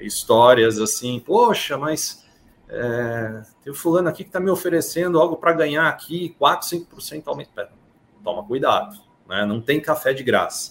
histórias 0.00 0.80
assim, 0.80 1.20
poxa, 1.20 1.76
mas 1.76 2.24
é, 2.68 3.42
tem 3.62 3.72
o 3.72 3.76
fulano 3.76 4.08
aqui 4.08 4.24
que 4.24 4.28
está 4.30 4.40
me 4.40 4.50
oferecendo 4.50 5.20
algo 5.20 5.36
para 5.36 5.52
ganhar 5.52 5.88
aqui 5.88 6.34
4, 6.38 6.68
5% 6.68 7.22
aumento. 7.26 7.50
Pera, 7.54 7.72
toma 8.22 8.44
cuidado, 8.44 8.96
né? 9.28 9.44
não 9.44 9.60
tem 9.60 9.80
café 9.80 10.12
de 10.12 10.22
graça. 10.22 10.70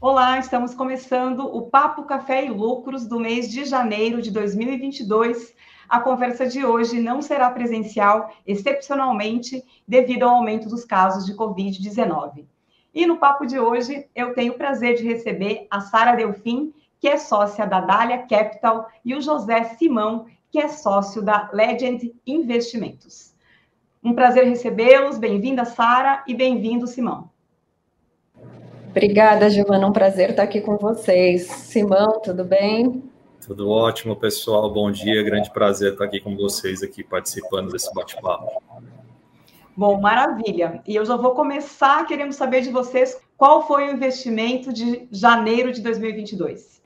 Olá, 0.00 0.38
estamos 0.38 0.74
começando 0.74 1.40
o 1.40 1.62
Papo 1.62 2.04
Café 2.04 2.46
e 2.46 2.50
Lucros 2.50 3.04
do 3.06 3.18
mês 3.18 3.50
de 3.50 3.64
janeiro 3.64 4.22
de 4.22 4.30
2022. 4.30 5.54
A 5.88 6.00
conversa 6.00 6.46
de 6.46 6.66
hoje 6.66 7.00
não 7.00 7.22
será 7.22 7.50
presencial, 7.50 8.30
excepcionalmente, 8.46 9.64
devido 9.86 10.24
ao 10.24 10.36
aumento 10.36 10.68
dos 10.68 10.84
casos 10.84 11.24
de 11.24 11.34
Covid-19. 11.34 12.44
E 12.94 13.06
no 13.06 13.16
papo 13.16 13.46
de 13.46 13.58
hoje, 13.58 14.06
eu 14.14 14.34
tenho 14.34 14.52
o 14.52 14.58
prazer 14.58 14.96
de 14.96 15.04
receber 15.04 15.66
a 15.70 15.80
Sara 15.80 16.14
Delfim, 16.14 16.74
que 17.00 17.08
é 17.08 17.16
sócia 17.16 17.66
da 17.66 17.80
Dália 17.80 18.26
Capital, 18.26 18.88
e 19.04 19.14
o 19.14 19.20
José 19.20 19.64
Simão, 19.64 20.26
que 20.50 20.58
é 20.58 20.68
sócio 20.68 21.22
da 21.22 21.48
Legend 21.52 22.14
Investimentos. 22.26 23.34
Um 24.02 24.14
prazer 24.14 24.44
recebê-los. 24.44 25.18
Bem-vinda, 25.18 25.64
Sara, 25.64 26.22
e 26.26 26.34
bem-vindo, 26.34 26.86
Simão. 26.86 27.30
Obrigada, 28.90 29.48
Giovana. 29.48 29.86
Um 29.86 29.92
prazer 29.92 30.30
estar 30.30 30.42
aqui 30.42 30.60
com 30.60 30.76
vocês. 30.76 31.46
Simão, 31.46 32.20
tudo 32.20 32.44
bem? 32.44 33.02
Tudo 33.48 33.70
ótimo, 33.70 34.14
pessoal. 34.14 34.70
Bom 34.70 34.90
dia. 34.90 35.22
Grande 35.22 35.50
prazer 35.50 35.94
estar 35.94 36.04
aqui 36.04 36.20
com 36.20 36.36
vocês, 36.36 36.82
aqui 36.82 37.02
participando 37.02 37.72
desse 37.72 37.90
bate-papo. 37.94 38.62
Bom, 39.74 39.98
maravilha. 39.98 40.82
E 40.86 40.94
eu 40.94 41.02
já 41.06 41.16
vou 41.16 41.30
começar 41.30 42.06
querendo 42.06 42.32
saber 42.32 42.60
de 42.60 42.70
vocês 42.70 43.18
qual 43.38 43.66
foi 43.66 43.86
o 43.86 43.90
investimento 43.90 44.70
de 44.70 45.08
janeiro 45.10 45.72
de 45.72 45.80
2022. 45.80 46.82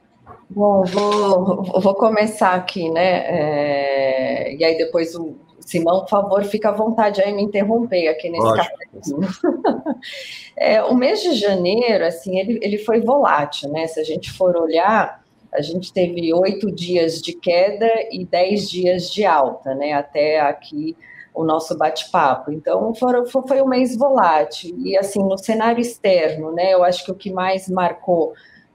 Bom, 0.48 0.84
vou, 0.84 1.64
vou 1.64 1.94
começar 1.96 2.54
aqui, 2.54 2.88
né? 2.90 3.24
É, 3.26 4.54
e 4.54 4.64
aí 4.64 4.78
depois 4.78 5.16
o 5.16 5.34
Simão, 5.58 6.02
por 6.02 6.10
favor, 6.10 6.44
fica 6.44 6.68
à 6.68 6.72
vontade 6.72 7.20
aí 7.20 7.32
me 7.32 7.42
interromper 7.42 8.06
aqui 8.06 8.30
nesse 8.30 9.16
é, 10.56 10.80
o 10.84 10.94
mês 10.94 11.22
de 11.22 11.34
janeiro, 11.34 12.04
assim, 12.04 12.38
ele, 12.38 12.60
ele 12.62 12.78
foi 12.78 13.00
volátil, 13.00 13.68
né? 13.70 13.88
Se 13.88 13.98
a 13.98 14.04
gente 14.04 14.30
for 14.30 14.56
olhar, 14.56 15.21
a 15.52 15.60
gente 15.60 15.92
teve 15.92 16.32
oito 16.32 16.70
dias 16.70 17.20
de 17.20 17.34
queda 17.34 17.90
e 18.10 18.24
dez 18.24 18.70
dias 18.70 19.10
de 19.10 19.24
alta, 19.24 19.74
né? 19.74 19.92
Até 19.92 20.40
aqui 20.40 20.96
o 21.34 21.44
nosso 21.44 21.76
bate-papo. 21.76 22.50
Então, 22.50 22.94
foi, 22.94 23.26
foi 23.26 23.62
um 23.62 23.68
mês 23.68 23.96
volátil. 23.96 24.74
E, 24.78 24.96
assim, 24.96 25.22
no 25.22 25.38
cenário 25.38 25.80
externo, 25.80 26.52
né? 26.52 26.72
Eu 26.72 26.82
acho 26.82 27.04
que 27.04 27.10
o 27.10 27.14
que 27.14 27.30
mais 27.30 27.68
marcou 27.68 28.32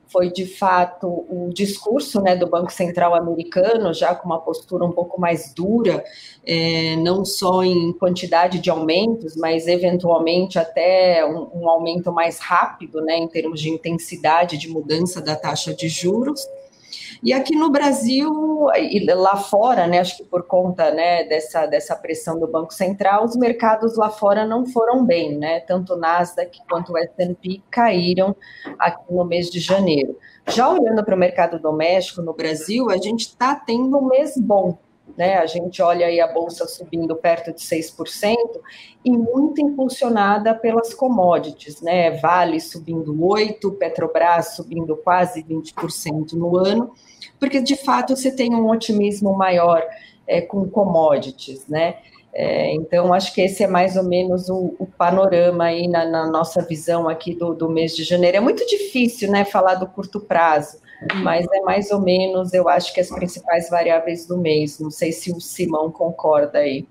foi 0.07 0.31
de 0.31 0.45
fato 0.45 1.07
o 1.07 1.49
discurso 1.53 2.21
né, 2.21 2.35
do 2.35 2.47
Banco 2.47 2.71
Central 2.71 3.13
americano, 3.13 3.93
já 3.93 4.15
com 4.15 4.25
uma 4.25 4.39
postura 4.39 4.85
um 4.85 4.91
pouco 4.91 5.19
mais 5.19 5.53
dura, 5.53 6.03
é, 6.45 6.95
não 6.97 7.25
só 7.25 7.63
em 7.63 7.91
quantidade 7.93 8.59
de 8.59 8.69
aumentos, 8.69 9.35
mas 9.35 9.67
eventualmente 9.67 10.57
até 10.57 11.25
um, 11.25 11.49
um 11.61 11.69
aumento 11.69 12.11
mais 12.11 12.39
rápido 12.39 13.01
né, 13.01 13.17
em 13.17 13.27
termos 13.27 13.59
de 13.59 13.69
intensidade 13.69 14.57
de 14.57 14.69
mudança 14.69 15.21
da 15.21 15.35
taxa 15.35 15.73
de 15.73 15.89
juros. 15.89 16.47
E 17.23 17.33
aqui 17.33 17.55
no 17.55 17.69
Brasil 17.69 18.67
e 18.75 19.03
lá 19.13 19.37
fora, 19.37 19.87
né, 19.87 19.99
acho 19.99 20.17
que 20.17 20.23
por 20.23 20.43
conta 20.43 20.91
né, 20.91 21.23
dessa, 21.23 21.65
dessa 21.65 21.95
pressão 21.95 22.39
do 22.39 22.47
Banco 22.47 22.73
Central, 22.73 23.25
os 23.25 23.35
mercados 23.35 23.97
lá 23.97 24.09
fora 24.09 24.45
não 24.45 24.65
foram 24.65 25.05
bem, 25.05 25.37
né? 25.37 25.59
Tanto 25.61 25.93
o 25.93 25.97
Nasdaq 25.97 26.59
quanto 26.69 26.93
o 26.93 26.97
S&P 26.97 27.61
caíram 27.69 28.35
aqui 28.77 29.13
no 29.13 29.25
mês 29.25 29.49
de 29.49 29.59
janeiro. 29.59 30.17
Já 30.49 30.69
olhando 30.69 31.03
para 31.03 31.15
o 31.15 31.19
mercado 31.19 31.59
doméstico 31.59 32.21
no 32.21 32.33
Brasil, 32.33 32.89
a 32.89 32.97
gente 32.97 33.21
está 33.21 33.55
tendo 33.55 33.97
um 33.97 34.07
mês 34.07 34.37
bom, 34.37 34.77
né? 35.17 35.37
A 35.37 35.45
gente 35.45 35.81
olha 35.81 36.07
aí 36.07 36.19
a 36.19 36.31
bolsa 36.31 36.67
subindo 36.67 37.15
perto 37.15 37.53
de 37.53 37.61
6% 37.61 38.35
e 39.03 39.11
muito 39.11 39.61
impulsionada 39.61 40.53
pelas 40.53 40.93
commodities, 40.93 41.81
né? 41.81 42.11
Vale 42.19 42.59
subindo 42.59 43.15
8, 43.25 43.71
Petrobras 43.73 44.55
subindo 44.55 44.95
quase 44.97 45.43
20% 45.43 46.33
no 46.33 46.57
ano, 46.57 46.93
porque 47.39 47.61
de 47.61 47.75
fato 47.75 48.15
você 48.15 48.31
tem 48.31 48.53
um 48.53 48.69
otimismo 48.69 49.35
maior 49.35 49.83
é, 50.27 50.41
com 50.41 50.67
commodities, 50.69 51.67
né? 51.67 51.95
É, 52.33 52.71
então, 52.75 53.13
acho 53.15 53.33
que 53.33 53.41
esse 53.41 53.63
é 53.63 53.67
mais 53.67 53.95
ou 53.95 54.03
menos 54.03 54.47
o, 54.47 54.75
o 54.77 54.85
panorama 54.85 55.63
aí 55.63 55.87
na, 55.87 56.05
na, 56.05 56.27
nossa 56.27 56.61
visão 56.61 57.09
aqui 57.09 57.33
do, 57.33 57.55
do 57.55 57.67
mês 57.67 57.95
de 57.95 58.03
janeiro. 58.03 58.37
É 58.37 58.39
muito 58.39 58.63
difícil, 58.67 59.31
né, 59.31 59.43
falar 59.43 59.73
do 59.73 59.87
curto 59.87 60.19
prazo, 60.19 60.77
mas 61.23 61.47
é 61.51 61.61
mais 61.61 61.89
ou 61.89 61.99
menos, 61.99 62.53
eu 62.53 62.69
acho 62.69 62.93
que 62.93 62.99
as 62.99 63.09
principais 63.09 63.71
variáveis 63.71 64.27
do 64.27 64.37
mês. 64.37 64.79
Não 64.79 64.91
sei 64.91 65.11
se 65.11 65.31
o 65.31 65.41
Simão 65.41 65.89
concorda 65.89 66.59
aí. 66.59 66.85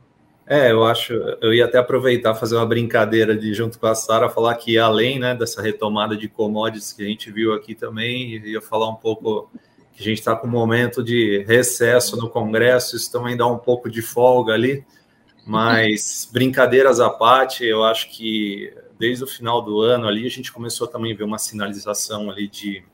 É, 0.49 0.71
eu 0.71 0.85
acho, 0.85 1.13
eu 1.41 1.55
ia 1.55 1.65
até 1.65 1.79
aproveitar 1.79 2.35
fazer 2.35 2.57
uma 2.57 2.67
brincadeira 2.67 3.37
de 3.37 3.55
junto 3.55 3.79
com 3.79 3.87
a 3.87 3.95
Sara 3.95 4.29
falar 4.29 4.55
que 4.57 4.79
além, 4.79 5.19
né, 5.19 5.35
dessa 5.35 5.63
retomada 5.63 6.17
de 6.17 6.29
commodities 6.29 6.93
que 6.93 7.05
a 7.05 7.07
gente 7.07 7.31
viu 7.31 7.53
aqui 7.53 7.75
também, 7.75 8.37
ia 8.45 8.61
falar 8.61 8.89
um 8.89 8.95
pouco 8.95 9.49
que 9.97 10.03
a 10.03 10.05
gente 10.05 10.19
está 10.19 10.37
com 10.37 10.47
um 10.47 10.51
momento 10.51 11.03
de 11.03 11.43
recesso 11.49 12.17
no 12.19 12.29
Congresso, 12.29 12.97
isso 12.97 13.11
também 13.11 13.35
dá 13.35 13.47
um 13.47 13.57
pouco 13.57 13.91
de 13.91 14.03
folga 14.03 14.53
ali, 14.53 14.85
mas 15.47 16.29
brincadeiras 16.31 17.01
à 17.01 17.09
parte, 17.09 17.65
eu 17.65 17.83
acho 17.83 18.11
que 18.11 18.73
desde 18.99 19.25
o 19.25 19.27
final 19.27 19.63
do 19.63 19.81
ano 19.81 20.07
ali 20.07 20.27
a 20.27 20.31
gente 20.31 20.53
começou 20.53 20.87
também 20.87 21.15
a 21.15 21.17
ver 21.17 21.25
uma 21.25 21.39
sinalização 21.39 22.31
ali 22.31 22.47
de 22.47 22.85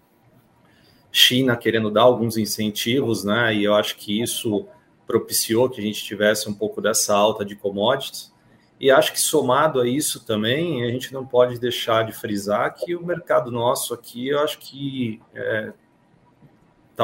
China 1.10 1.56
querendo 1.56 1.91
dar 1.91 2.02
alguns 2.02 2.36
incentivos, 2.36 3.24
né? 3.24 3.54
E 3.54 3.64
eu 3.64 3.74
acho 3.74 3.96
que 3.96 4.22
isso 4.22 4.66
propiciou 5.06 5.68
que 5.68 5.80
a 5.80 5.84
gente 5.84 6.02
tivesse 6.02 6.48
um 6.48 6.54
pouco 6.54 6.80
dessa 6.80 7.14
alta 7.14 7.44
de 7.44 7.56
commodities. 7.56 8.32
E 8.80 8.91
acho 8.91 9.12
que 9.12 9.20
somado 9.20 9.80
a 9.80 9.86
isso 9.86 10.24
também, 10.24 10.84
a 10.84 10.91
gente 10.91 11.12
não 11.12 11.26
pode 11.26 11.58
deixar 11.60 12.04
de 12.04 12.12
frisar 12.12 12.74
que 12.74 12.96
o 12.96 13.04
mercado 13.04 13.50
nosso 13.50 13.92
aqui, 13.92 14.28
eu 14.28 14.41
acho 14.41 14.58
que 14.58 15.20
é, 15.34 15.72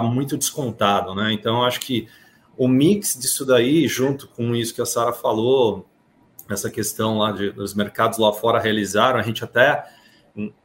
tá 0.00 0.06
muito 0.06 0.36
descontado, 0.36 1.14
né? 1.14 1.32
Então, 1.32 1.62
acho 1.64 1.80
que 1.80 2.08
o 2.56 2.66
mix 2.66 3.16
disso 3.18 3.44
daí, 3.44 3.86
junto 3.86 4.28
com 4.28 4.54
isso 4.54 4.74
que 4.74 4.82
a 4.82 4.86
Sara 4.86 5.12
falou, 5.12 5.86
essa 6.50 6.70
questão 6.70 7.18
lá 7.18 7.30
de, 7.30 7.50
dos 7.50 7.74
mercados 7.74 8.18
lá 8.18 8.32
fora 8.32 8.58
realizaram, 8.58 9.18
a 9.18 9.22
gente 9.22 9.44
até 9.44 9.84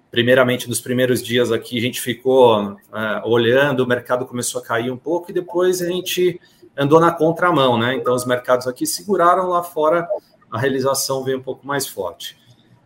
primeiramente 0.09 0.69
nos 0.69 0.79
primeiros 0.79 1.23
dias 1.23 1.51
aqui 1.51 1.75
a 1.75 1.81
gente 1.81 1.99
ficou 1.99 2.77
é, 2.93 3.22
olhando, 3.25 3.79
o 3.79 3.88
mercado 3.88 4.27
começou 4.27 4.61
a 4.61 4.63
cair 4.63 4.91
um 4.91 4.97
pouco 4.97 5.31
e 5.31 5.33
depois 5.33 5.81
a 5.81 5.88
gente 5.88 6.39
andou 6.77 6.99
na 6.99 7.11
contramão, 7.11 7.77
né? 7.77 7.95
Então 7.95 8.13
os 8.13 8.25
mercados 8.25 8.67
aqui 8.67 8.85
seguraram 8.85 9.49
lá 9.49 9.63
fora, 9.63 10.07
a 10.51 10.59
realização 10.59 11.23
veio 11.23 11.39
um 11.39 11.43
pouco 11.43 11.66
mais 11.66 11.88
forte. 11.88 12.38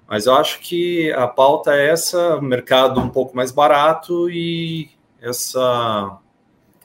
Mas 0.07 0.25
eu 0.25 0.35
acho 0.35 0.61
que 0.61 1.11
a 1.11 1.27
pauta 1.27 1.75
é 1.75 1.89
essa, 1.89 2.39
mercado 2.41 2.99
um 2.99 3.09
pouco 3.09 3.35
mais 3.35 3.51
barato 3.51 4.29
e 4.29 4.89
essa 5.21 6.17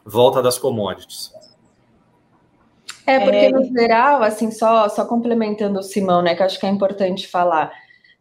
volta 0.04 0.42
das 0.42 0.58
commodities. 0.58 1.32
É, 3.06 3.18
porque 3.20 3.36
é... 3.36 3.50
no 3.50 3.64
geral, 3.64 4.22
assim, 4.22 4.50
só, 4.50 4.88
só 4.88 5.04
complementando 5.04 5.80
o 5.80 5.82
Simão, 5.82 6.22
né, 6.22 6.34
que 6.34 6.42
acho 6.42 6.58
que 6.58 6.66
é 6.66 6.68
importante 6.68 7.26
falar, 7.26 7.72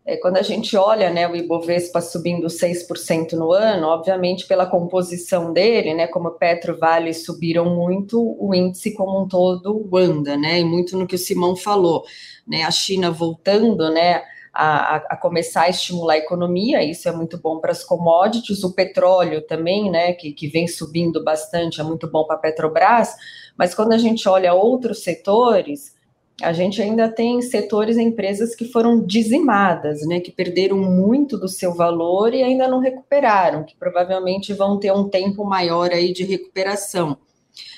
é, 0.04 0.18
quando 0.18 0.38
a 0.38 0.42
gente 0.42 0.76
olha 0.76 1.12
né, 1.12 1.28
o 1.28 1.36
Ibovespa 1.36 2.02
subindo 2.02 2.48
6% 2.48 3.34
no 3.34 3.52
ano, 3.52 3.88
obviamente 3.88 4.48
pela 4.48 4.66
composição 4.66 5.54
dele, 5.54 5.94
né, 5.94 6.08
como 6.08 6.32
Petro 6.32 6.78
Vale 6.80 7.14
subiram 7.14 7.76
muito, 7.76 8.36
o 8.40 8.56
índice 8.56 8.96
como 8.96 9.22
um 9.22 9.28
todo 9.28 9.88
anda, 9.96 10.36
né, 10.36 10.60
e 10.60 10.64
muito 10.64 10.98
no 10.98 11.06
que 11.06 11.16
o 11.16 11.20
Simão 11.20 11.56
falou, 11.56 12.04
né, 12.48 12.64
a 12.64 12.72
China 12.72 13.12
voltando, 13.12 13.92
né, 13.92 14.24
a, 14.54 14.98
a, 14.98 15.18
começar 15.18 15.64
a 15.64 15.70
estimular 15.70 16.16
a 16.16 16.18
economia, 16.18 16.84
isso 16.84 17.08
é 17.08 17.12
muito 17.12 17.38
bom 17.38 17.60
para 17.60 17.72
as 17.72 17.84
commodities, 17.84 18.64
o 18.64 18.74
petróleo 18.74 19.42
também, 19.42 19.90
né, 19.90 20.14
que, 20.14 20.34
que 20.34 20.48
vem 20.48 20.68
subindo 20.68 21.24
bastante, 21.24 21.80
é 21.80 21.84
muito 21.84 22.10
bom 22.10 22.26
para 22.26 22.36
a 22.36 22.40
Petrobras, 22.40 23.16
mas 23.58 23.74
quando 23.74 23.94
a 23.94 23.98
gente 23.98 24.28
olha 24.28 24.54
outros 24.54 25.04
setores, 25.04 25.96
a 26.42 26.52
gente 26.52 26.82
ainda 26.82 27.08
tem 27.08 27.42
setores 27.42 27.98
e 27.98 28.02
empresas 28.02 28.56
que 28.56 28.66
foram 28.66 29.06
dizimadas, 29.06 30.02
né, 30.06 30.20
que 30.20 30.32
perderam 30.32 30.78
muito 30.78 31.38
do 31.38 31.48
seu 31.48 31.74
valor 31.74 32.34
e 32.34 32.44
ainda 32.44 32.68
não 32.68 32.80
recuperaram, 32.80 33.64
que 33.64 33.76
provavelmente 33.76 34.54
vão 34.54 34.78
ter 34.80 34.92
um 34.92 35.08
tempo 35.08 35.46
maior 35.46 35.92
aí 35.92 36.12
de 36.12 36.24
recuperação. 36.24 37.18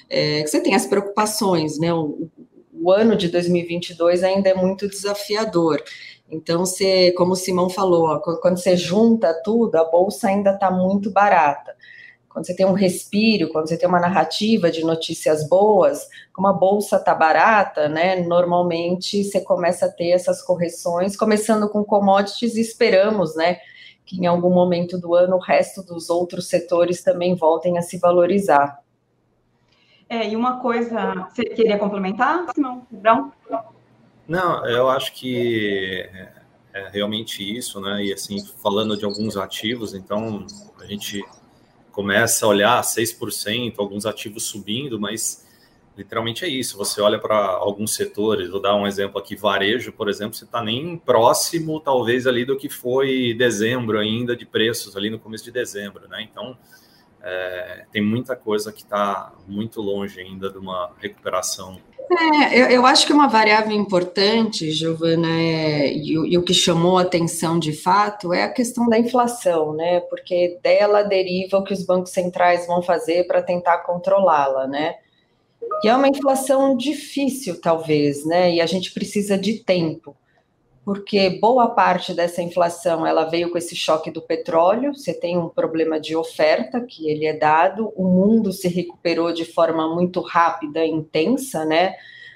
É, 0.10 0.42
você 0.42 0.60
tem 0.60 0.74
as 0.74 0.88
preocupações, 0.88 1.78
né, 1.78 1.94
o, 1.94 2.30
o 2.74 2.92
ano 2.92 3.16
de 3.16 3.30
2022 3.30 4.24
ainda 4.24 4.50
é 4.50 4.54
muito 4.54 4.90
desafiador. 4.90 5.82
Então, 6.30 6.64
como 7.16 7.34
o 7.34 7.36
Simão 7.36 7.70
falou, 7.70 8.20
quando 8.42 8.58
você 8.58 8.76
junta 8.76 9.34
tudo, 9.44 9.76
a 9.76 9.84
bolsa 9.84 10.28
ainda 10.28 10.52
está 10.52 10.72
muito 10.72 11.12
barata 11.12 11.76
quando 12.34 12.48
você 12.48 12.56
tem 12.56 12.66
um 12.66 12.74
respiro, 12.74 13.50
quando 13.50 13.70
você 13.70 13.78
tem 13.78 13.88
uma 13.88 14.00
narrativa 14.00 14.72
de 14.72 14.84
notícias 14.84 15.48
boas, 15.48 16.08
como 16.34 16.48
a 16.48 16.54
bolsa 16.54 17.00
tá 17.00 17.14
barata, 17.14 17.88
né? 17.88 18.22
Normalmente 18.22 19.24
você 19.24 19.40
começa 19.40 19.86
a 19.86 19.90
ter 19.90 20.10
essas 20.10 20.42
correções, 20.42 21.16
começando 21.16 21.70
com 21.70 21.84
commodities 21.84 22.58
esperamos, 22.58 23.36
né? 23.36 23.60
Que 24.04 24.20
em 24.20 24.26
algum 24.26 24.50
momento 24.50 24.98
do 24.98 25.14
ano 25.14 25.36
o 25.36 25.40
resto 25.40 25.84
dos 25.84 26.10
outros 26.10 26.50
setores 26.50 27.04
também 27.04 27.36
voltem 27.36 27.78
a 27.78 27.84
se 27.84 28.00
valorizar. 28.00 28.80
É, 30.10 30.28
e 30.28 30.36
uma 30.36 30.60
coisa, 30.60 31.28
você 31.30 31.46
queria 31.46 31.78
complementar, 31.78 32.46
Simão? 32.54 32.86
Não? 32.92 33.32
Não, 34.28 34.66
eu 34.66 34.90
acho 34.90 35.14
que 35.14 36.10
é 36.74 36.90
realmente 36.90 37.44
isso, 37.44 37.80
né? 37.80 38.04
E 38.06 38.14
assim, 38.14 38.44
falando 38.62 38.98
de 38.98 39.06
alguns 39.06 39.38
ativos, 39.38 39.94
então 39.94 40.46
a 40.80 40.86
gente 40.86 41.24
começa 41.92 42.46
a 42.46 42.50
olhar 42.50 42.82
6%, 42.82 43.76
alguns 43.78 44.06
ativos 44.06 44.46
subindo, 44.46 45.00
mas 45.00 45.46
literalmente 45.96 46.44
é 46.44 46.48
isso. 46.48 46.78
Você 46.78 47.00
olha 47.00 47.20
para 47.20 47.38
alguns 47.38 47.94
setores, 47.94 48.50
vou 48.50 48.60
dar 48.60 48.76
um 48.76 48.88
exemplo 48.88 49.20
aqui, 49.20 49.36
varejo, 49.36 49.92
por 49.92 50.10
exemplo, 50.10 50.36
você 50.36 50.46
está 50.46 50.64
nem 50.64 50.98
próximo, 50.98 51.80
talvez, 51.80 52.26
ali 52.26 52.44
do 52.44 52.58
que 52.58 52.68
foi 52.68 53.36
dezembro 53.38 54.00
ainda, 54.00 54.36
de 54.36 54.46
preços 54.46 54.98
ali 54.98 55.10
no 55.10 55.20
começo 55.20 55.44
de 55.44 55.52
dezembro, 55.52 56.08
né? 56.08 56.28
Então, 56.30 56.58
é, 57.22 57.86
tem 57.92 58.02
muita 58.02 58.36
coisa 58.36 58.74
que 58.74 58.82
está 58.82 59.32
muito 59.48 59.82
longe 59.82 60.20
ainda 60.20 60.50
de 60.50 60.58
uma 60.58 60.92
recuperação. 60.98 61.80
É, 62.20 62.60
eu, 62.60 62.66
eu, 62.68 62.86
acho 62.86 63.08
que 63.08 63.14
uma 63.14 63.28
variável 63.28 63.72
importante, 63.72 64.72
Giovana, 64.72 65.28
é, 65.28 65.92
e, 65.94 66.12
e, 66.12 66.38
o 66.38 66.44
que 66.44 66.54
chamou 66.54 66.98
a 66.98 67.02
atenção 67.02 67.58
de 67.58 67.74
fato 67.74 68.34
é 68.34 68.44
a 68.44 68.52
questão 68.52 68.88
da 68.88 69.00
inflação, 69.00 69.74
né? 69.74 70.00
Porque 70.02 70.60
dela 70.62 71.04
deriva 71.04 71.58
o 71.58 71.64
que 71.64 71.74
os 71.74 71.86
bancos 71.86 72.12
centrais 72.12 72.68
vão 72.68 72.82
fazer 72.82 73.26
para 73.26 73.42
tentar 73.42 73.80
controlá-la, 73.80 74.68
né? 74.68 74.96
E 75.84 75.88
é 75.88 75.96
uma 75.96 76.08
inflação 76.08 76.76
difícil, 76.78 77.60
talvez, 77.60 78.26
né? 78.26 78.54
E 78.54 78.62
a 78.62 78.66
gente 78.66 78.94
precisa 78.94 79.38
de 79.38 79.64
tempo 79.64 80.16
porque 80.86 81.30
boa 81.30 81.70
parte 81.70 82.14
dessa 82.14 82.42
inflação 82.42 83.08
ela 83.08 83.24
veio 83.24 83.50
com 83.50 83.58
esse 83.58 83.76
choque 83.76 84.12
do 84.12 84.22
petróleo. 84.22 84.94
Você 84.94 85.14
tem 85.14 85.38
um 85.38 85.48
problema 85.48 86.00
de 86.00 86.16
oferta 86.16 86.82
que 86.82 87.10
ele 87.10 87.26
é 87.26 87.34
dado. 87.34 87.94
O 87.96 88.04
mundo 88.04 88.52
se 88.52 88.68
recuperou 88.68 89.32
de 89.32 89.46
forma 89.46 89.94
muito 89.94 90.20
rápida 90.20 90.84
e 90.86 90.90
intensa, 90.90 91.64
né? 91.64 91.96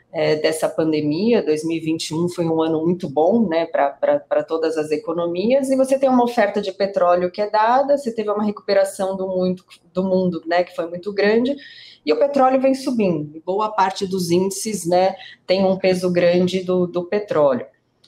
É, 0.09 0.37
dessa 0.37 0.69
pandemia, 0.69 1.43
2021 1.43 2.29
foi 2.29 2.45
um 2.45 2.61
ano 2.61 2.81
muito 2.81 3.09
bom 3.09 3.45
né, 3.45 3.65
para 3.65 4.41
todas 4.41 4.77
as 4.77 4.89
economias, 4.89 5.69
e 5.69 5.75
você 5.75 5.99
tem 5.99 6.07
uma 6.07 6.23
oferta 6.23 6.61
de 6.61 6.71
petróleo 6.71 7.29
que 7.29 7.41
é 7.41 7.49
dada, 7.49 7.97
você 7.97 8.15
teve 8.15 8.31
uma 8.31 8.45
recuperação 8.45 9.17
do, 9.17 9.27
muito, 9.27 9.65
do 9.93 10.05
mundo 10.05 10.41
né, 10.47 10.63
que 10.63 10.73
foi 10.73 10.87
muito 10.87 11.13
grande, 11.13 11.57
e 12.05 12.13
o 12.13 12.17
petróleo 12.17 12.59
vem 12.59 12.73
subindo. 12.73 13.43
Boa 13.45 13.69
parte 13.69 14.07
dos 14.07 14.31
índices 14.31 14.87
né, 14.87 15.13
tem 15.45 15.65
um 15.65 15.77
peso 15.77 16.09
grande 16.09 16.63
do, 16.63 16.87
do 16.87 17.03
petróleo. 17.03 17.65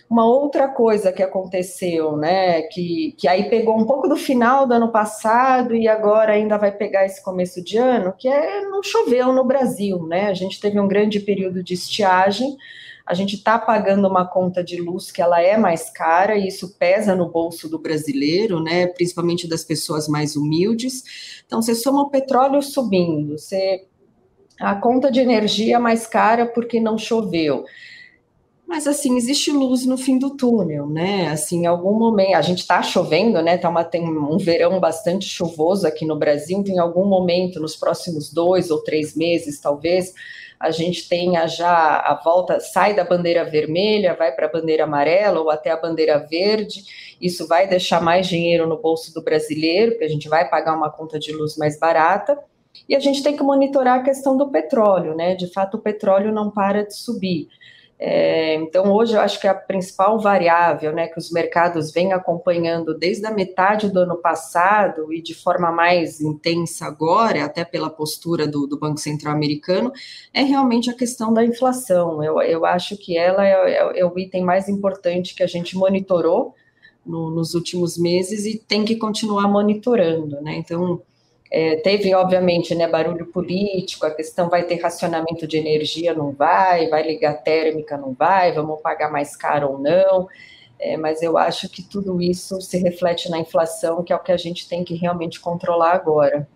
Uma 0.09 0.25
outra 0.25 0.67
coisa 0.67 1.11
que 1.11 1.21
aconteceu, 1.21 2.17
né, 2.17 2.63
que, 2.63 3.13
que 3.15 3.27
aí 3.27 3.47
pegou 3.47 3.77
um 3.77 3.85
pouco 3.85 4.07
do 4.07 4.17
final 4.17 4.65
do 4.65 4.73
ano 4.73 4.91
passado 4.91 5.75
e 5.75 5.87
agora 5.87 6.33
ainda 6.33 6.57
vai 6.57 6.71
pegar 6.71 7.05
esse 7.05 7.23
começo 7.23 7.63
de 7.63 7.77
ano, 7.77 8.13
que 8.17 8.27
é 8.27 8.61
não 8.61 8.81
choveu 8.81 9.31
no 9.31 9.45
Brasil, 9.45 10.07
né? 10.07 10.27
A 10.27 10.33
gente 10.33 10.59
teve 10.59 10.79
um 10.79 10.87
grande 10.87 11.19
período 11.19 11.61
de 11.61 11.75
estiagem, 11.75 12.57
a 13.05 13.13
gente 13.13 13.35
está 13.35 13.59
pagando 13.59 14.07
uma 14.07 14.25
conta 14.25 14.63
de 14.63 14.81
luz 14.81 15.11
que 15.11 15.21
ela 15.21 15.41
é 15.41 15.57
mais 15.57 15.91
cara 15.91 16.35
e 16.35 16.47
isso 16.47 16.75
pesa 16.79 17.15
no 17.15 17.29
bolso 17.29 17.69
do 17.69 17.77
brasileiro, 17.77 18.63
né? 18.63 18.87
Principalmente 18.87 19.47
das 19.47 19.63
pessoas 19.63 20.07
mais 20.07 20.35
humildes. 20.35 21.41
Então, 21.45 21.61
você 21.61 21.75
soma 21.75 22.01
o 22.01 22.09
petróleo 22.09 22.61
subindo, 22.61 23.37
você 23.37 23.85
a 24.59 24.75
conta 24.75 25.11
de 25.11 25.19
energia 25.19 25.79
mais 25.79 26.05
cara 26.05 26.45
porque 26.45 26.79
não 26.79 26.97
choveu. 26.97 27.63
Mas 28.69 28.85
assim, 28.85 29.17
existe 29.17 29.51
luz 29.51 29.83
no 29.83 29.97
fim 29.97 30.19
do 30.19 30.37
túnel, 30.37 30.85
né? 30.85 31.27
Assim, 31.29 31.63
em 31.63 31.65
algum 31.65 31.97
momento, 31.97 32.35
a 32.35 32.41
gente 32.43 32.59
está 32.59 32.83
chovendo, 32.83 33.41
né? 33.41 33.57
Tá 33.57 33.67
uma, 33.67 33.83
tem 33.83 34.07
um 34.07 34.37
verão 34.37 34.79
bastante 34.79 35.25
chuvoso 35.25 35.87
aqui 35.87 36.05
no 36.05 36.15
Brasil, 36.15 36.59
então, 36.59 36.75
em 36.75 36.77
algum 36.77 37.03
momento, 37.03 37.59
nos 37.59 37.75
próximos 37.75 38.31
dois 38.31 38.69
ou 38.69 38.83
três 38.83 39.15
meses, 39.15 39.59
talvez, 39.59 40.13
a 40.59 40.69
gente 40.69 41.09
tenha 41.09 41.47
já 41.47 41.97
a 41.97 42.21
volta, 42.23 42.59
sai 42.59 42.93
da 42.93 43.03
bandeira 43.03 43.43
vermelha, 43.43 44.13
vai 44.13 44.31
para 44.33 44.45
a 44.45 44.51
bandeira 44.51 44.83
amarela 44.83 45.39
ou 45.39 45.49
até 45.49 45.71
a 45.71 45.77
bandeira 45.77 46.19
verde. 46.19 46.83
Isso 47.19 47.47
vai 47.47 47.67
deixar 47.67 47.99
mais 47.99 48.27
dinheiro 48.27 48.67
no 48.67 48.77
bolso 48.77 49.11
do 49.15 49.23
brasileiro, 49.23 49.93
porque 49.93 50.05
a 50.05 50.09
gente 50.09 50.29
vai 50.29 50.47
pagar 50.47 50.77
uma 50.77 50.91
conta 50.91 51.17
de 51.17 51.31
luz 51.31 51.57
mais 51.57 51.79
barata. 51.79 52.37
E 52.87 52.95
a 52.95 52.99
gente 52.99 53.23
tem 53.23 53.35
que 53.35 53.41
monitorar 53.41 53.99
a 53.99 54.03
questão 54.03 54.37
do 54.37 54.51
petróleo, 54.51 55.15
né? 55.15 55.33
De 55.33 55.51
fato, 55.51 55.77
o 55.77 55.81
petróleo 55.81 56.31
não 56.31 56.51
para 56.51 56.85
de 56.85 56.95
subir. 56.95 57.47
É, 58.01 58.55
então, 58.55 58.93
hoje 58.93 59.13
eu 59.13 59.19
acho 59.19 59.41
que 59.41 59.47
a 59.47 59.53
principal 59.53 60.17
variável 60.17 60.93
né, 60.93 61.09
que 61.09 61.19
os 61.19 61.29
mercados 61.31 61.91
vêm 61.91 62.13
acompanhando 62.13 62.97
desde 62.97 63.25
a 63.25 63.31
metade 63.31 63.91
do 63.91 63.99
ano 63.99 64.15
passado 64.15 65.11
e 65.13 65.21
de 65.21 65.35
forma 65.35 65.69
mais 65.69 66.21
intensa 66.21 66.85
agora, 66.85 67.43
até 67.43 67.65
pela 67.65 67.89
postura 67.89 68.47
do, 68.47 68.65
do 68.65 68.79
Banco 68.79 69.01
Central 69.01 69.33
americano, 69.33 69.91
é 70.33 70.43
realmente 70.43 70.89
a 70.89 70.95
questão 70.95 71.33
da 71.33 71.43
inflação. 71.43 72.23
Eu, 72.23 72.41
eu 72.41 72.65
acho 72.65 72.95
que 72.95 73.17
ela 73.17 73.45
é, 73.45 73.51
é, 73.51 73.99
é 73.99 74.05
o 74.05 74.17
item 74.17 74.45
mais 74.45 74.69
importante 74.69 75.35
que 75.35 75.43
a 75.43 75.47
gente 75.47 75.75
monitorou 75.75 76.55
no, 77.05 77.29
nos 77.29 77.53
últimos 77.53 77.97
meses 77.97 78.45
e 78.45 78.57
tem 78.57 78.85
que 78.85 78.95
continuar 78.95 79.49
monitorando. 79.49 80.39
Né? 80.41 80.55
Então, 80.55 81.01
é, 81.51 81.77
teve, 81.77 82.13
obviamente, 82.13 82.75
né, 82.75 82.87
barulho 82.87 83.25
político, 83.25 84.05
a 84.05 84.11
questão 84.11 84.49
vai 84.49 84.63
ter 84.63 84.75
racionamento 84.75 85.47
de 85.47 85.57
energia, 85.57 86.13
não 86.13 86.31
vai, 86.31 86.87
vai 86.89 87.01
ligar 87.01 87.41
térmica, 87.41 87.97
não 87.97 88.13
vai, 88.13 88.51
vamos 88.51 88.79
pagar 88.81 89.11
mais 89.11 89.35
caro 89.35 89.71
ou 89.71 89.79
não. 89.79 90.27
É, 90.79 90.95
mas 90.95 91.21
eu 91.21 91.37
acho 91.37 91.67
que 91.67 91.81
tudo 91.81 92.21
isso 92.21 92.61
se 92.61 92.77
reflete 92.77 93.29
na 93.29 93.39
inflação, 93.39 94.03
que 94.03 94.13
é 94.13 94.15
o 94.15 94.19
que 94.19 94.31
a 94.31 94.37
gente 94.37 94.69
tem 94.69 94.83
que 94.83 94.93
realmente 94.93 95.39
controlar 95.39 95.93
agora. 95.93 96.47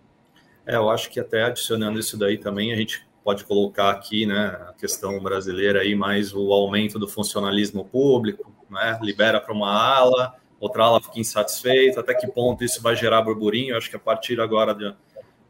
É, 0.64 0.76
eu 0.76 0.88
acho 0.88 1.10
que 1.10 1.20
até 1.20 1.42
adicionando 1.42 1.98
isso 1.98 2.16
daí 2.16 2.38
também, 2.38 2.72
a 2.72 2.76
gente 2.76 3.06
pode 3.22 3.44
colocar 3.44 3.90
aqui, 3.90 4.24
né, 4.26 4.56
a 4.68 4.72
questão 4.74 5.18
brasileira 5.20 5.80
aí, 5.80 5.94
mais 5.94 6.32
o 6.32 6.52
aumento 6.52 6.98
do 6.98 7.08
funcionalismo 7.08 7.84
público, 7.84 8.54
né, 8.70 8.98
libera 9.02 9.40
para 9.40 9.52
uma 9.52 9.70
ala, 9.70 10.34
outra 10.64 10.84
ala 10.84 11.00
fica 11.00 11.20
insatisfeita, 11.20 12.00
até 12.00 12.14
que 12.14 12.26
ponto 12.26 12.64
isso 12.64 12.80
vai 12.80 12.96
gerar 12.96 13.20
burburinho? 13.20 13.76
Acho 13.76 13.90
que 13.90 13.96
a 13.96 13.98
partir 13.98 14.40
agora 14.40 14.74
de, 14.74 14.94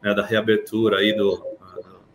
né, 0.01 0.13
da 0.13 0.25
reabertura 0.25 0.97
aí 0.97 1.15
do, 1.15 1.37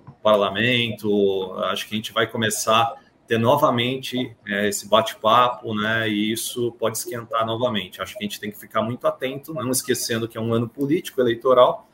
do, 0.07 0.13
parlamento, 0.23 1.55
acho 1.65 1.89
que 1.89 1.95
a 1.95 1.97
gente 1.97 2.13
vai 2.13 2.27
começar 2.27 2.83
a 2.83 2.97
ter 3.27 3.39
novamente 3.39 4.37
é, 4.47 4.69
esse 4.69 4.87
bate-papo, 4.87 5.75
né? 5.75 6.11
E 6.11 6.31
isso 6.31 6.73
pode 6.73 6.99
esquentar 6.99 7.47
novamente. 7.47 8.03
Acho 8.03 8.19
que 8.19 8.23
a 8.23 8.27
gente 8.27 8.39
tem 8.39 8.51
que 8.51 8.59
ficar 8.59 8.83
muito 8.83 9.07
atento, 9.07 9.55
não 9.55 9.71
esquecendo 9.71 10.29
que 10.29 10.37
é 10.37 10.41
um 10.41 10.53
ano 10.53 10.69
político 10.69 11.23
eleitoral. 11.23 11.89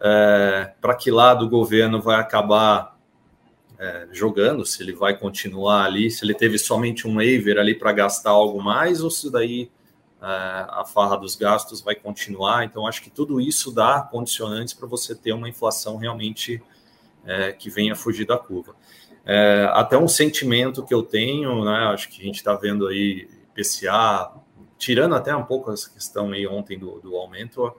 É, 0.00 0.72
para 0.80 0.96
que 0.96 1.12
lado 1.12 1.44
o 1.44 1.48
governo 1.48 2.02
vai 2.02 2.18
acabar 2.18 2.98
é, 3.78 4.08
jogando, 4.10 4.66
se 4.66 4.82
ele 4.82 4.92
vai 4.92 5.16
continuar 5.16 5.84
ali, 5.84 6.10
se 6.10 6.24
ele 6.24 6.34
teve 6.34 6.58
somente 6.58 7.06
um 7.06 7.14
waiver 7.16 7.58
ali 7.58 7.76
para 7.76 7.92
gastar 7.92 8.30
algo 8.30 8.60
mais, 8.60 9.00
ou 9.00 9.10
se 9.10 9.30
daí 9.30 9.70
a 10.24 10.84
farra 10.84 11.16
dos 11.16 11.34
gastos 11.34 11.80
vai 11.80 11.96
continuar. 11.96 12.64
Então, 12.64 12.86
acho 12.86 13.02
que 13.02 13.10
tudo 13.10 13.40
isso 13.40 13.72
dá 13.72 14.00
condicionantes 14.00 14.72
para 14.72 14.86
você 14.86 15.14
ter 15.14 15.32
uma 15.32 15.48
inflação 15.48 15.96
realmente 15.96 16.62
é, 17.24 17.52
que 17.52 17.68
venha 17.68 17.96
fugir 17.96 18.24
da 18.24 18.38
curva. 18.38 18.76
É, 19.24 19.68
até 19.72 19.98
um 19.98 20.06
sentimento 20.06 20.84
que 20.84 20.94
eu 20.94 21.02
tenho, 21.02 21.64
né, 21.64 21.86
acho 21.92 22.08
que 22.08 22.20
a 22.20 22.24
gente 22.24 22.36
está 22.36 22.54
vendo 22.54 22.86
aí 22.86 23.28
PCA, 23.54 24.32
tirando 24.78 25.14
até 25.14 25.34
um 25.34 25.44
pouco 25.44 25.72
essa 25.72 25.90
questão 25.90 26.30
aí 26.30 26.46
ontem 26.46 26.78
do, 26.78 27.00
do 27.00 27.16
aumento, 27.16 27.74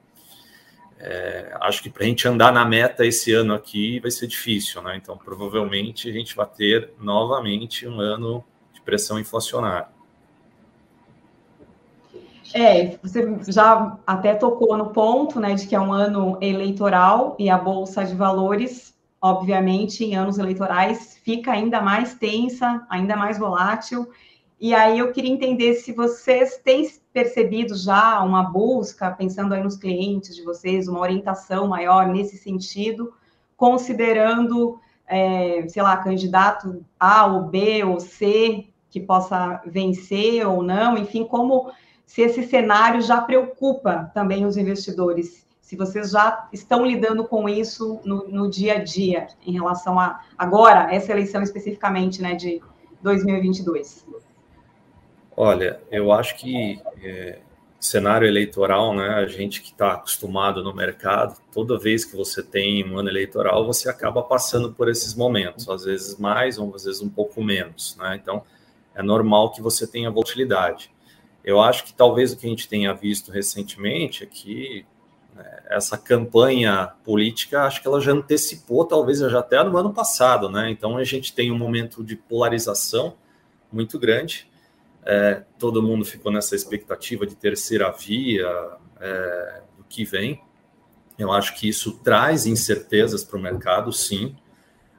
é, 0.99 1.55
acho 1.61 1.81
que 1.81 1.89
para 1.89 2.03
a 2.03 2.07
gente 2.07 2.27
andar 2.27 2.53
na 2.53 2.63
meta 2.65 3.05
esse 3.05 3.33
ano 3.33 3.53
aqui 3.53 3.99
vai 3.99 4.11
ser 4.11 4.27
difícil, 4.27 4.81
né? 4.81 4.95
Então, 4.95 5.17
provavelmente 5.17 6.09
a 6.09 6.13
gente 6.13 6.35
vai 6.35 6.45
ter 6.45 6.93
novamente 6.99 7.85
um 7.87 7.99
ano 7.99 8.43
de 8.73 8.81
pressão 8.81 9.19
inflacionária. 9.19 9.92
É, 12.53 12.97
você 13.01 13.39
já 13.47 13.97
até 14.05 14.35
tocou 14.35 14.77
no 14.77 14.91
ponto, 14.91 15.39
né, 15.39 15.55
de 15.55 15.67
que 15.67 15.75
é 15.75 15.79
um 15.79 15.91
ano 15.91 16.37
eleitoral 16.39 17.35
e 17.39 17.49
a 17.49 17.57
bolsa 17.57 18.05
de 18.05 18.13
valores, 18.13 18.93
obviamente, 19.19 20.03
em 20.05 20.15
anos 20.15 20.37
eleitorais 20.37 21.19
fica 21.23 21.51
ainda 21.51 21.81
mais 21.81 22.13
tensa, 22.13 22.85
ainda 22.89 23.15
mais 23.15 23.39
volátil. 23.39 24.07
E 24.59 24.73
aí 24.73 24.99
eu 24.99 25.11
queria 25.11 25.31
entender 25.31 25.73
se 25.73 25.91
vocês 25.93 26.57
têm 26.63 26.87
percebido 27.11 27.75
já 27.75 28.21
uma 28.21 28.43
busca, 28.43 29.09
pensando 29.11 29.53
aí 29.53 29.63
nos 29.63 29.75
clientes 29.75 30.35
de 30.35 30.43
vocês, 30.43 30.87
uma 30.87 30.99
orientação 30.99 31.67
maior 31.67 32.07
nesse 32.07 32.37
sentido, 32.37 33.13
considerando, 33.57 34.79
é, 35.07 35.67
sei 35.67 35.81
lá, 35.81 35.97
candidato 35.97 36.85
A 36.99 37.25
ou 37.25 37.43
B 37.43 37.83
ou 37.83 37.99
C 37.99 38.67
que 38.91 38.99
possa 38.99 39.59
vencer 39.65 40.47
ou 40.47 40.61
não, 40.61 40.95
enfim, 40.95 41.25
como 41.25 41.71
se 42.05 42.21
esse 42.21 42.43
cenário 42.43 43.01
já 43.01 43.21
preocupa 43.21 44.11
também 44.13 44.45
os 44.45 44.57
investidores, 44.57 45.45
se 45.61 45.75
vocês 45.75 46.11
já 46.11 46.47
estão 46.51 46.85
lidando 46.85 47.23
com 47.25 47.47
isso 47.47 47.99
no, 48.03 48.27
no 48.27 48.49
dia 48.49 48.75
a 48.75 48.83
dia, 48.83 49.27
em 49.45 49.53
relação 49.53 49.99
a 49.99 50.21
agora, 50.37 50.93
essa 50.93 51.11
eleição 51.11 51.41
especificamente, 51.41 52.21
né, 52.21 52.35
de 52.35 52.61
2022. 53.01 54.05
Olha, 55.35 55.81
eu 55.89 56.11
acho 56.11 56.35
que 56.35 56.79
é, 57.01 57.39
cenário 57.79 58.27
eleitoral, 58.27 58.93
né, 58.93 59.09
a 59.15 59.25
gente 59.25 59.61
que 59.61 59.71
está 59.71 59.93
acostumado 59.93 60.63
no 60.63 60.73
mercado, 60.73 61.37
toda 61.51 61.77
vez 61.77 62.05
que 62.05 62.15
você 62.15 62.41
tem 62.41 62.87
um 62.89 62.97
ano 62.97 63.09
eleitoral, 63.09 63.65
você 63.65 63.89
acaba 63.89 64.21
passando 64.21 64.71
por 64.71 64.87
esses 64.87 65.15
momentos, 65.15 65.67
às 65.67 65.83
vezes 65.83 66.17
mais, 66.17 66.57
ou 66.57 66.73
às 66.75 66.85
vezes 66.85 67.01
um 67.01 67.09
pouco 67.09 67.43
menos, 67.43 67.97
né? 67.97 68.19
Então, 68.21 68.43
é 68.95 69.01
normal 69.01 69.51
que 69.51 69.61
você 69.61 69.87
tenha 69.87 70.09
volatilidade. 70.11 70.92
Eu 71.43 71.59
acho 71.59 71.83
que 71.83 71.93
talvez 71.93 72.31
o 72.31 72.37
que 72.37 72.45
a 72.45 72.49
gente 72.49 72.67
tenha 72.67 72.93
visto 72.93 73.31
recentemente 73.31 74.23
é 74.23 74.27
que 74.27 74.85
né, 75.35 75.63
essa 75.69 75.97
campanha 75.97 76.93
política, 77.03 77.63
acho 77.63 77.81
que 77.81 77.87
ela 77.87 77.99
já 77.99 78.11
antecipou, 78.11 78.85
talvez 78.85 79.19
já 79.19 79.39
até 79.39 79.61
no 79.63 79.75
ano 79.77 79.93
passado, 79.93 80.49
né? 80.49 80.69
Então, 80.69 80.97
a 80.97 81.03
gente 81.03 81.33
tem 81.33 81.51
um 81.51 81.57
momento 81.57 82.03
de 82.03 82.15
polarização 82.15 83.15
muito 83.71 83.99
grande, 83.99 84.47
é, 85.05 85.43
todo 85.59 85.83
mundo 85.83 86.05
ficou 86.05 86.31
nessa 86.31 86.55
expectativa 86.55 87.25
de 87.25 87.35
terceira 87.35 87.91
via 87.91 88.47
é, 88.99 89.61
do 89.77 89.83
que 89.83 90.05
vem. 90.05 90.41
Eu 91.17 91.31
acho 91.31 91.55
que 91.59 91.67
isso 91.67 91.99
traz 92.03 92.45
incertezas 92.45 93.23
para 93.23 93.37
o 93.37 93.41
mercado, 93.41 93.91
sim. 93.91 94.35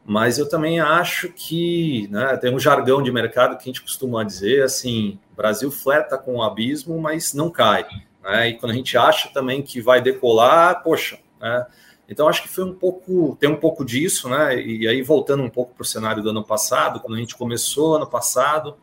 Mas 0.05 0.39
eu 0.39 0.49
também 0.49 0.81
acho 0.81 1.31
que 1.31 2.07
né, 2.11 2.37
tem 2.37 2.55
um 2.55 2.59
jargão 2.59 3.03
de 3.03 3.11
mercado 3.11 3.57
que 3.57 3.63
a 3.63 3.67
gente 3.67 3.81
costuma 3.81 4.23
dizer 4.23 4.63
assim: 4.63 5.19
Brasil 5.35 5.71
fleta 5.71 6.19
com 6.19 6.37
o 6.37 6.43
abismo, 6.43 7.01
mas 7.01 7.33
não 7.33 7.51
cai. 7.51 7.87
Né? 8.23 8.51
E 8.51 8.55
quando 8.59 8.73
a 8.73 8.75
gente 8.75 8.97
acha 8.99 9.31
também 9.33 9.63
que 9.63 9.81
vai 9.81 10.03
decolar, 10.03 10.83
poxa, 10.83 11.19
né? 11.41 11.67
Então 12.07 12.29
acho 12.29 12.43
que 12.43 12.49
foi 12.49 12.65
um 12.65 12.75
pouco, 12.75 13.37
tem 13.41 13.49
um 13.49 13.57
pouco 13.57 13.83
disso, 13.83 14.29
né? 14.29 14.61
E 14.61 14.87
aí 14.87 15.01
voltando 15.01 15.43
um 15.43 15.49
pouco 15.49 15.75
para 15.75 15.83
o 15.83 15.87
cenário 15.87 16.23
do 16.23 16.31
ano 16.31 16.45
passado, 16.45 17.01
quando 17.01 17.17
a 17.17 17.19
gente 17.19 17.35
começou 17.35 17.97
ano 17.97 18.07
passado, 18.07 18.77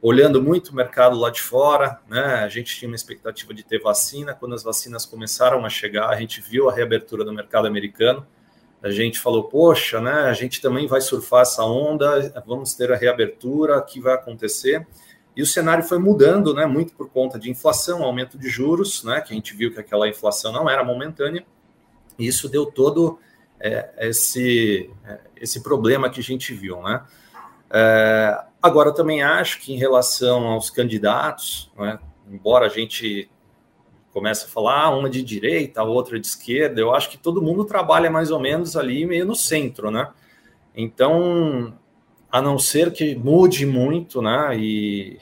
olhando 0.00 0.42
muito 0.42 0.68
o 0.68 0.74
mercado 0.74 1.18
lá 1.18 1.30
de 1.30 1.40
fora, 1.40 2.00
né? 2.08 2.36
A 2.36 2.48
gente 2.48 2.74
tinha 2.74 2.88
uma 2.88 2.96
expectativa 2.96 3.52
de 3.52 3.62
ter 3.62 3.80
vacina. 3.80 4.34
Quando 4.34 4.54
as 4.54 4.62
vacinas 4.62 5.04
começaram 5.04 5.64
a 5.66 5.68
chegar, 5.68 6.08
a 6.08 6.16
gente 6.16 6.40
viu 6.40 6.68
a 6.70 6.72
reabertura 6.72 7.24
do 7.24 7.32
mercado 7.32 7.66
americano. 7.66 8.26
A 8.86 8.90
gente 8.90 9.18
falou, 9.18 9.44
poxa, 9.44 10.00
né? 10.00 10.12
A 10.12 10.32
gente 10.32 10.60
também 10.60 10.86
vai 10.86 11.00
surfar 11.00 11.42
essa 11.42 11.64
onda, 11.64 12.32
vamos 12.46 12.74
ter 12.74 12.92
a 12.92 12.96
reabertura, 12.96 13.78
o 13.78 13.82
que 13.82 14.00
vai 14.00 14.14
acontecer? 14.14 14.86
E 15.36 15.42
o 15.42 15.46
cenário 15.46 15.82
foi 15.82 15.98
mudando, 15.98 16.54
né? 16.54 16.66
Muito 16.66 16.94
por 16.94 17.10
conta 17.10 17.36
de 17.36 17.50
inflação, 17.50 18.04
aumento 18.04 18.38
de 18.38 18.48
juros, 18.48 19.02
né? 19.02 19.20
Que 19.20 19.32
a 19.32 19.36
gente 19.36 19.56
viu 19.56 19.72
que 19.72 19.80
aquela 19.80 20.08
inflação 20.08 20.52
não 20.52 20.70
era 20.70 20.84
momentânea. 20.84 21.44
E 22.16 22.28
isso 22.28 22.48
deu 22.48 22.64
todo 22.64 23.18
é, 23.58 23.90
esse, 23.98 24.88
é, 25.04 25.18
esse 25.36 25.62
problema 25.64 26.08
que 26.08 26.20
a 26.20 26.22
gente 26.22 26.54
viu, 26.54 26.80
né? 26.80 27.02
É, 27.68 28.40
agora, 28.62 28.94
também 28.94 29.22
acho 29.22 29.60
que 29.60 29.74
em 29.74 29.76
relação 29.76 30.46
aos 30.46 30.70
candidatos, 30.70 31.72
né, 31.76 31.98
embora 32.30 32.66
a 32.66 32.68
gente 32.68 33.28
comece 34.16 34.46
a 34.46 34.48
falar 34.48 34.84
ah, 34.84 34.96
uma 34.96 35.10
de 35.10 35.22
direita, 35.22 35.82
outra 35.82 36.18
de 36.18 36.26
esquerda, 36.26 36.80
eu 36.80 36.94
acho 36.94 37.10
que 37.10 37.18
todo 37.18 37.42
mundo 37.42 37.66
trabalha 37.66 38.10
mais 38.10 38.30
ou 38.30 38.40
menos 38.40 38.74
ali 38.74 39.04
meio 39.04 39.26
no 39.26 39.36
centro, 39.36 39.90
né? 39.90 40.10
Então, 40.74 41.76
a 42.32 42.40
não 42.40 42.58
ser 42.58 42.94
que 42.94 43.14
mude 43.14 43.66
muito, 43.66 44.22
né? 44.22 44.56
E 44.58 45.18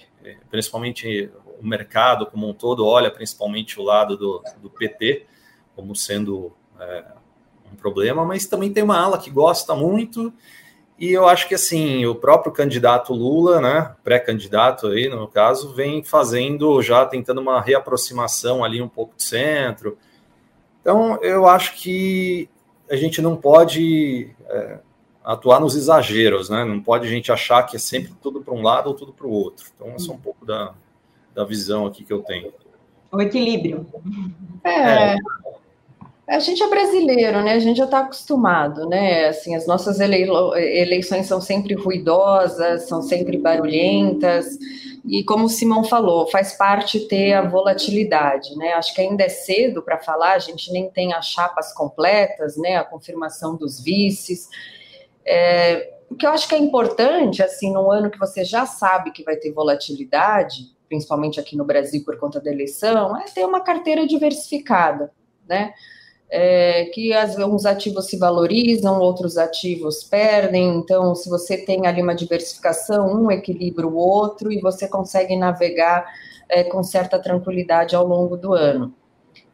principalmente 0.48 1.28
o 1.60 1.66
mercado 1.66 2.24
como 2.26 2.48
um 2.48 2.54
todo 2.54 2.86
olha 2.86 3.10
principalmente 3.10 3.80
o 3.80 3.82
lado 3.82 4.16
do, 4.16 4.40
do 4.62 4.70
PT 4.70 5.26
como 5.74 5.96
sendo 5.96 6.52
é, 6.78 7.04
um 7.72 7.74
problema, 7.74 8.24
mas 8.24 8.46
também 8.46 8.72
tem 8.72 8.84
uma 8.84 9.00
ala 9.00 9.18
que 9.18 9.28
gosta 9.28 9.74
muito 9.74 10.32
e 10.98 11.12
eu 11.12 11.28
acho 11.28 11.48
que 11.48 11.54
assim, 11.54 12.06
o 12.06 12.14
próprio 12.14 12.52
candidato 12.52 13.12
Lula, 13.12 13.60
né, 13.60 13.94
pré-candidato 14.04 14.88
aí 14.88 15.08
no 15.08 15.26
caso, 15.26 15.74
vem 15.74 16.04
fazendo 16.04 16.80
já 16.82 17.04
tentando 17.04 17.40
uma 17.40 17.60
reaproximação 17.60 18.64
ali 18.64 18.80
um 18.80 18.88
pouco 18.88 19.16
de 19.16 19.24
centro. 19.24 19.98
Então, 20.80 21.18
eu 21.22 21.46
acho 21.48 21.74
que 21.76 22.48
a 22.90 22.96
gente 22.96 23.22
não 23.22 23.36
pode 23.36 24.30
é, 24.46 24.78
atuar 25.24 25.58
nos 25.58 25.74
exageros, 25.74 26.50
né? 26.50 26.64
Não 26.64 26.80
pode 26.80 27.06
a 27.06 27.10
gente 27.10 27.32
achar 27.32 27.62
que 27.62 27.76
é 27.76 27.78
sempre 27.78 28.12
tudo 28.22 28.42
para 28.42 28.52
um 28.52 28.62
lado 28.62 28.88
ou 28.88 28.94
tudo 28.94 29.12
para 29.12 29.26
o 29.26 29.30
outro. 29.30 29.66
Então, 29.74 29.88
essa 29.94 30.10
é 30.10 30.14
um 30.14 30.18
pouco 30.18 30.44
da, 30.44 30.74
da 31.34 31.44
visão 31.44 31.86
aqui 31.86 32.04
que 32.04 32.12
eu 32.12 32.22
tenho. 32.22 32.52
O 33.10 33.20
equilíbrio. 33.20 33.86
É, 34.62 35.14
é. 35.14 35.16
A 36.26 36.38
gente 36.38 36.62
é 36.62 36.68
brasileiro, 36.68 37.42
né? 37.42 37.52
A 37.52 37.58
gente 37.58 37.76
já 37.76 37.84
está 37.84 38.00
acostumado, 38.00 38.88
né? 38.88 39.26
Assim, 39.28 39.54
as 39.54 39.66
nossas 39.66 40.00
eleições 40.00 41.26
são 41.26 41.40
sempre 41.40 41.74
ruidosas, 41.74 42.88
são 42.88 43.02
sempre 43.02 43.36
barulhentas. 43.36 44.58
E 45.06 45.22
como 45.22 45.44
o 45.44 45.48
Simão 45.50 45.84
falou, 45.84 46.26
faz 46.28 46.54
parte 46.54 47.00
ter 47.00 47.34
a 47.34 47.42
volatilidade, 47.42 48.56
né? 48.56 48.72
Acho 48.72 48.94
que 48.94 49.02
ainda 49.02 49.22
é 49.22 49.28
cedo 49.28 49.82
para 49.82 49.98
falar, 49.98 50.32
a 50.32 50.38
gente 50.38 50.72
nem 50.72 50.88
tem 50.88 51.12
as 51.12 51.26
chapas 51.26 51.74
completas, 51.74 52.56
né? 52.56 52.76
A 52.76 52.84
confirmação 52.84 53.54
dos 53.54 53.82
vices. 53.82 54.48
É, 55.26 55.92
o 56.08 56.14
que 56.14 56.26
eu 56.26 56.30
acho 56.30 56.48
que 56.48 56.54
é 56.54 56.58
importante, 56.58 57.42
assim, 57.42 57.70
num 57.70 57.90
ano 57.90 58.10
que 58.10 58.18
você 58.18 58.44
já 58.44 58.64
sabe 58.64 59.12
que 59.12 59.22
vai 59.22 59.36
ter 59.36 59.52
volatilidade, 59.52 60.74
principalmente 60.88 61.38
aqui 61.38 61.54
no 61.54 61.66
Brasil 61.66 62.02
por 62.02 62.16
conta 62.18 62.40
da 62.40 62.50
eleição, 62.50 63.14
é 63.20 63.24
ter 63.24 63.44
uma 63.44 63.60
carteira 63.60 64.06
diversificada, 64.06 65.12
né? 65.46 65.74
É, 66.30 66.86
que 66.86 67.12
as, 67.12 67.38
uns 67.38 67.64
ativos 67.64 68.06
se 68.06 68.16
valorizam, 68.16 69.00
outros 69.00 69.36
ativos 69.36 70.02
perdem. 70.02 70.76
Então, 70.76 71.14
se 71.14 71.28
você 71.28 71.58
tem 71.58 71.86
ali 71.86 72.02
uma 72.02 72.14
diversificação, 72.14 73.06
um 73.06 73.30
equilibra 73.30 73.86
o 73.86 73.96
outro 73.96 74.52
e 74.52 74.60
você 74.60 74.88
consegue 74.88 75.36
navegar 75.36 76.04
é, 76.48 76.64
com 76.64 76.82
certa 76.82 77.18
tranquilidade 77.18 77.94
ao 77.94 78.06
longo 78.06 78.36
do 78.36 78.52
ano. 78.52 78.94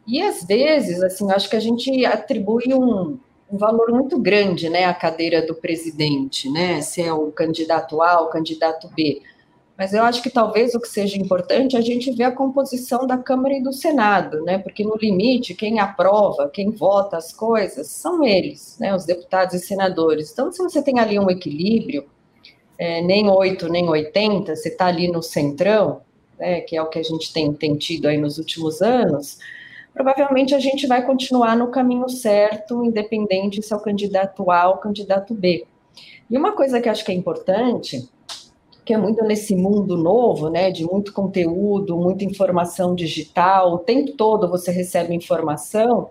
E 0.07 0.21
às 0.23 0.45
vezes, 0.45 1.03
assim, 1.03 1.31
acho 1.31 1.49
que 1.49 1.57
a 1.57 1.61
gente 1.61 2.05
atribui 2.05 2.73
um, 2.75 3.19
um 3.53 3.59
valor 3.59 3.91
muito 3.93 4.19
grande, 4.19 4.69
né, 4.69 4.85
à 4.85 4.95
cadeira 4.95 5.45
do 5.45 5.55
presidente, 5.55 6.51
né, 6.51 6.81
se 6.81 7.03
é 7.03 7.13
o 7.13 7.31
candidato 7.31 8.01
A 8.03 8.21
ou 8.21 8.27
o 8.27 8.31
candidato 8.31 8.89
B. 8.95 9.23
Mas 9.81 9.95
eu 9.95 10.05
acho 10.05 10.23
que 10.23 10.29
talvez 10.29 10.75
o 10.75 10.79
que 10.79 10.89
seja 10.89 11.17
importante 11.17 11.75
é 11.75 11.79
a 11.79 11.83
gente 11.83 12.13
ver 12.13 12.25
a 12.25 12.31
composição 12.31 13.07
da 13.07 13.17
Câmara 13.17 13.55
e 13.55 13.63
do 13.63 13.73
Senado, 13.73 14.43
né? 14.43 14.59
Porque 14.59 14.85
no 14.85 14.95
limite, 14.95 15.55
quem 15.55 15.81
aprova, 15.81 16.51
quem 16.51 16.71
vota 16.71 17.17
as 17.17 17.33
coisas 17.33 17.87
são 17.87 18.23
eles, 18.23 18.77
né? 18.79 18.95
Os 18.95 19.07
deputados 19.07 19.55
e 19.55 19.59
senadores. 19.59 20.31
Então, 20.33 20.53
se 20.53 20.63
você 20.63 20.83
tem 20.83 20.99
ali 20.99 21.19
um 21.19 21.31
equilíbrio, 21.31 22.05
é, 22.77 23.01
nem 23.01 23.31
8, 23.31 23.71
nem 23.71 23.89
80, 23.89 24.55
você 24.55 24.69
está 24.69 24.85
ali 24.85 25.11
no 25.11 25.23
centrão, 25.23 26.03
né? 26.39 26.61
Que 26.61 26.77
é 26.77 26.83
o 26.83 26.91
que 26.91 26.99
a 26.99 27.03
gente 27.03 27.33
tem, 27.33 27.51
tem 27.55 27.75
tido 27.75 28.07
aí 28.07 28.19
nos 28.19 28.37
últimos 28.37 28.83
anos 28.83 29.39
provavelmente 29.93 30.55
a 30.55 30.61
gente 30.61 30.87
vai 30.87 31.05
continuar 31.05 31.57
no 31.57 31.69
caminho 31.69 32.09
certo, 32.09 32.85
independente 32.85 33.61
se 33.61 33.73
é 33.73 33.77
o 33.77 33.81
candidato 33.81 34.49
A 34.51 34.69
ou 34.69 34.77
o 34.77 34.79
candidato 34.79 35.35
B. 35.35 35.67
E 36.31 36.39
uma 36.39 36.53
coisa 36.53 36.81
que 36.81 36.89
acho 36.89 37.05
que 37.05 37.11
é 37.11 37.15
importante 37.15 38.09
que 38.91 38.95
é 38.95 38.99
muito 38.99 39.23
nesse 39.23 39.55
mundo 39.55 39.97
novo, 39.97 40.51
né, 40.51 40.69
de 40.73 40.85
muito 40.85 41.13
conteúdo, 41.13 41.97
muita 41.97 42.25
informação 42.25 42.93
digital, 42.93 43.75
o 43.75 43.79
tempo 43.79 44.17
todo 44.17 44.51
você 44.51 44.73
recebe 44.73 45.15
informação, 45.15 46.09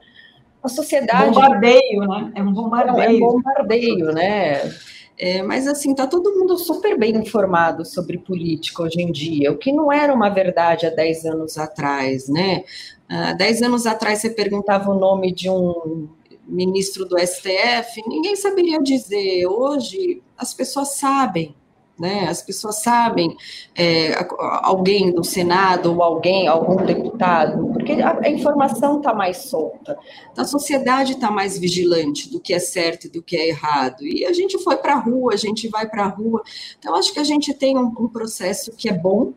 a 0.63 0.69
sociedade... 0.69 1.33
Bombardeio, 1.33 1.99
né? 2.07 2.31
É 2.35 2.41
um 2.41 2.53
bombardeio. 2.53 3.01
É 3.01 3.09
um 3.09 3.19
bombardeio, 3.19 4.05
né? 4.13 4.73
É, 5.17 5.43
mas 5.43 5.67
assim, 5.67 5.93
tá 5.93 6.07
todo 6.07 6.33
mundo 6.39 6.57
super 6.57 6.97
bem 6.97 7.17
informado 7.17 7.83
sobre 7.83 8.17
política 8.17 8.83
hoje 8.83 9.01
em 9.01 9.11
dia, 9.11 9.51
o 9.51 9.57
que 9.57 9.73
não 9.73 9.91
era 9.91 10.13
uma 10.13 10.29
verdade 10.29 10.85
há 10.85 10.89
10 10.89 11.25
anos 11.25 11.57
atrás, 11.57 12.29
né? 12.29 12.63
Há 13.09 13.33
10 13.33 13.61
anos 13.63 13.85
atrás 13.85 14.19
você 14.19 14.29
perguntava 14.29 14.89
o 14.89 14.97
nome 14.97 15.33
de 15.33 15.49
um 15.49 16.07
ministro 16.47 17.03
do 17.05 17.19
STF, 17.19 18.01
ninguém 18.07 18.37
saberia 18.37 18.81
dizer. 18.81 19.45
Hoje 19.47 20.21
as 20.37 20.53
pessoas 20.53 20.95
sabem, 20.95 21.53
né? 21.99 22.27
As 22.29 22.41
pessoas 22.41 22.81
sabem 22.81 23.35
é, 23.75 24.13
alguém 24.61 25.11
do 25.11 25.23
Senado 25.23 25.93
ou 25.93 26.01
alguém, 26.01 26.47
algum 26.47 26.77
deputado, 26.77 27.67
porque 27.73 27.93
a, 27.93 28.19
a 28.23 28.29
informação 28.29 28.97
está 28.97 29.13
mais 29.13 29.37
solta. 29.37 29.97
A 30.37 30.45
sociedade 30.45 31.13
está 31.13 31.29
mais 31.29 31.57
vigilante 31.57 32.29
do 32.29 32.39
que 32.39 32.53
é 32.53 32.59
certo 32.59 33.05
e 33.05 33.09
do 33.09 33.21
que 33.21 33.35
é 33.35 33.49
errado. 33.49 34.05
E 34.05 34.25
a 34.25 34.33
gente 34.33 34.57
foi 34.63 34.77
para 34.77 34.93
a 34.93 34.99
rua, 34.99 35.33
a 35.33 35.37
gente 35.37 35.67
vai 35.67 35.87
para 35.87 36.05
a 36.05 36.07
rua. 36.07 36.41
Então, 36.77 36.95
acho 36.95 37.13
que 37.13 37.19
a 37.19 37.23
gente 37.23 37.53
tem 37.53 37.77
um, 37.77 37.93
um 37.99 38.07
processo 38.07 38.71
que 38.71 38.89
é 38.89 38.93
bom, 38.93 39.33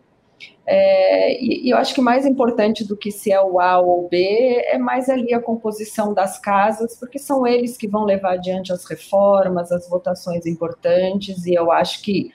é, 0.66 1.42
e, 1.42 1.66
e, 1.66 1.70
eu 1.70 1.76
acho 1.76 1.94
que 1.94 2.00
mais 2.00 2.24
importante 2.24 2.84
do 2.84 2.96
que 2.96 3.10
se 3.10 3.32
é 3.32 3.42
o 3.42 3.60
A 3.60 3.80
ou 3.80 4.04
o 4.04 4.08
B 4.08 4.62
é 4.66 4.78
mais 4.78 5.08
ali 5.08 5.34
a 5.34 5.40
composição 5.40 6.14
das 6.14 6.38
casas, 6.38 6.96
porque 6.96 7.18
são 7.18 7.46
eles 7.46 7.76
que 7.76 7.88
vão 7.88 8.04
levar 8.04 8.34
adiante 8.34 8.72
as 8.72 8.84
reformas, 8.84 9.72
as 9.72 9.88
votações 9.88 10.46
importantes, 10.46 11.46
e 11.46 11.54
eu 11.54 11.72
acho 11.72 12.00
que 12.02 12.30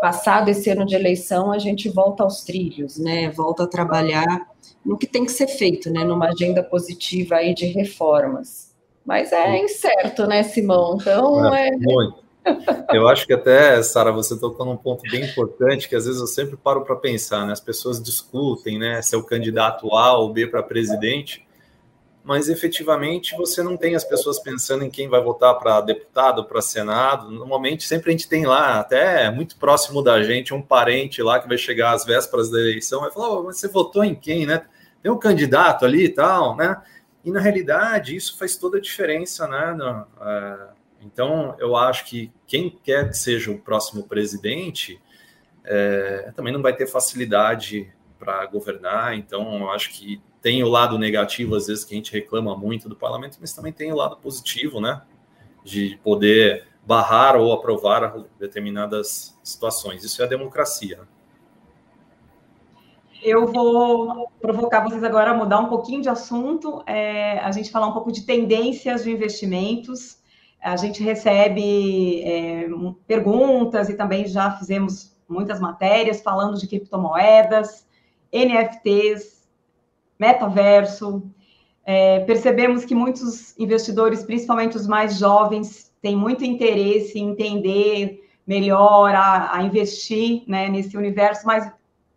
passado 0.00 0.50
esse 0.50 0.70
ano 0.70 0.86
de 0.86 0.94
eleição, 0.94 1.50
a 1.50 1.58
gente 1.58 1.88
volta 1.88 2.22
aos 2.22 2.44
trilhos, 2.44 2.98
né? 2.98 3.30
Volta 3.30 3.64
a 3.64 3.66
trabalhar 3.66 4.48
no 4.84 4.98
que 4.98 5.06
tem 5.06 5.24
que 5.24 5.32
ser 5.32 5.48
feito, 5.48 5.90
né? 5.90 6.04
Numa 6.04 6.28
agenda 6.28 6.62
positiva 6.62 7.36
aí 7.36 7.54
de 7.54 7.66
reformas. 7.66 8.72
Mas 9.04 9.32
é 9.32 9.58
incerto, 9.58 10.26
né, 10.26 10.42
Simão? 10.42 10.96
Então 11.00 11.54
é. 11.54 11.68
é... 11.68 11.76
Muito. 11.76 12.23
Eu 12.92 13.08
acho 13.08 13.26
que 13.26 13.32
até, 13.32 13.82
Sara, 13.82 14.12
você 14.12 14.38
tocou 14.38 14.66
num 14.66 14.76
ponto 14.76 15.02
bem 15.10 15.24
importante 15.24 15.88
que 15.88 15.96
às 15.96 16.04
vezes 16.04 16.20
eu 16.20 16.26
sempre 16.26 16.56
paro 16.56 16.84
para 16.84 16.96
pensar, 16.96 17.46
né? 17.46 17.52
As 17.52 17.60
pessoas 17.60 18.02
discutem, 18.02 18.78
né? 18.78 19.00
Se 19.02 19.14
é 19.14 19.18
o 19.18 19.24
candidato 19.24 19.94
A 19.94 20.16
ou 20.16 20.32
B 20.32 20.46
para 20.46 20.62
presidente, 20.62 21.46
mas 22.22 22.48
efetivamente 22.48 23.36
você 23.36 23.62
não 23.62 23.76
tem 23.76 23.94
as 23.94 24.04
pessoas 24.04 24.38
pensando 24.38 24.84
em 24.84 24.90
quem 24.90 25.08
vai 25.08 25.22
votar 25.22 25.58
para 25.58 25.80
deputado, 25.82 26.44
para 26.44 26.62
senado. 26.62 27.30
Normalmente, 27.30 27.84
sempre 27.84 28.10
a 28.10 28.12
gente 28.12 28.28
tem 28.28 28.46
lá, 28.46 28.80
até 28.80 29.30
muito 29.30 29.56
próximo 29.56 30.02
da 30.02 30.22
gente, 30.22 30.54
um 30.54 30.62
parente 30.62 31.22
lá 31.22 31.38
que 31.38 31.48
vai 31.48 31.58
chegar 31.58 31.92
às 31.92 32.04
vésperas 32.04 32.50
da 32.50 32.58
eleição 32.58 33.00
vai 33.00 33.10
falar: 33.10 33.30
oh, 33.30 33.42
mas 33.44 33.58
você 33.58 33.68
votou 33.68 34.04
em 34.04 34.14
quem, 34.14 34.46
né? 34.46 34.64
Tem 35.02 35.12
um 35.12 35.18
candidato 35.18 35.84
ali 35.84 36.04
e 36.04 36.08
tal, 36.08 36.56
né? 36.56 36.80
E 37.24 37.30
na 37.30 37.40
realidade, 37.40 38.16
isso 38.16 38.38
faz 38.38 38.56
toda 38.56 38.78
a 38.78 38.80
diferença, 38.80 39.46
né? 39.46 39.74
No, 39.74 40.06
é, 40.26 40.73
então, 41.04 41.54
eu 41.58 41.76
acho 41.76 42.06
que 42.06 42.32
quem 42.46 42.70
quer 42.70 43.08
que 43.08 43.16
seja 43.16 43.50
o 43.50 43.58
próximo 43.58 44.04
presidente 44.04 45.00
é, 45.64 46.32
também 46.34 46.52
não 46.52 46.62
vai 46.62 46.74
ter 46.74 46.86
facilidade 46.86 47.92
para 48.18 48.46
governar. 48.46 49.16
Então, 49.16 49.60
eu 49.60 49.70
acho 49.70 49.90
que 49.90 50.20
tem 50.40 50.62
o 50.62 50.68
lado 50.68 50.98
negativo, 50.98 51.54
às 51.54 51.66
vezes, 51.66 51.84
que 51.84 51.94
a 51.94 51.96
gente 51.96 52.12
reclama 52.12 52.56
muito 52.56 52.88
do 52.88 52.96
parlamento, 52.96 53.38
mas 53.40 53.52
também 53.52 53.72
tem 53.72 53.92
o 53.92 53.96
lado 53.96 54.16
positivo, 54.16 54.80
né? 54.80 55.02
De 55.64 55.98
poder 56.02 56.66
barrar 56.86 57.36
ou 57.36 57.52
aprovar 57.52 58.14
determinadas 58.38 59.38
situações. 59.42 60.04
Isso 60.04 60.20
é 60.20 60.26
a 60.26 60.28
democracia. 60.28 61.00
Eu 63.22 63.46
vou 63.46 64.30
provocar 64.38 64.80
vocês 64.80 65.02
agora 65.02 65.30
a 65.30 65.34
mudar 65.34 65.58
um 65.60 65.68
pouquinho 65.68 66.02
de 66.02 66.10
assunto, 66.10 66.82
é, 66.86 67.38
a 67.38 67.50
gente 67.52 67.70
falar 67.70 67.86
um 67.86 67.92
pouco 67.92 68.12
de 68.12 68.26
tendências 68.26 69.04
de 69.04 69.10
investimentos. 69.10 70.22
A 70.64 70.76
gente 70.76 71.02
recebe 71.02 72.22
é, 72.22 72.66
perguntas 73.06 73.90
e 73.90 73.94
também 73.94 74.26
já 74.26 74.50
fizemos 74.52 75.14
muitas 75.28 75.60
matérias 75.60 76.22
falando 76.22 76.58
de 76.58 76.66
criptomoedas, 76.66 77.86
NFTs, 78.32 79.46
metaverso. 80.18 81.22
É, 81.84 82.20
percebemos 82.20 82.84
que 82.86 82.94
muitos 82.94 83.54
investidores, 83.58 84.22
principalmente 84.22 84.74
os 84.74 84.86
mais 84.86 85.18
jovens, 85.18 85.92
têm 86.00 86.16
muito 86.16 86.44
interesse 86.44 87.18
em 87.18 87.32
entender 87.32 88.24
melhor, 88.46 89.14
a, 89.14 89.56
a 89.56 89.62
investir 89.62 90.44
né, 90.46 90.70
nesse 90.70 90.96
universo, 90.96 91.46
mas 91.46 91.70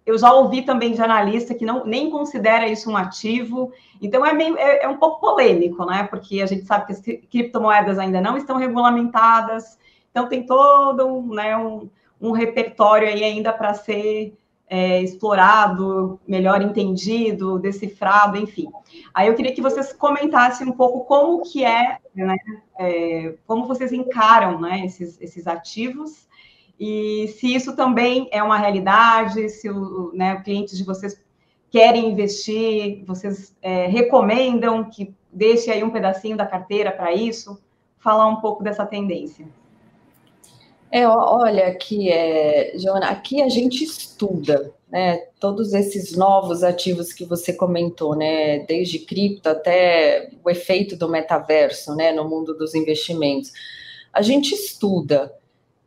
eu 0.08 0.18
já 0.18 0.32
ouvi 0.32 0.62
também 0.62 0.94
de 0.94 1.02
analista 1.02 1.54
que 1.54 1.66
não 1.66 1.86
nem 1.86 2.10
considera 2.10 2.66
isso 2.66 2.90
um 2.90 2.96
ativo. 2.96 3.74
Então 4.02 4.26
é, 4.26 4.32
meio, 4.32 4.58
é, 4.58 4.86
é, 4.86 4.88
um 4.88 4.96
pouco 4.96 5.20
polêmico, 5.20 5.86
né? 5.86 6.08
Porque 6.10 6.42
a 6.42 6.46
gente 6.46 6.66
sabe 6.66 6.86
que 6.86 6.94
as 6.94 7.02
criptomoedas 7.30 8.00
ainda 8.00 8.22
não 8.22 8.38
estão 8.38 8.56
regulamentadas, 8.56 9.78
então 10.10 10.30
tem 10.30 10.46
todo 10.46 11.06
um, 11.06 11.36
né, 11.36 11.58
um, 11.58 11.90
um 12.22 12.32
repertório 12.32 13.06
aí 13.06 13.22
ainda 13.22 13.52
para 13.52 13.74
ser 13.74 14.34
é, 14.70 15.02
explorado, 15.02 16.18
melhor 16.26 16.62
entendido, 16.62 17.60
decifrado, 17.60 18.38
enfim. 18.38 18.70
Aí 19.14 19.28
eu 19.28 19.36
queria 19.36 19.54
que 19.54 19.62
vocês 19.62 19.92
comentassem 19.92 20.66
um 20.66 20.72
pouco 20.72 21.02
como 21.02 21.44
que 21.44 21.66
é, 21.66 21.98
né, 22.16 22.38
é, 22.80 23.36
como 23.46 23.66
vocês 23.66 23.92
encaram 23.92 24.58
né, 24.62 24.86
esses, 24.86 25.20
esses 25.20 25.48
ativos 25.48 26.26
e 26.80 27.28
se 27.40 27.54
isso 27.54 27.76
também 27.76 28.28
é 28.32 28.42
uma 28.44 28.58
realidade, 28.58 29.50
se 29.50 29.70
o, 29.70 30.12
né, 30.14 30.42
clientes 30.44 30.78
de 30.78 30.84
vocês 30.84 31.20
querem 31.70 32.12
investir, 32.12 33.04
vocês 33.06 33.56
é, 33.62 33.88
recomendam 33.88 34.90
que 34.90 35.14
deixe 35.32 35.72
aí 35.72 35.84
um 35.84 35.90
pedacinho 35.90 36.38
da 36.38 36.46
carteira 36.46 36.92
para 36.92 37.14
isso, 37.14 37.60
falar 37.98 38.28
um 38.28 38.38
pouco 38.38 38.64
dessa 38.64 38.86
tendência. 38.86 39.48
É, 40.90 41.06
olha, 41.06 41.68
aqui 41.68 42.10
é, 42.10 42.74
Joana, 42.78 43.08
aqui 43.10 43.42
a 43.42 43.50
gente 43.50 43.84
estuda, 43.84 44.74
né, 44.90 45.18
todos 45.40 45.74
esses 45.74 46.16
novos 46.16 46.64
ativos 46.64 47.12
que 47.12 47.26
você 47.26 47.52
comentou, 47.52 48.16
né, 48.16 48.60
desde 48.60 49.00
cripto 49.00 49.50
até 49.50 50.30
o 50.44 50.50
efeito 50.50 50.96
do 50.96 51.10
metaverso, 51.10 51.94
né, 51.94 52.14
no 52.14 52.30
mundo 52.30 52.58
dos 52.58 52.74
investimentos. 52.74 53.52
A 54.14 54.22
gente 54.22 54.54
estuda, 54.54 55.34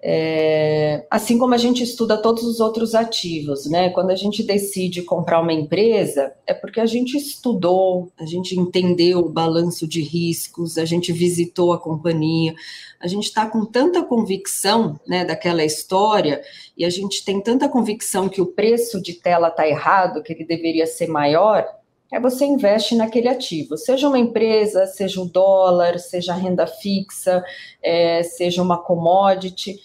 é, 0.02 1.06
assim 1.10 1.38
como 1.38 1.52
a 1.52 1.58
gente 1.58 1.82
estuda 1.82 2.16
todos 2.16 2.42
os 2.44 2.58
outros 2.58 2.94
ativos, 2.94 3.66
né? 3.66 3.90
Quando 3.90 4.10
a 4.10 4.16
gente 4.16 4.42
decide 4.42 5.02
comprar 5.02 5.40
uma 5.40 5.52
empresa, 5.52 6.32
é 6.46 6.54
porque 6.54 6.80
a 6.80 6.86
gente 6.86 7.18
estudou, 7.18 8.10
a 8.18 8.24
gente 8.24 8.58
entendeu 8.58 9.18
o 9.18 9.28
balanço 9.28 9.86
de 9.86 10.00
riscos, 10.00 10.78
a 10.78 10.86
gente 10.86 11.12
visitou 11.12 11.74
a 11.74 11.78
companhia, 11.78 12.54
a 12.98 13.06
gente 13.06 13.24
está 13.24 13.46
com 13.46 13.64
tanta 13.66 14.02
convicção 14.02 14.98
né, 15.06 15.22
daquela 15.22 15.64
história 15.64 16.40
e 16.76 16.84
a 16.84 16.90
gente 16.90 17.22
tem 17.22 17.38
tanta 17.38 17.68
convicção 17.68 18.26
que 18.26 18.40
o 18.40 18.46
preço 18.46 19.02
de 19.02 19.12
tela 19.12 19.48
está 19.48 19.68
errado, 19.68 20.22
que 20.22 20.32
ele 20.32 20.44
deveria 20.46 20.86
ser 20.86 21.08
maior, 21.08 21.66
é 22.12 22.18
você 22.18 22.44
investe 22.44 22.94
naquele 22.94 23.28
ativo, 23.28 23.76
seja 23.76 24.08
uma 24.08 24.18
empresa, 24.18 24.86
seja 24.86 25.20
o 25.20 25.26
dólar, 25.26 25.98
seja 25.98 26.34
renda 26.34 26.66
fixa, 26.66 27.44
é, 27.82 28.22
seja 28.22 28.62
uma 28.62 28.78
commodity. 28.78 29.78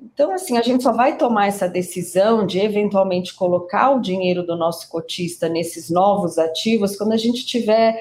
Então, 0.00 0.32
assim, 0.32 0.56
a 0.56 0.62
gente 0.62 0.82
só 0.82 0.92
vai 0.92 1.16
tomar 1.16 1.48
essa 1.48 1.68
decisão 1.68 2.46
de 2.46 2.58
eventualmente 2.58 3.34
colocar 3.34 3.90
o 3.90 4.00
dinheiro 4.00 4.44
do 4.44 4.56
nosso 4.56 4.88
cotista 4.88 5.48
nesses 5.48 5.90
novos 5.90 6.38
ativos 6.38 6.96
quando 6.96 7.12
a 7.12 7.16
gente 7.16 7.44
tiver 7.44 7.96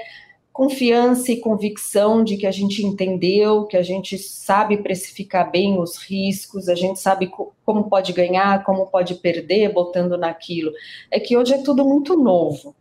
confiança 0.58 1.32
e 1.32 1.40
convicção 1.40 2.24
de 2.24 2.36
que 2.36 2.48
a 2.48 2.52
gente 2.52 2.84
entendeu, 2.84 3.66
que 3.66 3.78
a 3.78 3.84
gente 3.84 4.18
sabe 4.18 4.78
precificar 4.78 5.52
bem 5.52 5.80
os 5.80 5.98
riscos, 5.98 6.68
a 6.68 6.74
gente 6.74 7.00
sabe 7.00 7.32
como 7.64 7.88
pode 7.88 8.12
ganhar, 8.12 8.64
como 8.64 8.88
pode 8.88 9.14
perder 9.16 9.72
botando 9.72 10.18
naquilo. 10.18 10.72
É 11.12 11.20
que 11.20 11.38
hoje 11.38 11.54
é 11.54 11.62
tudo 11.62 11.86
muito 11.86 12.16
novo. 12.16 12.76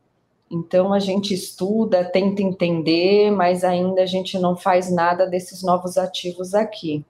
Então 0.50 0.92
a 0.92 0.98
gente 0.98 1.34
estuda, 1.34 2.04
tenta 2.04 2.40
entender, 2.40 3.30
mas 3.30 3.64
ainda 3.64 4.02
a 4.02 4.06
gente 4.06 4.38
não 4.38 4.56
faz 4.56 4.90
nada 4.92 5.26
desses 5.26 5.62
novos 5.62 5.98
ativos 5.98 6.54
aqui. 6.54 7.04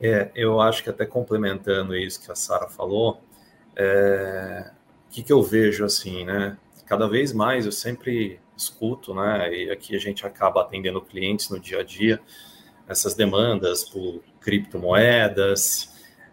É, 0.00 0.30
eu 0.34 0.60
acho 0.60 0.82
que 0.82 0.90
até 0.90 1.06
complementando 1.06 1.96
isso 1.96 2.20
que 2.20 2.30
a 2.30 2.34
Sara 2.34 2.68
falou, 2.68 3.20
é, 3.76 4.70
o 5.08 5.12
que, 5.12 5.22
que 5.22 5.32
eu 5.32 5.42
vejo 5.42 5.84
assim, 5.84 6.24
né? 6.24 6.56
Cada 6.86 7.08
vez 7.08 7.32
mais 7.32 7.64
eu 7.64 7.72
sempre 7.72 8.40
escuto, 8.56 9.14
né? 9.14 9.54
E 9.54 9.70
aqui 9.70 9.94
a 9.96 9.98
gente 9.98 10.26
acaba 10.26 10.60
atendendo 10.60 11.00
clientes 11.00 11.48
no 11.48 11.58
dia 11.58 11.80
a 11.80 11.82
dia, 11.82 12.20
essas 12.86 13.14
demandas 13.14 13.84
por 13.84 14.20
criptomoedas. 14.40 15.90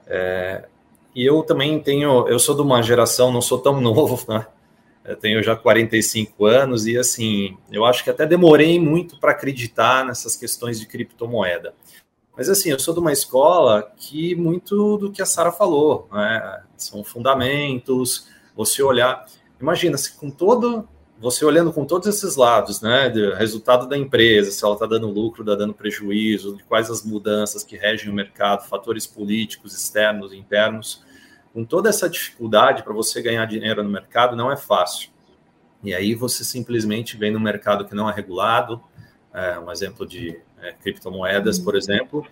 É, 0.07 0.65
e 1.15 1.25
eu 1.25 1.43
também 1.43 1.79
tenho, 1.79 2.27
eu 2.27 2.39
sou 2.39 2.55
de 2.55 2.61
uma 2.61 2.81
geração, 2.81 3.31
não 3.31 3.41
sou 3.41 3.59
tão 3.59 3.79
novo, 3.81 4.19
né? 4.27 4.45
Eu 5.03 5.15
tenho 5.15 5.41
já 5.41 5.55
45 5.55 6.45
anos 6.45 6.85
e 6.85 6.97
assim, 6.97 7.57
eu 7.71 7.85
acho 7.85 8.03
que 8.03 8.09
até 8.09 8.25
demorei 8.25 8.79
muito 8.79 9.19
para 9.19 9.31
acreditar 9.31 10.05
nessas 10.05 10.35
questões 10.35 10.79
de 10.79 10.85
criptomoeda. 10.85 11.73
Mas 12.35 12.49
assim, 12.49 12.69
eu 12.69 12.79
sou 12.79 12.93
de 12.93 12.99
uma 12.99 13.11
escola 13.11 13.91
que 13.97 14.35
muito 14.35 14.97
do 14.97 15.11
que 15.11 15.21
a 15.21 15.25
Sara 15.25 15.51
falou, 15.51 16.07
né? 16.11 16.63
São 16.77 17.03
fundamentos, 17.03 18.27
você 18.55 18.81
olhar. 18.81 19.25
Imagina 19.59 19.97
se 19.97 20.15
com 20.17 20.29
todo 20.29 20.87
você 21.19 21.43
olhando 21.43 21.73
com 21.73 21.83
todos 21.85 22.07
esses 22.07 22.37
lados, 22.37 22.81
né, 22.81 23.09
do 23.09 23.33
resultado 23.33 23.87
da 23.87 23.97
empresa, 23.97 24.51
se 24.51 24.63
ela 24.63 24.73
está 24.73 24.85
dando 24.85 25.07
lucro, 25.07 25.43
está 25.43 25.53
dando 25.53 25.73
prejuízo, 25.73 26.55
de 26.55 26.63
quais 26.63 26.89
as 26.89 27.03
mudanças 27.03 27.61
que 27.61 27.75
regem 27.75 28.09
o 28.09 28.13
mercado, 28.13 28.67
fatores 28.67 29.05
políticos, 29.05 29.75
externos, 29.75 30.31
internos, 30.31 31.03
com 31.53 31.63
toda 31.65 31.89
essa 31.89 32.09
dificuldade 32.09 32.83
para 32.83 32.93
você 32.93 33.21
ganhar 33.21 33.45
dinheiro 33.45 33.83
no 33.83 33.89
mercado 33.89 34.35
não 34.35 34.51
é 34.51 34.57
fácil. 34.57 35.09
E 35.83 35.93
aí 35.93 36.13
você 36.13 36.43
simplesmente 36.43 37.17
vem 37.17 37.31
no 37.31 37.39
mercado 37.39 37.85
que 37.85 37.95
não 37.95 38.09
é 38.09 38.13
regulado, 38.13 38.81
é, 39.33 39.57
um 39.59 39.71
exemplo 39.71 40.05
de 40.05 40.39
é, 40.61 40.73
criptomoedas, 40.73 41.57
por 41.57 41.75
exemplo. 41.75 42.25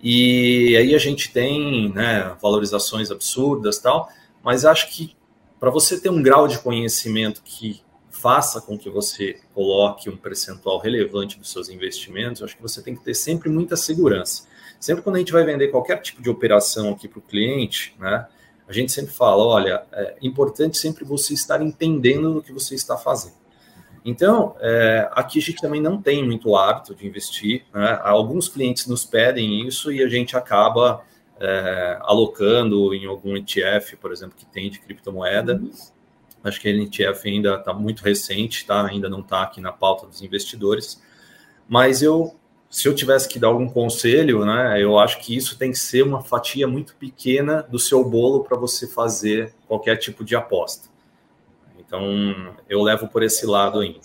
E 0.00 0.76
aí 0.76 0.94
a 0.94 0.98
gente 0.98 1.32
tem 1.32 1.92
né, 1.92 2.36
valorizações 2.40 3.10
absurdas 3.10 3.78
tal, 3.78 4.08
mas 4.42 4.64
acho 4.64 4.90
que 4.90 5.16
para 5.58 5.70
você 5.70 6.00
ter 6.00 6.08
um 6.08 6.22
grau 6.22 6.46
de 6.46 6.58
conhecimento 6.60 7.42
que 7.44 7.82
faça 8.10 8.60
com 8.60 8.78
que 8.78 8.88
você 8.88 9.40
coloque 9.54 10.08
um 10.08 10.16
percentual 10.16 10.78
relevante 10.78 11.38
dos 11.38 11.50
seus 11.50 11.68
investimentos, 11.68 12.42
acho 12.42 12.56
que 12.56 12.62
você 12.62 12.82
tem 12.82 12.94
que 12.94 13.04
ter 13.04 13.14
sempre 13.14 13.48
muita 13.48 13.76
segurança. 13.76 14.46
Sempre 14.78 15.02
quando 15.02 15.16
a 15.16 15.18
gente 15.18 15.32
vai 15.32 15.44
vender 15.44 15.68
qualquer 15.68 16.00
tipo 16.00 16.22
de 16.22 16.30
operação 16.30 16.90
aqui 16.90 17.08
para 17.08 17.18
o 17.18 17.22
cliente, 17.22 17.94
né, 17.98 18.26
a 18.68 18.72
gente 18.72 18.92
sempre 18.92 19.12
fala, 19.14 19.42
olha, 19.44 19.82
é 19.92 20.16
importante 20.20 20.76
sempre 20.76 21.04
você 21.04 21.32
estar 21.32 21.62
entendendo 21.62 22.36
o 22.36 22.42
que 22.42 22.52
você 22.52 22.74
está 22.74 22.96
fazendo. 22.96 23.38
Então, 24.04 24.54
é, 24.60 25.08
aqui 25.12 25.38
a 25.38 25.42
gente 25.42 25.60
também 25.60 25.80
não 25.80 26.00
tem 26.00 26.24
muito 26.24 26.54
hábito 26.54 26.94
de 26.94 27.06
investir. 27.06 27.64
Né? 27.72 27.98
Alguns 28.02 28.48
clientes 28.48 28.86
nos 28.86 29.04
pedem 29.04 29.66
isso 29.66 29.90
e 29.90 30.02
a 30.02 30.08
gente 30.08 30.36
acaba 30.36 31.02
é, 31.40 31.98
alocando 32.02 32.94
em 32.94 33.06
algum 33.06 33.36
ETF, 33.36 33.96
por 33.96 34.12
exemplo, 34.12 34.36
que 34.36 34.46
tem 34.46 34.70
de 34.70 34.78
criptomoeda. 34.80 35.54
Uhum. 35.56 35.70
Acho 36.44 36.60
que 36.60 36.68
a 36.68 36.70
ETF 36.70 37.28
ainda 37.28 37.54
está 37.56 37.72
muito 37.72 38.02
recente, 38.02 38.66
tá? 38.66 38.86
ainda 38.86 39.08
não 39.08 39.20
está 39.20 39.42
aqui 39.42 39.60
na 39.60 39.72
pauta 39.72 40.06
dos 40.06 40.22
investidores. 40.22 41.02
Mas 41.68 42.02
eu, 42.02 42.34
se 42.70 42.86
eu 42.86 42.94
tivesse 42.94 43.28
que 43.28 43.38
dar 43.38 43.48
algum 43.48 43.68
conselho, 43.68 44.44
né, 44.44 44.82
eu 44.82 44.98
acho 44.98 45.18
que 45.20 45.34
isso 45.34 45.58
tem 45.58 45.70
que 45.70 45.78
ser 45.78 46.02
uma 46.02 46.22
fatia 46.22 46.66
muito 46.66 46.94
pequena 46.96 47.62
do 47.62 47.78
seu 47.78 48.04
bolo 48.04 48.44
para 48.44 48.58
você 48.58 48.86
fazer 48.86 49.54
qualquer 49.66 49.96
tipo 49.96 50.24
de 50.24 50.36
aposta. 50.36 50.88
Então, 51.78 52.54
eu 52.68 52.82
levo 52.82 53.08
por 53.08 53.22
esse 53.22 53.46
lado 53.46 53.80
ainda. 53.80 54.00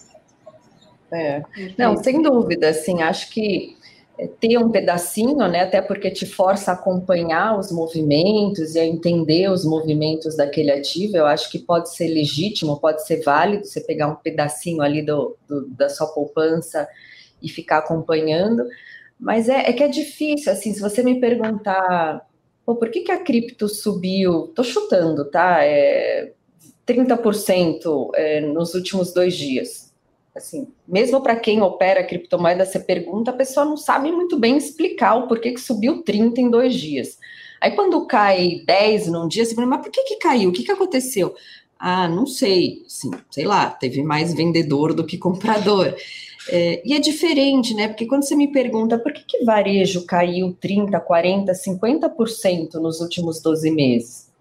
É. 1.11 1.43
Não, 1.77 1.97
sem 1.97 2.21
dúvida, 2.21 2.69
assim, 2.69 3.01
acho 3.01 3.29
que 3.29 3.75
é, 4.17 4.27
ter 4.27 4.57
um 4.57 4.69
pedacinho, 4.69 5.35
né, 5.49 5.61
até 5.61 5.81
porque 5.81 6.09
te 6.09 6.25
força 6.25 6.71
a 6.71 6.73
acompanhar 6.75 7.59
os 7.59 7.69
movimentos 7.69 8.75
e 8.75 8.79
a 8.79 8.85
entender 8.85 9.49
os 9.49 9.65
movimentos 9.65 10.37
daquele 10.37 10.71
ativo, 10.71 11.17
eu 11.17 11.25
acho 11.25 11.51
que 11.51 11.59
pode 11.59 11.93
ser 11.93 12.07
legítimo, 12.07 12.79
pode 12.79 13.05
ser 13.05 13.21
válido 13.21 13.65
você 13.65 13.81
pegar 13.81 14.07
um 14.07 14.15
pedacinho 14.15 14.81
ali 14.81 15.01
do, 15.01 15.35
do 15.47 15.67
da 15.67 15.89
sua 15.89 16.07
poupança 16.07 16.87
e 17.43 17.49
ficar 17.49 17.79
acompanhando, 17.79 18.63
mas 19.19 19.49
é, 19.49 19.69
é, 19.69 19.73
que 19.73 19.83
é 19.83 19.87
difícil, 19.87 20.51
assim, 20.51 20.73
se 20.73 20.81
você 20.81 21.03
me 21.03 21.19
perguntar, 21.19 22.25
Pô, 22.65 22.75
por 22.75 22.89
que, 22.89 23.01
que 23.01 23.11
a 23.11 23.21
cripto 23.21 23.67
subiu, 23.67 24.47
tô 24.55 24.63
chutando, 24.63 25.29
tá, 25.29 25.63
é 25.63 26.31
30% 26.87 28.09
é, 28.15 28.41
nos 28.41 28.73
últimos 28.73 29.13
dois 29.13 29.35
dias, 29.35 29.93
assim, 30.33 30.67
mesmo 30.87 31.21
para 31.21 31.35
quem 31.35 31.61
opera 31.61 32.05
criptomoeda, 32.05 32.65
você 32.65 32.79
pergunta, 32.79 33.31
a 33.31 33.35
pessoa 33.35 33.65
não 33.65 33.75
sabe 33.75 34.11
muito 34.11 34.39
bem 34.39 34.57
explicar 34.57 35.15
o 35.15 35.27
porquê 35.27 35.51
que 35.51 35.59
subiu 35.59 36.03
30 36.03 36.39
em 36.39 36.49
dois 36.49 36.73
dias. 36.73 37.19
Aí 37.59 37.71
quando 37.71 38.05
cai 38.07 38.61
10 38.65 39.07
num 39.07 39.27
dia, 39.27 39.45
você 39.45 39.53
pergunta, 39.55 39.77
mas 39.77 39.85
por 39.85 39.91
que, 39.91 40.03
que 40.03 40.17
caiu? 40.17 40.49
O 40.49 40.53
que, 40.53 40.63
que 40.63 40.71
aconteceu? 40.71 41.35
Ah, 41.85 42.07
não 42.07 42.25
sei, 42.25 42.85
sim, 42.87 43.11
sei 43.29 43.43
lá, 43.43 43.69
teve 43.69 44.01
mais 44.01 44.33
vendedor 44.33 44.93
do 44.93 45.05
que 45.05 45.17
comprador. 45.17 45.93
É, 46.47 46.81
e 46.85 46.93
é 46.93 46.99
diferente, 46.99 47.73
né? 47.73 47.89
Porque 47.89 48.05
quando 48.05 48.23
você 48.23 48.37
me 48.37 48.47
pergunta 48.53 48.97
por 48.97 49.11
que, 49.11 49.21
que 49.25 49.43
varejo 49.43 50.05
caiu 50.05 50.53
30, 50.61 50.97
40, 51.01 51.51
50% 51.51 52.75
nos 52.75 53.01
últimos 53.01 53.41
12 53.41 53.69
meses? 53.69 54.32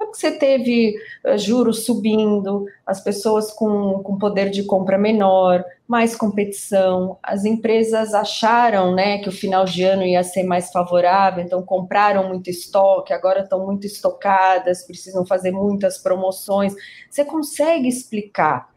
Porque 0.00 0.16
você 0.16 0.30
teve 0.30 0.96
uh, 1.26 1.36
juros 1.36 1.84
subindo, 1.84 2.64
as 2.86 3.04
pessoas 3.04 3.52
com, 3.52 4.02
com 4.02 4.16
poder 4.16 4.48
de 4.48 4.62
compra 4.62 4.96
menor, 4.96 5.62
mais 5.86 6.16
competição, 6.16 7.18
as 7.22 7.44
empresas 7.44 8.14
acharam 8.14 8.94
né, 8.94 9.18
que 9.18 9.28
o 9.28 9.32
final 9.32 9.66
de 9.66 9.82
ano 9.84 10.02
ia 10.02 10.24
ser 10.24 10.42
mais 10.42 10.72
favorável, 10.72 11.44
então 11.44 11.62
compraram 11.62 12.26
muito 12.28 12.48
estoque, 12.48 13.12
agora 13.12 13.42
estão 13.42 13.66
muito 13.66 13.86
estocadas, 13.86 14.86
precisam 14.86 15.26
fazer 15.26 15.50
muitas 15.50 15.98
promoções. 15.98 16.74
Você 17.10 17.22
consegue 17.22 17.86
explicar 17.86 18.70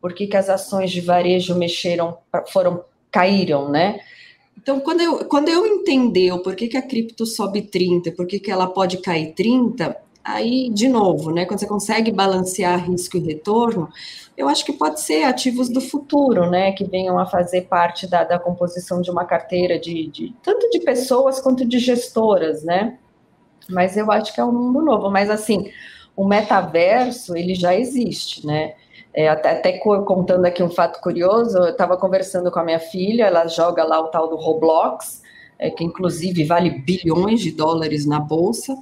por 0.00 0.14
que, 0.14 0.26
que 0.26 0.36
as 0.36 0.48
ações 0.48 0.90
de 0.90 1.02
varejo 1.02 1.54
mexeram, 1.56 2.16
foram, 2.48 2.82
caíram, 3.10 3.68
né? 3.68 4.00
Então, 4.56 4.80
quando 4.80 5.02
eu, 5.02 5.24
quando 5.26 5.50
eu 5.50 5.66
entender 5.66 6.32
o 6.32 6.42
porquê 6.42 6.68
que 6.68 6.76
a 6.76 6.82
cripto 6.82 7.26
sobe 7.26 7.62
30, 7.62 8.12
por 8.12 8.26
que 8.26 8.50
ela 8.50 8.66
pode 8.66 8.98
cair 8.98 9.34
30, 9.34 9.94
aí, 10.24 10.70
de 10.70 10.88
novo, 10.88 11.30
né, 11.30 11.44
quando 11.44 11.60
você 11.60 11.66
consegue 11.66 12.12
balancear 12.12 12.84
risco 12.84 13.16
e 13.16 13.20
retorno, 13.20 13.88
eu 14.36 14.48
acho 14.48 14.64
que 14.64 14.72
pode 14.72 15.00
ser 15.00 15.24
ativos 15.24 15.68
do 15.68 15.80
futuro, 15.80 16.48
né, 16.50 16.72
que 16.72 16.84
venham 16.84 17.18
a 17.18 17.26
fazer 17.26 17.62
parte 17.62 18.06
da, 18.06 18.24
da 18.24 18.38
composição 18.38 19.00
de 19.00 19.10
uma 19.10 19.24
carteira 19.24 19.78
de, 19.78 20.06
de, 20.08 20.34
tanto 20.42 20.68
de 20.70 20.80
pessoas 20.80 21.40
quanto 21.40 21.64
de 21.64 21.78
gestoras, 21.78 22.62
né, 22.62 22.98
mas 23.68 23.96
eu 23.96 24.10
acho 24.10 24.34
que 24.34 24.40
é 24.40 24.44
um 24.44 24.52
mundo 24.52 24.82
novo, 24.82 25.10
mas 25.10 25.30
assim, 25.30 25.70
o 26.16 26.26
metaverso, 26.26 27.36
ele 27.36 27.54
já 27.54 27.74
existe, 27.74 28.46
né, 28.46 28.74
é, 29.12 29.28
até, 29.28 29.50
até, 29.50 29.78
contando 29.78 30.44
aqui 30.44 30.62
um 30.62 30.70
fato 30.70 31.00
curioso, 31.00 31.58
eu 31.58 31.70
estava 31.70 31.96
conversando 31.96 32.50
com 32.50 32.60
a 32.60 32.64
minha 32.64 32.78
filha, 32.78 33.24
ela 33.24 33.48
joga 33.48 33.82
lá 33.82 34.00
o 34.00 34.08
tal 34.08 34.28
do 34.28 34.36
Roblox, 34.36 35.22
é, 35.58 35.68
que 35.68 35.82
inclusive 35.82 36.44
vale 36.44 36.70
bilhões 36.70 37.40
de 37.40 37.50
dólares 37.50 38.06
na 38.06 38.20
bolsa, 38.20 38.76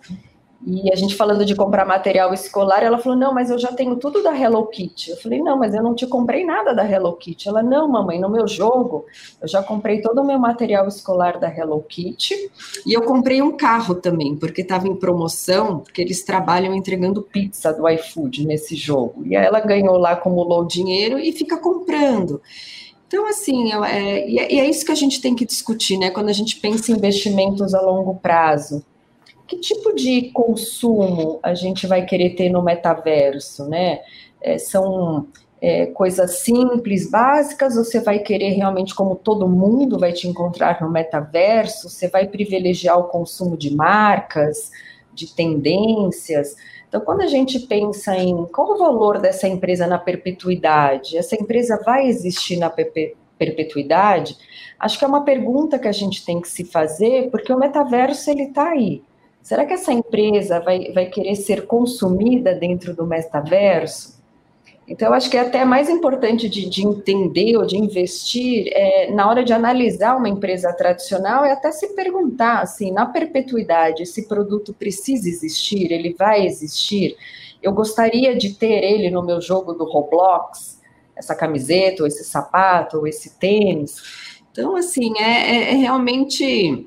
e 0.67 0.93
a 0.93 0.97
gente 0.97 1.15
falando 1.15 1.45
de 1.45 1.55
comprar 1.55 1.87
material 1.87 2.35
escolar, 2.35 2.83
ela 2.83 2.99
falou: 2.99 3.17
Não, 3.17 3.33
mas 3.33 3.49
eu 3.49 3.59
já 3.59 3.73
tenho 3.73 3.95
tudo 3.97 4.23
da 4.23 4.37
Hello 4.37 4.67
Kitty. 4.67 5.13
Eu 5.13 5.17
falei: 5.17 5.41
Não, 5.41 5.57
mas 5.57 5.73
eu 5.73 5.83
não 5.83 5.95
te 5.95 6.07
comprei 6.07 6.45
nada 6.45 6.75
da 6.75 6.89
Hello 6.89 7.13
Kitty. 7.13 7.49
Ela: 7.49 7.63
Não, 7.63 7.89
mamãe, 7.89 8.19
no 8.19 8.29
meu 8.29 8.47
jogo 8.49 9.07
eu 9.41 9.47
já 9.47 9.63
comprei 9.63 10.01
todo 10.01 10.21
o 10.21 10.27
meu 10.27 10.39
material 10.39 10.89
escolar 10.89 11.39
da 11.39 11.49
Hello 11.49 11.81
Kitty 11.89 12.35
e 12.85 12.93
eu 12.93 13.03
comprei 13.03 13.41
um 13.41 13.57
carro 13.57 13.95
também, 13.95 14.35
porque 14.35 14.63
estava 14.63 14.89
em 14.89 14.97
promoção, 14.97 15.79
porque 15.79 16.03
eles 16.03 16.25
trabalham 16.25 16.75
entregando 16.75 17.23
pizza 17.23 17.73
do 17.73 17.89
iFood 17.89 18.45
nesse 18.45 18.75
jogo. 18.75 19.25
E 19.25 19.37
aí 19.37 19.47
ela 19.47 19.61
ganhou 19.61 19.97
lá, 19.97 20.13
acumulou 20.13 20.67
dinheiro 20.67 21.21
e 21.21 21.31
fica 21.31 21.57
comprando. 21.57 22.43
Então, 23.07 23.27
assim, 23.27 23.73
é, 23.85 24.29
e 24.29 24.39
é 24.39 24.69
isso 24.69 24.85
que 24.85 24.93
a 24.93 24.97
gente 24.97 25.23
tem 25.23 25.35
que 25.35 25.47
discutir, 25.47 25.97
né? 25.97 26.11
Quando 26.11 26.29
a 26.29 26.33
gente 26.33 26.57
pensa 26.57 26.91
em 26.91 26.97
investimentos 26.97 27.73
a 27.75 27.81
longo 27.81 28.17
prazo 28.17 28.85
que 29.49 29.59
tipo 29.59 29.95
de 29.95 30.31
consumo 30.31 31.41
a 31.43 31.55
gente 31.55 31.87
vai 31.87 32.05
querer 32.05 32.37
ter 32.37 32.51
no 32.51 32.63
metaverso, 32.63 33.67
né? 33.67 34.01
É, 34.41 34.59
são 34.59 35.27
é, 35.61 35.87
coisas 35.87 36.39
simples, 36.41 37.11
básicas, 37.11 37.77
ou 37.77 37.83
você 37.83 38.01
vai 38.01 38.21
querer 38.21 38.51
realmente, 38.51 38.95
como 38.95 39.17
todo 39.17 39.49
mundo 39.49 39.99
vai 39.99 40.13
te 40.13 40.29
encontrar 40.29 40.81
no 40.81 40.91
metaverso, 40.91 41.89
você 41.89 42.09
vai 42.09 42.29
privilegiar 42.29 42.99
o 42.99 43.05
consumo 43.05 43.57
de 43.57 43.75
marcas, 43.75 44.71
de 45.13 45.35
tendências. 45.35 46.55
Então, 46.87 47.01
quando 47.01 47.23
a 47.23 47.27
gente 47.27 47.59
pensa 47.61 48.17
em 48.17 48.47
qual 48.47 48.75
o 48.75 48.79
valor 48.79 49.19
dessa 49.19 49.49
empresa 49.49 49.87
na 49.87 49.99
perpetuidade, 49.99 51.17
essa 51.17 51.35
empresa 51.35 51.83
vai 51.85 52.07
existir 52.07 52.57
na 52.57 52.71
perpetuidade? 52.71 54.37
Acho 54.79 54.99
que 54.99 55.05
é 55.05 55.09
uma 55.09 55.25
pergunta 55.25 55.79
que 55.79 55.89
a 55.89 55.93
gente 55.93 56.25
tem 56.25 56.41
que 56.41 56.49
se 56.49 56.65
fazer, 56.65 57.31
porque 57.31 57.53
o 57.53 57.59
metaverso 57.59 58.31
ele 58.31 58.45
está 58.45 58.71
aí. 58.71 59.03
Será 59.49 59.65
que 59.65 59.73
essa 59.73 59.91
empresa 59.91 60.61
vai, 60.61 60.93
vai 60.93 61.07
querer 61.07 61.35
ser 61.35 61.67
consumida 61.67 62.55
dentro 62.55 62.95
do 62.95 63.07
metaverso? 63.07 64.23
Então, 64.87 65.09
eu 65.09 65.15
acho 65.15 65.31
que 65.31 65.39
é 65.39 65.41
até 65.41 65.65
mais 65.65 65.89
importante 65.89 66.51
de, 66.51 66.69
de 66.69 66.87
entender 66.87 67.57
ou 67.57 67.65
de 67.65 67.79
investir 67.79 68.67
é, 68.75 69.11
na 69.11 69.27
hora 69.27 69.43
de 69.43 69.55
analisar 69.55 70.19
uma 70.19 70.29
empresa 70.29 70.71
tradicional 70.75 71.47
é 71.47 71.53
até 71.53 71.73
se 71.73 71.95
perguntar, 71.95 72.61
assim, 72.61 72.93
na 72.93 73.07
perpetuidade, 73.07 74.03
esse 74.03 74.29
produto 74.29 74.75
precisa 74.75 75.27
existir, 75.27 75.91
ele 75.91 76.13
vai 76.13 76.45
existir? 76.45 77.17
Eu 77.63 77.73
gostaria 77.73 78.37
de 78.37 78.53
ter 78.53 78.85
ele 78.85 79.09
no 79.09 79.25
meu 79.25 79.41
jogo 79.41 79.73
do 79.73 79.85
Roblox, 79.85 80.79
essa 81.17 81.35
camiseta, 81.35 82.03
ou 82.03 82.07
esse 82.07 82.23
sapato, 82.23 82.99
ou 82.99 83.07
esse 83.07 83.39
tênis. 83.39 83.97
Então, 84.53 84.77
assim, 84.77 85.19
é, 85.19 85.23
é, 85.23 85.71
é 85.71 85.75
realmente 85.75 86.87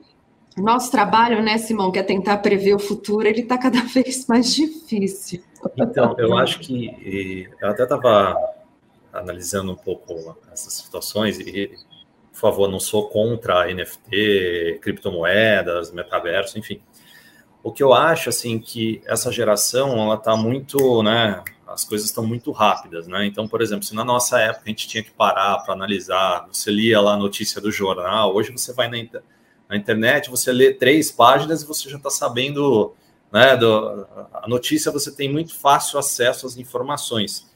nosso 0.57 0.91
trabalho, 0.91 1.41
né, 1.41 1.57
Simão, 1.57 1.91
que 1.91 1.99
é 1.99 2.03
tentar 2.03 2.37
prever 2.37 2.73
o 2.73 2.79
futuro, 2.79 3.27
ele 3.27 3.41
está 3.41 3.57
cada 3.57 3.81
vez 3.87 4.25
mais 4.27 4.53
difícil. 4.53 5.41
Então, 5.77 6.15
eu 6.17 6.37
acho 6.37 6.59
que 6.59 7.47
eu 7.61 7.69
até 7.69 7.83
estava 7.83 8.35
analisando 9.13 9.71
um 9.71 9.75
pouco 9.75 10.35
essas 10.51 10.73
situações 10.73 11.39
e, 11.39 11.71
por 12.31 12.39
favor, 12.39 12.69
não 12.69 12.79
sou 12.79 13.07
contra 13.09 13.71
NFT, 13.73 14.79
criptomoedas, 14.81 15.91
metaverso, 15.91 16.57
enfim. 16.57 16.81
O 17.63 17.71
que 17.71 17.83
eu 17.83 17.93
acho, 17.93 18.29
assim, 18.29 18.59
que 18.59 19.01
essa 19.05 19.31
geração, 19.31 20.01
ela 20.01 20.15
está 20.15 20.35
muito, 20.35 21.03
né, 21.03 21.43
as 21.67 21.85
coisas 21.85 22.07
estão 22.07 22.25
muito 22.25 22.51
rápidas, 22.51 23.07
né? 23.07 23.25
Então, 23.25 23.47
por 23.47 23.61
exemplo, 23.61 23.85
se 23.85 23.93
na 23.93 24.03
nossa 24.03 24.39
época 24.39 24.63
a 24.65 24.69
gente 24.69 24.87
tinha 24.87 25.03
que 25.03 25.11
parar 25.11 25.59
para 25.59 25.73
analisar, 25.73 26.47
você 26.51 26.71
lia 26.71 26.99
lá 26.99 27.13
a 27.13 27.17
notícia 27.17 27.61
do 27.61 27.71
jornal, 27.71 28.35
hoje 28.35 28.51
você 28.51 28.73
vai 28.73 28.89
na 28.89 28.97
internet 28.97 29.40
na 29.71 29.77
internet, 29.77 30.29
você 30.29 30.51
lê 30.51 30.73
três 30.73 31.09
páginas 31.09 31.61
e 31.61 31.65
você 31.65 31.89
já 31.89 31.95
está 31.95 32.09
sabendo, 32.09 32.93
né, 33.31 33.55
do, 33.55 34.05
a 34.33 34.45
notícia 34.45 34.91
você 34.91 35.15
tem 35.15 35.31
muito 35.31 35.57
fácil 35.57 35.97
acesso 35.97 36.45
às 36.45 36.57
informações. 36.57 37.49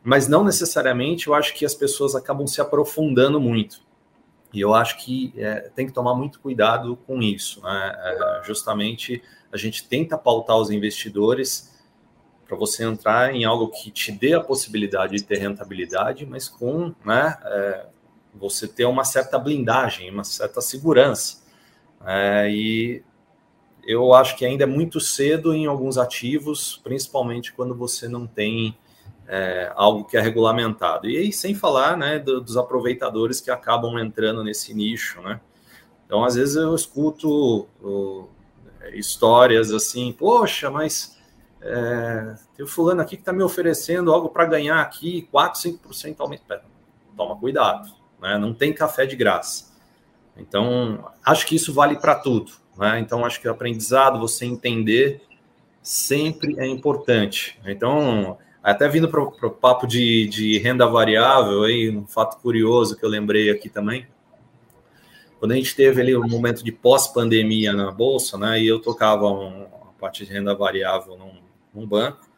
Mas 0.00 0.28
não 0.28 0.44
necessariamente 0.44 1.26
eu 1.26 1.34
acho 1.34 1.52
que 1.54 1.66
as 1.66 1.74
pessoas 1.74 2.14
acabam 2.14 2.46
se 2.46 2.60
aprofundando 2.60 3.40
muito. 3.40 3.82
E 4.52 4.60
eu 4.60 4.72
acho 4.72 5.04
que 5.04 5.32
é, 5.36 5.68
tem 5.74 5.86
que 5.88 5.92
tomar 5.92 6.14
muito 6.14 6.38
cuidado 6.38 6.96
com 7.04 7.20
isso. 7.20 7.60
Né? 7.62 7.96
É, 7.98 8.42
justamente 8.44 9.20
a 9.52 9.56
gente 9.56 9.88
tenta 9.88 10.16
pautar 10.16 10.56
os 10.56 10.70
investidores 10.70 11.76
para 12.46 12.56
você 12.56 12.84
entrar 12.84 13.34
em 13.34 13.44
algo 13.44 13.68
que 13.68 13.90
te 13.90 14.12
dê 14.12 14.34
a 14.34 14.40
possibilidade 14.40 15.16
de 15.16 15.24
ter 15.24 15.38
rentabilidade, 15.38 16.24
mas 16.24 16.48
com 16.48 16.94
né, 17.04 17.36
é, 17.44 17.86
você 18.34 18.68
ter 18.68 18.84
uma 18.84 19.02
certa 19.02 19.36
blindagem, 19.36 20.10
uma 20.10 20.22
certa 20.22 20.60
segurança. 20.60 21.39
É, 22.06 22.50
e 22.50 23.02
eu 23.84 24.12
acho 24.14 24.36
que 24.36 24.44
ainda 24.44 24.64
é 24.64 24.66
muito 24.66 25.00
cedo 25.00 25.54
em 25.54 25.66
alguns 25.66 25.98
ativos, 25.98 26.80
principalmente 26.82 27.52
quando 27.52 27.74
você 27.74 28.08
não 28.08 28.26
tem 28.26 28.76
é, 29.26 29.72
algo 29.74 30.04
que 30.04 30.16
é 30.16 30.20
regulamentado. 30.20 31.08
E 31.08 31.16
aí, 31.16 31.32
sem 31.32 31.54
falar 31.54 31.96
né, 31.96 32.18
do, 32.18 32.40
dos 32.40 32.56
aproveitadores 32.56 33.40
que 33.40 33.50
acabam 33.50 33.98
entrando 33.98 34.42
nesse 34.42 34.74
nicho. 34.74 35.20
Né? 35.22 35.40
Então, 36.04 36.24
às 36.24 36.34
vezes 36.34 36.56
eu 36.56 36.74
escuto, 36.74 37.68
é, 38.80 38.98
histórias 38.98 39.72
assim, 39.72 40.12
poxa, 40.12 40.70
mas 40.70 41.16
é, 41.60 42.34
tem 42.56 42.64
o 42.64 42.68
fulano 42.68 43.00
aqui 43.00 43.16
que 43.16 43.22
está 43.22 43.32
me 43.32 43.42
oferecendo 43.42 44.12
algo 44.12 44.28
para 44.30 44.46
ganhar 44.46 44.80
aqui 44.80 45.28
4, 45.30 45.60
5% 45.60 46.16
aumento. 46.18 46.42
Pera, 46.48 46.64
toma 47.16 47.36
cuidado, 47.36 47.88
né? 48.20 48.36
não 48.36 48.52
tem 48.52 48.72
café 48.72 49.06
de 49.06 49.14
graça. 49.14 49.69
Então, 50.40 51.04
acho 51.24 51.46
que 51.46 51.54
isso 51.54 51.72
vale 51.72 51.96
para 51.96 52.14
tudo. 52.14 52.52
Né? 52.76 52.98
Então, 53.00 53.24
acho 53.24 53.40
que 53.40 53.48
o 53.48 53.50
aprendizado, 53.50 54.18
você 54.18 54.46
entender, 54.46 55.20
sempre 55.82 56.58
é 56.58 56.66
importante. 56.66 57.58
Então, 57.64 58.38
até 58.62 58.88
vindo 58.88 59.08
para 59.08 59.22
o 59.22 59.50
papo 59.50 59.86
de, 59.86 60.26
de 60.28 60.58
renda 60.58 60.86
variável, 60.86 61.64
aí, 61.64 61.90
um 61.90 62.06
fato 62.06 62.40
curioso 62.40 62.96
que 62.96 63.04
eu 63.04 63.08
lembrei 63.08 63.50
aqui 63.50 63.68
também. 63.68 64.06
Quando 65.38 65.52
a 65.52 65.56
gente 65.56 65.74
teve 65.74 66.02
ali 66.02 66.14
o 66.14 66.22
um 66.22 66.28
momento 66.28 66.62
de 66.62 66.70
pós-pandemia 66.70 67.72
na 67.72 67.90
Bolsa, 67.90 68.36
né, 68.36 68.60
e 68.60 68.66
eu 68.66 68.78
tocava 68.78 69.26
um, 69.26 69.64
uma 69.64 69.92
parte 69.98 70.24
de 70.24 70.32
renda 70.32 70.54
variável 70.54 71.16
num, 71.16 71.32
num 71.74 71.86
banco, 71.86 72.28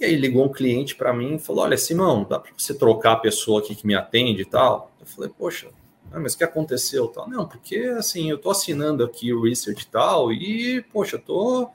e 0.00 0.04
aí 0.04 0.16
ligou 0.16 0.44
um 0.44 0.52
cliente 0.52 0.96
para 0.96 1.12
mim 1.12 1.36
e 1.36 1.38
falou: 1.38 1.62
Olha, 1.62 1.76
Simão, 1.76 2.26
dá 2.28 2.40
para 2.40 2.50
você 2.56 2.74
trocar 2.74 3.12
a 3.12 3.16
pessoa 3.16 3.60
aqui 3.60 3.76
que 3.76 3.86
me 3.86 3.94
atende 3.94 4.42
e 4.42 4.44
tal? 4.44 4.90
Eu 4.98 5.06
falei: 5.06 5.30
Poxa, 5.30 5.68
mas 6.20 6.34
o 6.34 6.38
que 6.38 6.44
aconteceu? 6.44 7.08
Tal? 7.08 7.28
Não, 7.28 7.46
porque 7.46 7.76
assim, 7.98 8.30
eu 8.30 8.36
estou 8.36 8.52
assinando 8.52 9.04
aqui 9.04 9.32
o 9.32 9.42
research 9.42 9.84
e 9.84 9.86
tal, 9.86 10.32
e 10.32 10.82
poxa, 10.92 11.16
estou 11.16 11.72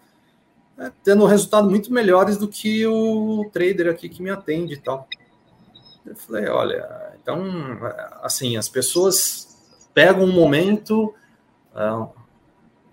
é, 0.77 0.91
tendo 1.03 1.25
resultados 1.25 1.69
muito 1.69 1.91
melhores 1.91 2.37
do 2.37 2.47
que 2.47 2.85
o 2.85 3.49
trader 3.51 3.89
aqui 3.89 4.07
que 4.09 4.21
me 4.21 4.29
atende 4.29 4.73
e 4.73 4.77
tal. 4.77 5.07
Eu 6.05 6.15
falei: 6.15 6.47
Olha, 6.47 7.13
então, 7.21 7.41
assim, 8.21 8.57
as 8.57 8.69
pessoas 8.69 9.57
pegam 9.93 10.23
um 10.23 10.31
momento. 10.31 11.13
Uh, 11.75 12.09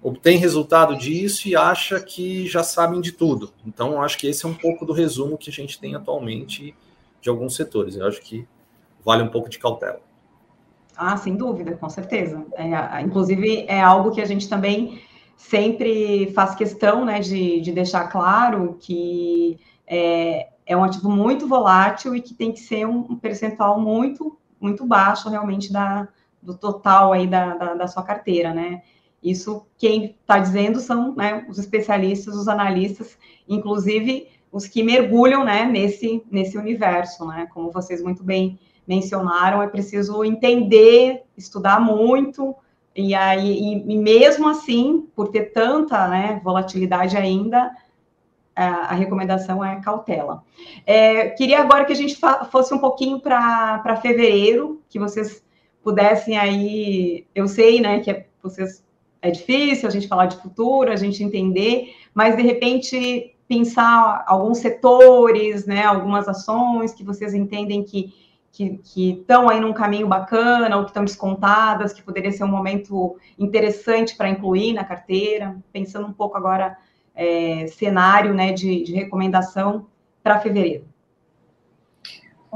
obtém 0.04 0.36
resultado 0.36 0.98
disso 0.98 1.48
e 1.48 1.56
acha 1.56 1.98
que 1.98 2.46
já 2.46 2.62
sabem 2.62 3.00
de 3.00 3.10
tudo. 3.10 3.54
Então, 3.66 4.02
acho 4.02 4.18
que 4.18 4.26
esse 4.26 4.44
é 4.44 4.48
um 4.48 4.54
pouco 4.54 4.84
do 4.84 4.92
resumo 4.92 5.38
que 5.38 5.48
a 5.48 5.52
gente 5.52 5.80
tem 5.80 5.94
atualmente 5.94 6.76
de 7.22 7.30
alguns 7.30 7.56
setores. 7.56 7.96
Eu 7.96 8.06
acho 8.06 8.20
que 8.20 8.46
vale 9.02 9.22
um 9.22 9.30
pouco 9.30 9.48
de 9.48 9.58
cautela. 9.58 10.02
Ah, 10.96 11.16
sem 11.16 11.36
dúvida, 11.36 11.76
com 11.76 11.88
certeza. 11.88 12.44
É, 12.54 13.00
inclusive, 13.00 13.64
é 13.68 13.80
algo 13.80 14.10
que 14.10 14.20
a 14.20 14.24
gente 14.24 14.48
também 14.48 15.00
sempre 15.36 16.32
faz 16.32 16.54
questão 16.54 17.04
né, 17.04 17.20
de, 17.20 17.60
de 17.60 17.72
deixar 17.72 18.08
claro 18.08 18.76
que 18.80 19.58
é, 19.86 20.48
é 20.66 20.76
um 20.76 20.84
ativo 20.84 21.10
muito 21.10 21.46
volátil 21.46 22.14
e 22.14 22.20
que 22.20 22.34
tem 22.34 22.52
que 22.52 22.60
ser 22.60 22.86
um 22.86 23.16
percentual 23.16 23.80
muito, 23.80 24.38
muito 24.60 24.86
baixo 24.86 25.28
realmente 25.28 25.72
da, 25.72 26.08
do 26.42 26.56
total 26.56 27.12
aí 27.12 27.26
da, 27.26 27.54
da, 27.54 27.74
da 27.74 27.86
sua 27.86 28.02
carteira, 28.02 28.54
né? 28.54 28.82
Isso 29.22 29.66
quem 29.78 30.16
está 30.20 30.38
dizendo 30.38 30.80
são 30.80 31.14
né, 31.14 31.46
os 31.48 31.58
especialistas, 31.58 32.36
os 32.36 32.46
analistas, 32.46 33.18
inclusive 33.48 34.28
os 34.52 34.68
que 34.68 34.82
mergulham 34.82 35.44
né, 35.44 35.64
nesse, 35.64 36.22
nesse 36.30 36.56
universo, 36.56 37.26
né? 37.26 37.48
Como 37.52 37.72
vocês 37.72 38.02
muito 38.02 38.22
bem 38.22 38.58
mencionaram, 38.86 39.62
é 39.62 39.66
preciso 39.66 40.24
entender, 40.24 41.22
estudar 41.36 41.80
muito, 41.80 42.54
e 42.96 43.14
aí, 43.14 43.82
e, 43.86 43.96
mesmo 43.96 44.48
assim, 44.48 45.08
por 45.16 45.28
ter 45.28 45.52
tanta 45.52 46.06
né, 46.06 46.40
volatilidade 46.44 47.16
ainda, 47.16 47.72
a, 48.54 48.66
a, 48.66 48.94
recomendação 48.94 49.64
é 49.64 49.80
cautela. 49.80 50.44
É, 50.86 51.30
queria 51.30 51.60
agora 51.60 51.84
que 51.84 51.92
a 51.92 51.96
gente 51.96 52.16
fosse 52.52 52.72
um 52.72 52.78
pouquinho 52.78 53.18
para 53.18 53.96
fevereiro, 54.00 54.80
que 54.88 54.98
vocês 54.98 55.42
pudessem 55.82 56.38
aí, 56.38 57.26
eu 57.34 57.48
sei, 57.48 57.80
né, 57.80 57.98
que 57.98 58.10
é, 58.10 58.26
vocês 58.40 58.84
é 59.20 59.30
difícil 59.30 59.88
a 59.88 59.90
gente 59.90 60.06
falar 60.06 60.26
de 60.26 60.36
futuro, 60.36 60.92
a 60.92 60.96
gente 60.96 61.24
entender, 61.24 61.94
mas 62.14 62.36
de 62.36 62.42
repente 62.42 63.34
pensar 63.48 64.22
alguns 64.26 64.58
setores, 64.58 65.66
né, 65.66 65.82
algumas 65.82 66.28
ações 66.28 66.92
que 66.92 67.02
vocês 67.02 67.32
entendem 67.32 67.82
que 67.82 68.12
que 68.54 69.10
estão 69.10 69.48
aí 69.48 69.58
num 69.58 69.72
caminho 69.72 70.06
bacana 70.06 70.76
ou 70.76 70.84
que 70.84 70.90
estão 70.90 71.04
descontadas, 71.04 71.92
que 71.92 72.02
poderia 72.02 72.30
ser 72.30 72.44
um 72.44 72.48
momento 72.48 73.16
interessante 73.38 74.16
para 74.16 74.28
incluir 74.28 74.72
na 74.72 74.84
carteira, 74.84 75.56
pensando 75.72 76.06
um 76.06 76.12
pouco 76.12 76.36
agora 76.36 76.76
é, 77.14 77.66
cenário 77.66 78.32
né, 78.32 78.52
de, 78.52 78.84
de 78.84 78.92
recomendação 78.94 79.86
para 80.22 80.40
fevereiro. 80.40 80.86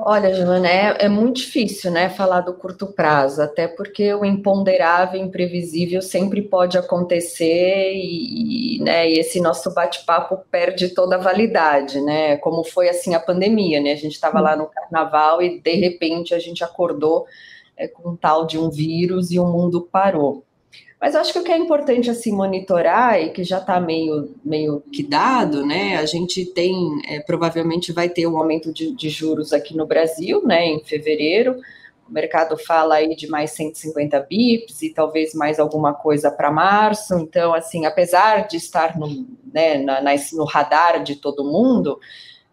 Olha, 0.04 0.32
Joana, 0.32 0.68
é, 0.68 0.96
é, 1.06 1.08
muito 1.08 1.36
difícil, 1.36 1.90
né, 1.90 2.08
falar 2.08 2.40
do 2.40 2.54
curto 2.54 2.86
prazo, 2.86 3.42
até 3.42 3.66
porque 3.66 4.12
o 4.14 4.24
imponderável, 4.24 5.20
imprevisível 5.20 6.00
sempre 6.00 6.40
pode 6.42 6.78
acontecer 6.78 7.92
e, 7.94 8.76
e 8.76 8.82
né, 8.82 9.10
e 9.10 9.18
esse 9.18 9.40
nosso 9.40 9.72
bate-papo 9.74 10.38
perde 10.50 10.90
toda 10.90 11.16
a 11.16 11.18
validade, 11.18 12.00
né, 12.00 12.36
como 12.36 12.64
foi 12.64 12.88
assim 12.88 13.14
a 13.14 13.20
pandemia, 13.20 13.80
né, 13.80 13.92
a 13.92 13.96
gente 13.96 14.12
estava 14.12 14.40
lá 14.40 14.56
no 14.56 14.66
carnaval 14.66 15.42
e 15.42 15.60
de 15.60 15.74
repente 15.74 16.34
a 16.34 16.38
gente 16.38 16.62
acordou 16.62 17.26
é, 17.76 17.88
com 17.88 18.10
um 18.10 18.16
tal 18.16 18.46
de 18.46 18.58
um 18.58 18.70
vírus 18.70 19.30
e 19.30 19.38
o 19.38 19.46
mundo 19.46 19.82
parou. 19.90 20.44
Mas 21.00 21.14
acho 21.14 21.32
que 21.32 21.38
o 21.38 21.44
que 21.44 21.52
é 21.52 21.56
importante 21.56 22.10
assim 22.10 22.32
monitorar 22.32 23.20
e 23.22 23.30
que 23.30 23.44
já 23.44 23.58
está 23.58 23.78
meio, 23.78 24.34
meio 24.44 24.80
que 24.92 25.02
dado, 25.02 25.64
né? 25.64 25.96
A 25.96 26.04
gente 26.04 26.44
tem, 26.44 26.74
é, 27.06 27.20
provavelmente 27.20 27.92
vai 27.92 28.08
ter 28.08 28.26
um 28.26 28.36
aumento 28.36 28.72
de, 28.72 28.94
de, 28.94 29.08
juros 29.08 29.52
aqui 29.52 29.76
no 29.76 29.86
Brasil, 29.86 30.42
né? 30.44 30.66
Em 30.66 30.82
fevereiro. 30.82 31.60
O 32.08 32.12
mercado 32.12 32.56
fala 32.58 32.96
aí 32.96 33.14
de 33.14 33.28
mais 33.28 33.52
150 33.52 34.18
bips 34.28 34.82
e 34.82 34.90
talvez 34.92 35.34
mais 35.34 35.60
alguma 35.60 35.94
coisa 35.94 36.32
para 36.32 36.50
março. 36.50 37.14
Então, 37.18 37.54
assim, 37.54 37.86
apesar 37.86 38.48
de 38.48 38.56
estar 38.56 38.98
no, 38.98 39.24
né, 39.52 39.78
na, 39.78 40.00
no 40.32 40.44
radar 40.44 41.04
de 41.04 41.14
todo 41.14 41.44
mundo, 41.44 42.00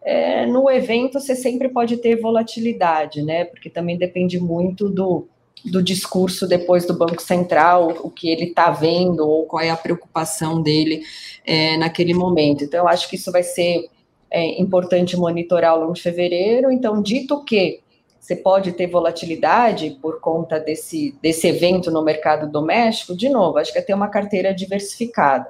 é, 0.03 0.45
no 0.45 0.69
evento 0.69 1.19
você 1.19 1.35
sempre 1.35 1.67
pode 1.67 1.97
ter 1.97 2.21
volatilidade, 2.21 3.23
né? 3.23 3.45
Porque 3.45 3.71
também 3.71 3.97
depende 3.97 4.39
muito 4.39 4.87
do 4.87 5.27
do 5.65 5.81
discurso 5.81 6.47
depois 6.47 6.85
do 6.85 6.93
Banco 6.93 7.21
Central, 7.21 7.97
o 8.01 8.09
que 8.09 8.29
ele 8.29 8.45
está 8.45 8.71
vendo 8.71 9.27
ou 9.27 9.45
qual 9.45 9.61
é 9.61 9.69
a 9.69 9.77
preocupação 9.77 10.61
dele 10.61 11.03
é, 11.45 11.77
naquele 11.77 12.13
momento. 12.13 12.63
Então, 12.63 12.81
eu 12.81 12.87
acho 12.87 13.09
que 13.09 13.15
isso 13.15 13.31
vai 13.31 13.43
ser 13.43 13.89
é, 14.29 14.61
importante 14.61 15.17
monitorar 15.17 15.71
ao 15.71 15.79
longo 15.79 15.93
de 15.93 16.01
fevereiro. 16.01 16.71
Então, 16.71 17.01
dito 17.01 17.43
que 17.43 17.81
você 18.19 18.35
pode 18.35 18.71
ter 18.71 18.87
volatilidade 18.87 19.97
por 20.01 20.19
conta 20.19 20.59
desse, 20.59 21.15
desse 21.21 21.47
evento 21.47 21.91
no 21.91 22.03
mercado 22.03 22.49
doméstico, 22.51 23.15
de 23.15 23.29
novo, 23.29 23.59
acho 23.59 23.71
que 23.71 23.77
é 23.77 23.83
ter 23.83 23.93
uma 23.93 24.07
carteira 24.07 24.53
diversificada. 24.53 25.49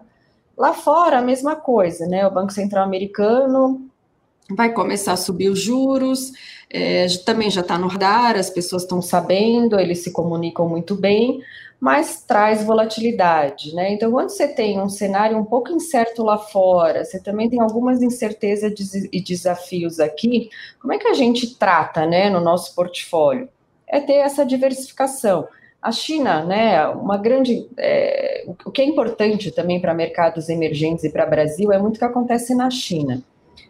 Lá 0.57 0.73
fora, 0.73 1.19
a 1.19 1.21
mesma 1.21 1.55
coisa, 1.55 2.05
né? 2.05 2.25
O 2.27 2.31
Banco 2.31 2.51
Central 2.51 2.83
americano 2.83 3.89
vai 4.49 4.71
começar 4.71 5.13
a 5.13 5.17
subir 5.17 5.49
os 5.49 5.59
juros, 5.59 6.31
é, 6.69 7.07
também 7.25 7.49
já 7.49 7.61
está 7.61 7.77
no 7.77 7.87
radar, 7.87 8.35
as 8.35 8.49
pessoas 8.49 8.83
estão 8.83 9.01
sabendo, 9.01 9.79
eles 9.79 9.99
se 9.99 10.11
comunicam 10.11 10.67
muito 10.67 10.95
bem, 10.95 11.41
mas 11.79 12.21
traz 12.21 12.63
volatilidade, 12.63 13.73
né? 13.75 13.91
Então, 13.91 14.11
quando 14.11 14.29
você 14.29 14.47
tem 14.47 14.79
um 14.79 14.89
cenário 14.89 15.37
um 15.37 15.43
pouco 15.43 15.71
incerto 15.71 16.23
lá 16.23 16.37
fora, 16.37 17.03
você 17.03 17.19
também 17.19 17.49
tem 17.49 17.59
algumas 17.59 18.01
incertezas 18.01 18.73
e 19.11 19.21
desafios 19.21 19.99
aqui, 19.99 20.49
como 20.79 20.93
é 20.93 20.97
que 20.97 21.07
a 21.07 21.13
gente 21.13 21.55
trata, 21.57 22.05
né, 22.05 22.29
no 22.29 22.39
nosso 22.39 22.73
portfólio? 22.75 23.49
É 23.87 23.99
ter 23.99 24.15
essa 24.15 24.45
diversificação. 24.45 25.47
A 25.81 25.91
China, 25.91 26.43
né, 26.43 26.87
uma 26.87 27.17
grande. 27.17 27.67
É, 27.77 28.45
o 28.65 28.71
que 28.71 28.81
é 28.81 28.85
importante 28.85 29.51
também 29.51 29.79
para 29.79 29.93
mercados 29.93 30.49
emergentes 30.49 31.03
e 31.03 31.11
para 31.11 31.25
Brasil 31.25 31.71
é 31.71 31.77
muito 31.77 31.97
o 31.97 31.99
que 31.99 32.05
acontece 32.05 32.55
na 32.55 32.71
China. 32.71 33.21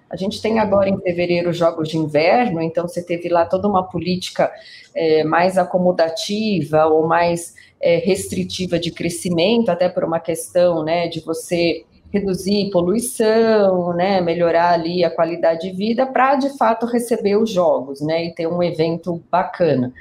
A 0.09 0.15
gente 0.15 0.41
tem 0.41 0.59
agora 0.59 0.89
em 0.89 0.99
fevereiro 0.99 1.51
jogos 1.51 1.89
de 1.89 1.97
inverno, 1.97 2.61
então 2.61 2.87
você 2.87 3.03
teve 3.03 3.27
lá 3.27 3.45
toda 3.45 3.67
uma 3.67 3.83
política 3.83 4.51
é, 4.93 5.23
mais 5.23 5.57
acomodativa 5.57 6.85
ou 6.85 7.07
mais 7.07 7.55
é, 7.81 7.97
restritiva 7.97 8.79
de 8.79 8.91
crescimento, 8.91 9.69
até 9.69 9.89
por 9.89 10.03
uma 10.03 10.19
questão 10.19 10.83
né, 10.83 11.07
de 11.07 11.19
você 11.21 11.83
reduzir 12.11 12.69
poluição, 12.71 13.93
né, 13.93 14.21
melhorar 14.21 14.73
ali 14.73 15.03
a 15.03 15.09
qualidade 15.09 15.69
de 15.69 15.75
vida, 15.75 16.05
para 16.05 16.35
de 16.35 16.57
fato 16.57 16.85
receber 16.85 17.35
os 17.35 17.49
jogos 17.49 17.99
né, 17.99 18.25
e 18.25 18.33
ter 18.33 18.47
um 18.47 18.63
evento 18.63 19.21
bacana. 19.29 19.91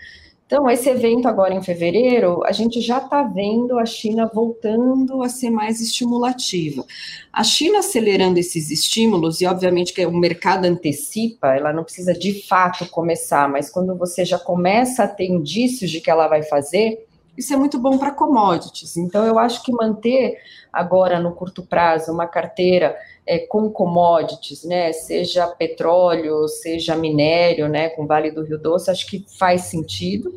Então, 0.55 0.71
esse 0.71 0.88
evento 0.88 1.27
agora 1.27 1.53
em 1.53 1.61
fevereiro, 1.61 2.40
a 2.45 2.53
gente 2.53 2.81
já 2.81 2.99
está 2.99 3.25
vendo 3.25 3.77
a 3.77 3.85
China 3.85 4.31
voltando 4.33 5.21
a 5.21 5.29
ser 5.29 5.51
mais 5.51 5.81
estimulativa. 5.81 6.87
A 7.33 7.43
China 7.43 7.81
acelerando 7.81 8.38
esses 8.38 8.71
estímulos, 8.71 9.40
e 9.40 9.47
obviamente 9.47 9.93
que 9.93 10.07
o 10.07 10.17
mercado 10.17 10.67
antecipa, 10.67 11.57
ela 11.57 11.73
não 11.73 11.83
precisa 11.83 12.14
de 12.14 12.47
fato 12.47 12.88
começar, 12.88 13.49
mas 13.49 13.69
quando 13.69 13.97
você 13.97 14.25
já 14.25 14.38
começa 14.38 15.03
a 15.03 15.09
ter 15.09 15.27
indícios 15.27 15.90
de 15.90 16.01
que 16.01 16.09
ela 16.09 16.29
vai 16.29 16.45
fazer, 16.45 17.05
isso 17.37 17.53
é 17.53 17.57
muito 17.57 17.79
bom 17.79 17.99
para 17.99 18.11
commodities. 18.11 18.97
Então, 18.97 19.25
eu 19.25 19.38
acho 19.38 19.62
que 19.62 19.73
manter 19.73 20.38
agora 20.73 21.20
no 21.20 21.33
curto 21.33 21.62
prazo 21.62 22.12
uma 22.12 22.27
carteira 22.27 22.97
é, 23.27 23.38
com 23.38 23.70
commodities, 23.70 24.64
né, 24.64 24.92
seja 24.92 25.47
petróleo, 25.47 26.47
seja 26.49 26.97
minério, 26.97 27.68
né, 27.68 27.88
com 27.88 28.07
Vale 28.07 28.31
do 28.31 28.42
Rio 28.42 28.59
Doce, 28.59 28.90
acho 28.90 29.07
que 29.07 29.25
faz 29.38 29.62
sentido. 29.62 30.35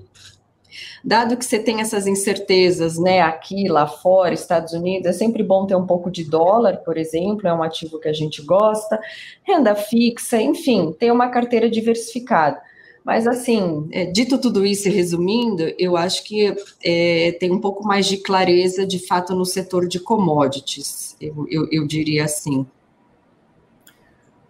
dado 1.03 1.37
que 1.37 1.45
você 1.45 1.59
tem 1.59 1.81
essas 1.81 2.05
incertezas, 2.07 2.97
né, 2.97 3.21
aqui, 3.21 3.67
lá 3.67 3.87
fora, 3.87 4.33
Estados 4.33 4.73
Unidos, 4.73 5.07
é 5.07 5.13
sempre 5.13 5.43
bom 5.43 5.65
ter 5.65 5.75
um 5.75 5.85
pouco 5.85 6.11
de 6.11 6.23
dólar, 6.23 6.77
por 6.77 6.97
exemplo, 6.97 7.47
é 7.47 7.53
um 7.53 7.63
ativo 7.63 7.99
que 7.99 8.07
a 8.07 8.13
gente 8.13 8.41
gosta, 8.41 8.99
renda 9.43 9.75
fixa, 9.75 10.41
enfim, 10.41 10.93
ter 10.97 11.11
uma 11.11 11.29
carteira 11.29 11.69
diversificada. 11.69 12.61
Mas, 13.07 13.25
assim, 13.25 13.87
é, 13.89 14.03
dito 14.03 14.37
tudo 14.37 14.65
isso 14.65 14.89
e 14.89 14.91
resumindo, 14.91 15.63
eu 15.79 15.95
acho 15.95 16.25
que 16.25 16.53
é, 16.83 17.31
tem 17.39 17.49
um 17.49 17.61
pouco 17.61 17.87
mais 17.87 18.05
de 18.05 18.17
clareza, 18.17 18.85
de 18.85 18.99
fato, 18.99 19.33
no 19.33 19.45
setor 19.45 19.87
de 19.87 19.97
commodities, 19.97 21.15
eu, 21.21 21.47
eu, 21.49 21.69
eu 21.71 21.87
diria 21.87 22.25
assim. 22.25 22.67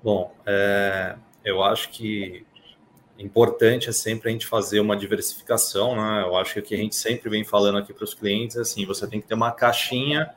Bom, 0.04 0.34
é, 0.43 1.15
eu 1.46 1.62
acho 1.62 1.91
que 1.91 2.48
importante 3.20 3.89
é 3.89 3.91
sempre 3.91 4.30
a 4.30 4.32
gente 4.32 4.48
fazer 4.48 4.80
uma 4.80 4.98
diversificação, 4.98 5.96
né? 5.96 6.24
Eu 6.24 6.36
acho 6.36 6.56
que 6.56 6.60
o 6.60 6.63
que 6.63 6.74
a 6.74 6.80
gente 6.80 6.96
sempre 6.96 7.30
vem 7.30 7.43
falando 7.43 7.78
aqui 7.78 7.93
para 7.93 8.06
os 8.06 8.15
clientes 8.15 8.58
é 8.58 8.62
assim, 8.62 8.88
você 8.88 9.06
tem 9.06 9.22
que 9.22 9.28
ter 9.28 9.36
uma 9.36 9.52
caixinha 9.52 10.32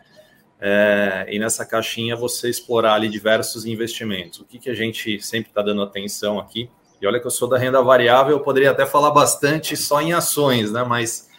é, 0.61 1.25
e 1.31 1.39
nessa 1.39 1.65
caixinha 1.65 2.15
você 2.17 2.51
explorar 2.51 2.97
ali 2.97 3.09
diversos 3.09 3.65
investimentos. 3.65 4.41
O 4.41 4.45
que, 4.45 4.59
que 4.59 4.69
a 4.69 4.75
gente 4.75 5.23
sempre 5.23 5.51
está 5.51 5.63
dando 5.63 5.81
atenção 5.81 6.39
aqui 6.39 6.69
e 7.01 7.07
olha 7.07 7.19
que 7.19 7.27
eu 7.27 7.31
sou 7.31 7.49
da 7.49 7.57
renda 7.57 7.83
variável, 7.83 8.33
eu 8.33 8.41
poderia 8.41 8.71
até 8.71 8.85
falar 8.85 9.11
bastante 9.11 9.77
só 9.77 10.01
em 10.01 10.13
ações, 10.13 10.71
né? 10.71 10.85
Mas 10.85 11.31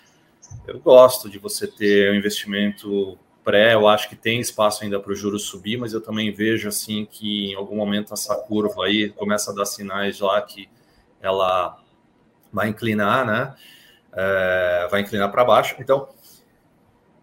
eu 0.68 0.80
gosto 0.80 1.30
de 1.30 1.38
você 1.38 1.68
ter 1.68 2.12
um 2.12 2.16
investimento 2.16 3.18
pré, 3.44 3.74
eu 3.74 3.88
acho 3.88 4.10
que 4.10 4.16
tem 4.16 4.40
espaço 4.40 4.84
ainda 4.84 5.00
para 5.00 5.12
o 5.12 5.16
juros 5.16 5.44
subir, 5.44 5.78
mas 5.78 5.94
eu 5.94 6.02
também 6.02 6.32
vejo 6.32 6.68
assim 6.68 7.06
que 7.06 7.52
em 7.52 7.56
algum 7.56 7.76
momento 7.76 8.14
essa 8.14 8.36
curva 8.36 8.86
aí 8.86 9.10
começa 9.10 9.52
a 9.52 9.56
dar 9.56 9.66
sinais 9.66 10.20
lá 10.20 10.42
que 10.42 10.70
ela 11.22 11.78
vai 12.52 12.70
inclinar, 12.70 13.26
né? 13.26 13.56
É, 14.14 14.88
vai 14.92 15.02
inclinar 15.02 15.32
para 15.32 15.46
baixo. 15.46 15.76
Então, 15.80 16.10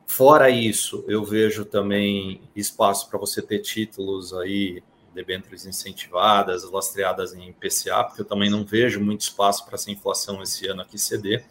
fora 0.07 0.49
isso, 0.49 1.05
eu 1.07 1.25
vejo 1.25 1.65
também 1.65 2.41
espaço 2.55 3.09
para 3.11 3.19
você 3.19 3.43
ter 3.43 3.59
títulos 3.61 4.33
aí 4.33 4.83
debêntures 5.19 5.67
incentivadas, 5.67 6.63
lastreadas 6.71 7.35
em 7.35 7.53
PCA, 7.53 8.05
porque 8.05 8.23
eu 8.23 8.25
também 8.25 8.49
não 8.49 8.65
vejo 8.65 9.01
muito 9.01 9.23
espaço 9.23 9.65
para 9.65 9.75
essa 9.75 9.91
inflação 9.91 10.41
esse 10.41 10.69
ano 10.69 10.83
aqui 10.83 10.97
ceder. 10.97 11.45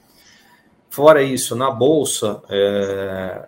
Fora 0.90 1.22
isso, 1.22 1.54
na 1.54 1.70
Bolsa, 1.70 2.42
é... 2.50 3.46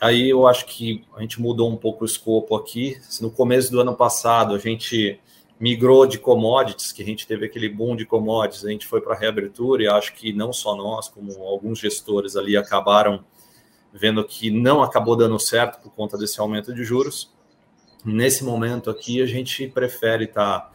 aí 0.00 0.30
eu 0.30 0.46
acho 0.46 0.64
que 0.66 1.04
a 1.16 1.20
gente 1.20 1.40
mudou 1.40 1.68
um 1.68 1.76
pouco 1.76 2.04
o 2.04 2.06
escopo 2.06 2.54
aqui. 2.54 2.96
No 3.20 3.32
começo 3.32 3.72
do 3.72 3.80
ano 3.80 3.96
passado, 3.96 4.54
a 4.54 4.58
gente 4.58 5.18
migrou 5.58 6.06
de 6.06 6.18
commodities, 6.18 6.92
que 6.92 7.02
a 7.02 7.06
gente 7.06 7.26
teve 7.26 7.46
aquele 7.46 7.68
boom 7.68 7.96
de 7.96 8.06
commodities, 8.06 8.64
a 8.64 8.70
gente 8.70 8.86
foi 8.86 9.00
para 9.00 9.14
a 9.14 9.18
reabertura 9.18 9.82
e 9.82 9.88
acho 9.88 10.14
que 10.14 10.32
não 10.32 10.52
só 10.52 10.76
nós, 10.76 11.08
como 11.08 11.32
alguns 11.42 11.80
gestores 11.80 12.36
ali 12.36 12.56
acabaram 12.56 13.24
vendo 13.92 14.24
que 14.24 14.50
não 14.50 14.82
acabou 14.82 15.14
dando 15.14 15.38
certo 15.38 15.82
por 15.82 15.90
conta 15.92 16.16
desse 16.16 16.40
aumento 16.40 16.72
de 16.72 16.82
juros. 16.84 17.30
Nesse 18.04 18.44
momento 18.44 18.90
aqui, 18.90 19.22
a 19.22 19.26
gente 19.26 19.68
prefere 19.68 20.24
estar 20.24 20.60
tá 20.60 20.72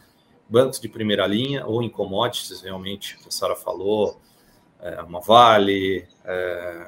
bancos 0.48 0.80
de 0.80 0.88
primeira 0.88 1.26
linha 1.26 1.66
ou 1.66 1.82
em 1.82 1.90
commodities, 1.90 2.62
realmente, 2.62 3.18
que 3.18 3.28
a 3.28 3.30
Sara 3.30 3.54
falou, 3.54 4.18
é, 4.80 5.02
uma 5.02 5.20
Vale, 5.20 6.06
é, 6.24 6.86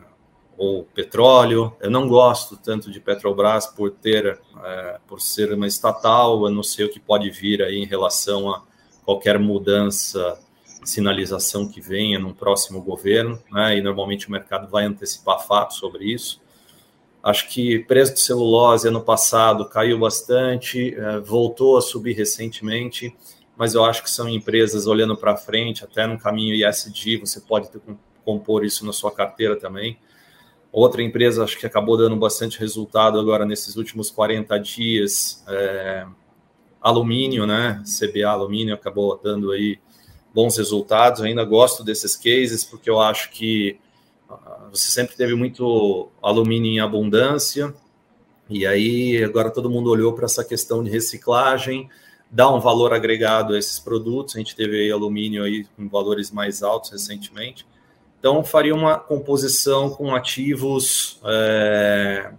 ou 0.56 0.84
petróleo. 0.84 1.74
Eu 1.80 1.90
não 1.90 2.08
gosto 2.08 2.56
tanto 2.56 2.90
de 2.90 3.00
Petrobras 3.00 3.66
por 3.66 3.90
ter, 3.90 4.38
é, 4.62 4.98
por 5.06 5.20
ser 5.20 5.52
uma 5.52 5.66
estatal, 5.66 6.44
eu 6.44 6.50
não 6.50 6.62
sei 6.62 6.84
o 6.84 6.90
que 6.90 7.00
pode 7.00 7.30
vir 7.30 7.62
aí 7.62 7.76
em 7.76 7.86
relação 7.86 8.50
a 8.50 8.62
qualquer 9.04 9.38
mudança, 9.38 10.38
sinalização 10.84 11.68
que 11.68 11.80
venha 11.80 12.18
no 12.18 12.34
próximo 12.34 12.80
governo, 12.82 13.42
né? 13.50 13.76
E 13.76 13.80
normalmente 13.82 14.28
o 14.28 14.32
mercado 14.32 14.68
vai 14.68 14.84
antecipar 14.84 15.46
fatos 15.46 15.76
sobre 15.76 16.04
isso. 16.04 16.39
Acho 17.22 17.48
que 17.48 17.80
preço 17.80 18.14
de 18.14 18.20
celulose 18.20 18.88
ano 18.88 19.02
passado 19.02 19.68
caiu 19.68 19.98
bastante, 19.98 20.94
é, 20.94 21.20
voltou 21.20 21.76
a 21.76 21.82
subir 21.82 22.14
recentemente, 22.14 23.14
mas 23.56 23.74
eu 23.74 23.84
acho 23.84 24.02
que 24.02 24.10
são 24.10 24.28
empresas 24.28 24.86
olhando 24.86 25.16
para 25.16 25.36
frente, 25.36 25.84
até 25.84 26.06
no 26.06 26.18
caminho 26.18 26.54
ISD, 26.54 27.18
você 27.18 27.40
pode 27.40 27.70
ter, 27.70 27.80
compor 28.24 28.64
isso 28.64 28.86
na 28.86 28.92
sua 28.92 29.12
carteira 29.12 29.54
também. 29.54 29.98
Outra 30.72 31.02
empresa, 31.02 31.44
acho 31.44 31.58
que 31.58 31.66
acabou 31.66 31.96
dando 31.96 32.16
bastante 32.16 32.58
resultado 32.58 33.18
agora 33.18 33.44
nesses 33.44 33.76
últimos 33.76 34.10
40 34.10 34.58
dias, 34.58 35.44
é, 35.48 36.06
alumínio, 36.80 37.46
né? 37.46 37.82
CBA 37.84 38.28
Alumínio 38.28 38.74
acabou 38.74 39.20
dando 39.22 39.50
aí 39.52 39.78
bons 40.32 40.56
resultados. 40.56 41.20
Eu 41.20 41.26
ainda 41.26 41.44
gosto 41.44 41.84
desses 41.84 42.16
cases 42.16 42.64
porque 42.64 42.88
eu 42.88 43.00
acho 43.00 43.30
que 43.30 43.78
você 44.70 44.90
sempre 44.90 45.16
teve 45.16 45.34
muito 45.34 46.08
alumínio 46.22 46.70
em 46.70 46.80
abundância, 46.80 47.74
e 48.48 48.66
aí 48.66 49.22
agora 49.22 49.50
todo 49.50 49.70
mundo 49.70 49.90
olhou 49.90 50.12
para 50.12 50.24
essa 50.24 50.44
questão 50.44 50.82
de 50.82 50.90
reciclagem, 50.90 51.88
dá 52.30 52.52
um 52.52 52.60
valor 52.60 52.92
agregado 52.92 53.54
a 53.54 53.58
esses 53.58 53.78
produtos. 53.78 54.36
A 54.36 54.38
gente 54.38 54.54
teve 54.54 54.80
aí 54.80 54.90
alumínio 54.90 55.42
aí 55.42 55.64
com 55.76 55.88
valores 55.88 56.30
mais 56.30 56.62
altos 56.62 56.90
recentemente. 56.90 57.66
Então, 58.18 58.44
faria 58.44 58.74
uma 58.74 58.98
composição 58.98 59.90
com 59.90 60.14
ativos 60.14 61.20
é, 61.24 62.32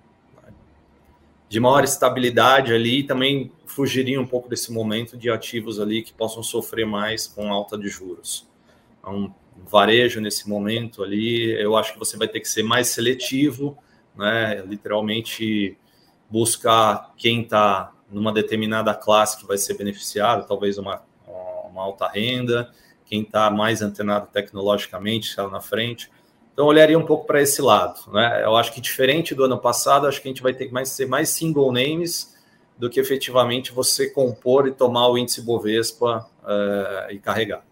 de 1.49 1.59
maior 1.59 1.83
estabilidade 1.83 2.71
ali 2.71 2.99
e 2.99 3.03
também 3.03 3.51
fugiria 3.65 4.21
um 4.21 4.27
pouco 4.27 4.47
desse 4.47 4.71
momento 4.71 5.17
de 5.17 5.29
ativos 5.29 5.79
ali 5.79 6.03
que 6.03 6.13
possam 6.13 6.43
sofrer 6.43 6.85
mais 6.85 7.25
com 7.25 7.51
alta 7.51 7.77
de 7.77 7.89
juros. 7.89 8.47
Então, 8.99 9.33
varejo 9.65 10.19
nesse 10.19 10.49
momento 10.49 11.03
ali, 11.03 11.51
eu 11.51 11.75
acho 11.75 11.93
que 11.93 11.99
você 11.99 12.17
vai 12.17 12.27
ter 12.27 12.39
que 12.39 12.47
ser 12.47 12.63
mais 12.63 12.87
seletivo, 12.87 13.77
né? 14.15 14.63
Literalmente 14.67 15.77
buscar 16.29 17.13
quem 17.17 17.41
está 17.41 17.93
numa 18.09 18.33
determinada 18.33 18.93
classe 18.93 19.37
que 19.37 19.45
vai 19.45 19.57
ser 19.57 19.75
beneficiado, 19.75 20.47
talvez 20.47 20.77
uma, 20.77 21.01
uma 21.69 21.81
alta 21.81 22.07
renda, 22.07 22.71
quem 23.05 23.21
está 23.21 23.49
mais 23.49 23.81
antenado 23.81 24.27
tecnologicamente, 24.27 25.29
está 25.29 25.47
na 25.47 25.61
frente. 25.61 26.09
Então, 26.53 26.65
olharia 26.65 26.97
um 26.97 27.05
pouco 27.05 27.25
para 27.25 27.41
esse 27.41 27.61
lado. 27.61 28.11
Né? 28.11 28.43
Eu 28.43 28.55
acho 28.55 28.73
que 28.73 28.81
diferente 28.81 29.33
do 29.33 29.43
ano 29.43 29.57
passado, 29.57 30.07
acho 30.07 30.21
que 30.21 30.27
a 30.27 30.31
gente 30.31 30.43
vai 30.43 30.53
ter 30.53 30.67
que 30.67 30.73
mais, 30.73 30.89
ser 30.89 31.07
mais 31.07 31.29
single 31.29 31.71
names 31.71 32.35
do 32.77 32.89
que 32.89 32.99
efetivamente 32.99 33.71
você 33.71 34.09
compor 34.09 34.67
e 34.67 34.71
tomar 34.71 35.07
o 35.07 35.17
índice 35.17 35.41
Bovespa 35.41 36.27
uh, 36.43 37.11
e 37.11 37.19
carregar. 37.19 37.63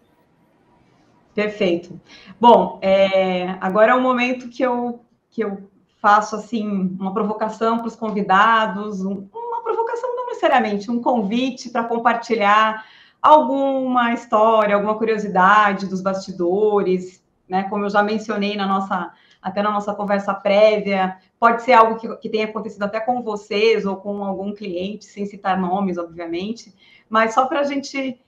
Perfeito. 1.34 2.00
Bom, 2.40 2.78
é, 2.82 3.56
agora 3.60 3.92
é 3.92 3.94
o 3.94 4.00
momento 4.00 4.48
que 4.48 4.62
eu, 4.62 5.04
que 5.30 5.42
eu 5.42 5.70
faço 6.00 6.34
assim 6.34 6.96
uma 6.98 7.12
provocação 7.12 7.78
para 7.78 7.86
os 7.86 7.96
convidados, 7.96 9.04
um, 9.04 9.28
uma 9.32 9.62
provocação 9.62 10.16
não 10.16 10.26
necessariamente, 10.26 10.90
um 10.90 11.00
convite 11.00 11.70
para 11.70 11.84
compartilhar 11.84 12.84
alguma 13.22 14.12
história, 14.12 14.74
alguma 14.74 14.96
curiosidade 14.96 15.86
dos 15.86 16.00
bastidores, 16.00 17.22
né? 17.48 17.64
Como 17.64 17.84
eu 17.84 17.90
já 17.90 18.02
mencionei 18.02 18.56
na 18.56 18.66
nossa 18.66 19.12
até 19.42 19.62
na 19.62 19.70
nossa 19.70 19.94
conversa 19.94 20.34
prévia, 20.34 21.16
pode 21.38 21.62
ser 21.62 21.72
algo 21.72 21.98
que, 21.98 22.14
que 22.16 22.28
tenha 22.28 22.44
acontecido 22.44 22.82
até 22.82 23.00
com 23.00 23.22
vocês 23.22 23.86
ou 23.86 23.96
com 23.96 24.22
algum 24.22 24.52
cliente, 24.52 25.06
sem 25.06 25.24
citar 25.24 25.58
nomes, 25.58 25.96
obviamente, 25.96 26.74
mas 27.08 27.32
só 27.32 27.46
para 27.46 27.60
a 27.60 27.64
gente 27.64 28.20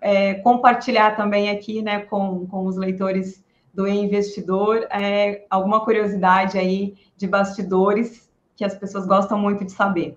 é, 0.00 0.34
compartilhar 0.34 1.16
também 1.16 1.50
aqui 1.50 1.82
né, 1.82 2.00
com, 2.00 2.46
com 2.46 2.66
os 2.66 2.76
leitores 2.76 3.44
do 3.72 3.86
investidor 3.86 4.86
é, 4.90 5.44
alguma 5.50 5.84
curiosidade 5.84 6.58
aí 6.58 6.94
de 7.16 7.26
bastidores 7.26 8.30
que 8.56 8.64
as 8.64 8.74
pessoas 8.74 9.06
gostam 9.06 9.38
muito 9.38 9.64
de 9.64 9.72
saber. 9.72 10.16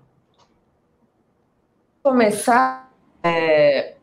Começar, 2.02 2.90
é, 3.22 3.96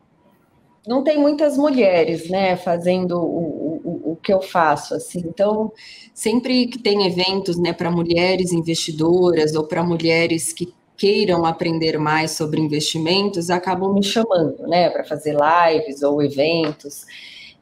não 0.86 1.02
tem 1.02 1.18
muitas 1.18 1.58
mulheres, 1.58 2.30
né, 2.30 2.56
fazendo 2.56 3.18
o, 3.18 3.80
o, 3.84 4.12
o 4.12 4.16
que 4.16 4.32
eu 4.32 4.40
faço, 4.40 4.94
assim. 4.94 5.18
Então, 5.26 5.72
sempre 6.14 6.68
que 6.68 6.78
tem 6.78 7.06
eventos, 7.06 7.58
né, 7.58 7.72
para 7.72 7.90
mulheres 7.90 8.52
investidoras 8.52 9.54
ou 9.56 9.64
para 9.64 9.82
mulheres 9.82 10.52
que 10.52 10.72
queiram 10.98 11.46
aprender 11.46 11.96
mais 11.96 12.32
sobre 12.32 12.60
investimentos 12.60 13.48
acabam 13.50 13.94
me 13.94 14.02
chamando, 14.02 14.66
né, 14.66 14.90
para 14.90 15.04
fazer 15.04 15.34
lives 15.34 16.02
ou 16.02 16.20
eventos. 16.20 17.06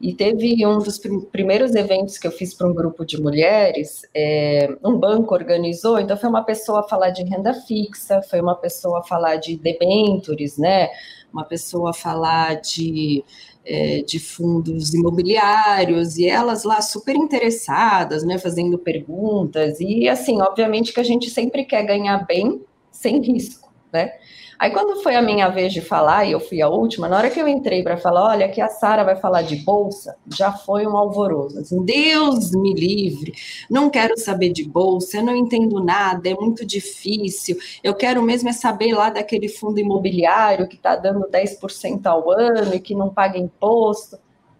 E 0.01 0.13
teve 0.13 0.65
um 0.65 0.79
dos 0.79 0.99
primeiros 1.31 1.73
eventos 1.73 2.17
que 2.17 2.27
eu 2.27 2.31
fiz 2.31 2.53
para 2.53 2.67
um 2.67 2.73
grupo 2.73 3.03
de 3.05 3.19
mulheres, 3.19 4.01
é, 4.13 4.69
um 4.83 4.95
banco 4.97 5.33
organizou, 5.33 5.99
então 5.99 6.17
foi 6.17 6.29
uma 6.29 6.43
pessoa 6.43 6.87
falar 6.87 7.09
de 7.11 7.23
renda 7.23 7.53
fixa, 7.53 8.21
foi 8.21 8.39
uma 8.39 8.55
pessoa 8.55 9.03
falar 9.03 9.37
de 9.37 9.55
debentures, 9.55 10.57
né, 10.57 10.89
uma 11.31 11.43
pessoa 11.43 11.93
falar 11.93 12.55
de 12.55 13.23
é, 13.65 14.01
de 14.01 14.17
fundos 14.17 14.93
imobiliários, 14.93 16.17
e 16.17 16.25
elas 16.25 16.63
lá 16.63 16.81
super 16.81 17.15
interessadas, 17.15 18.23
né, 18.23 18.37
fazendo 18.37 18.77
perguntas, 18.77 19.79
e 19.79 20.07
assim, 20.07 20.41
obviamente 20.41 20.93
que 20.93 20.99
a 20.99 21.03
gente 21.03 21.29
sempre 21.29 21.65
quer 21.65 21.83
ganhar 21.85 22.25
bem 22.25 22.61
sem 22.97 23.21
risco, 23.21 23.71
né? 23.91 24.11
Aí 24.59 24.71
quando 24.71 25.03
foi 25.03 25.15
a 25.15 25.21
minha 25.21 25.49
vez 25.49 25.71
de 25.71 25.81
falar, 25.81 26.25
e 26.25 26.31
eu 26.31 26.39
fui 26.39 26.63
a 26.63 26.67
última, 26.67 27.07
na 27.07 27.17
hora 27.17 27.29
que 27.29 27.39
eu 27.39 27.47
entrei 27.47 27.83
para 27.83 27.95
falar, 27.95 28.23
olha, 28.23 28.49
que 28.49 28.59
a 28.59 28.67
Sara 28.67 29.03
vai 29.03 29.15
falar 29.15 29.43
de 29.43 29.57
bolsa, 29.57 30.17
já 30.35 30.51
foi 30.51 30.87
um 30.87 30.97
alvoroço. 30.97 31.59
Assim, 31.59 31.85
Deus 31.85 32.51
me 32.51 32.73
livre, 32.73 33.33
não 33.69 33.87
quero 33.87 34.17
saber 34.17 34.51
de 34.51 34.67
bolsa, 34.67 35.17
eu 35.17 35.23
não 35.23 35.35
entendo 35.35 35.83
nada, 35.83 36.27
é 36.27 36.33
muito 36.33 36.65
difícil. 36.65 37.55
Eu 37.83 37.93
quero 37.93 38.21
mesmo 38.23 38.49
é 38.49 38.53
saber 38.53 38.93
lá 38.93 39.11
daquele 39.11 39.47
fundo 39.47 39.79
imobiliário 39.79 40.67
que 40.67 40.75
está 40.75 40.95
dando 40.95 41.27
10% 41.29 42.07
ao 42.07 42.31
ano 42.31 42.73
e 42.73 42.79
que 42.79 42.95
não 42.95 43.13
paga 43.13 43.37
imposto. 43.37 44.17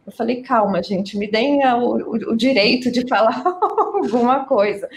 Eu 0.07 0.13
falei, 0.13 0.41
calma, 0.41 0.81
gente, 0.81 1.17
me 1.17 1.29
deem 1.29 1.59
o, 1.67 2.31
o, 2.31 2.35
direito 2.37 2.89
de 2.89 3.05
falar 3.09 3.43
alguma 3.43 4.45
coisa. 4.45 4.87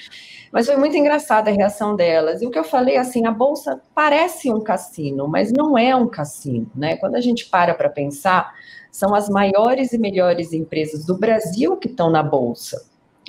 Mas 0.52 0.66
foi 0.66 0.76
muito 0.76 0.96
engraçada 0.96 1.50
a 1.50 1.52
reação 1.52 1.96
delas. 1.96 2.40
E 2.40 2.46
o 2.46 2.50
que 2.50 2.58
eu 2.58 2.62
falei, 2.62 2.96
assim, 2.96 3.26
a 3.26 3.32
bolsa 3.32 3.82
parece 3.92 4.52
um 4.52 4.60
cassino, 4.60 5.26
mas 5.26 5.52
não 5.52 5.76
é 5.76 5.96
um 5.96 6.06
cassino, 6.06 6.70
né? 6.76 6.96
Quando 6.96 7.16
a 7.16 7.20
gente 7.20 7.50
para 7.50 7.74
para 7.74 7.88
pensar, 7.88 8.54
são 8.92 9.12
as 9.12 9.28
maiores 9.28 9.92
e 9.92 9.98
melhores 9.98 10.52
empresas 10.52 11.04
do 11.04 11.18
Brasil 11.18 11.76
que 11.76 11.88
estão 11.88 12.08
na 12.08 12.22
bolsa. 12.22 12.80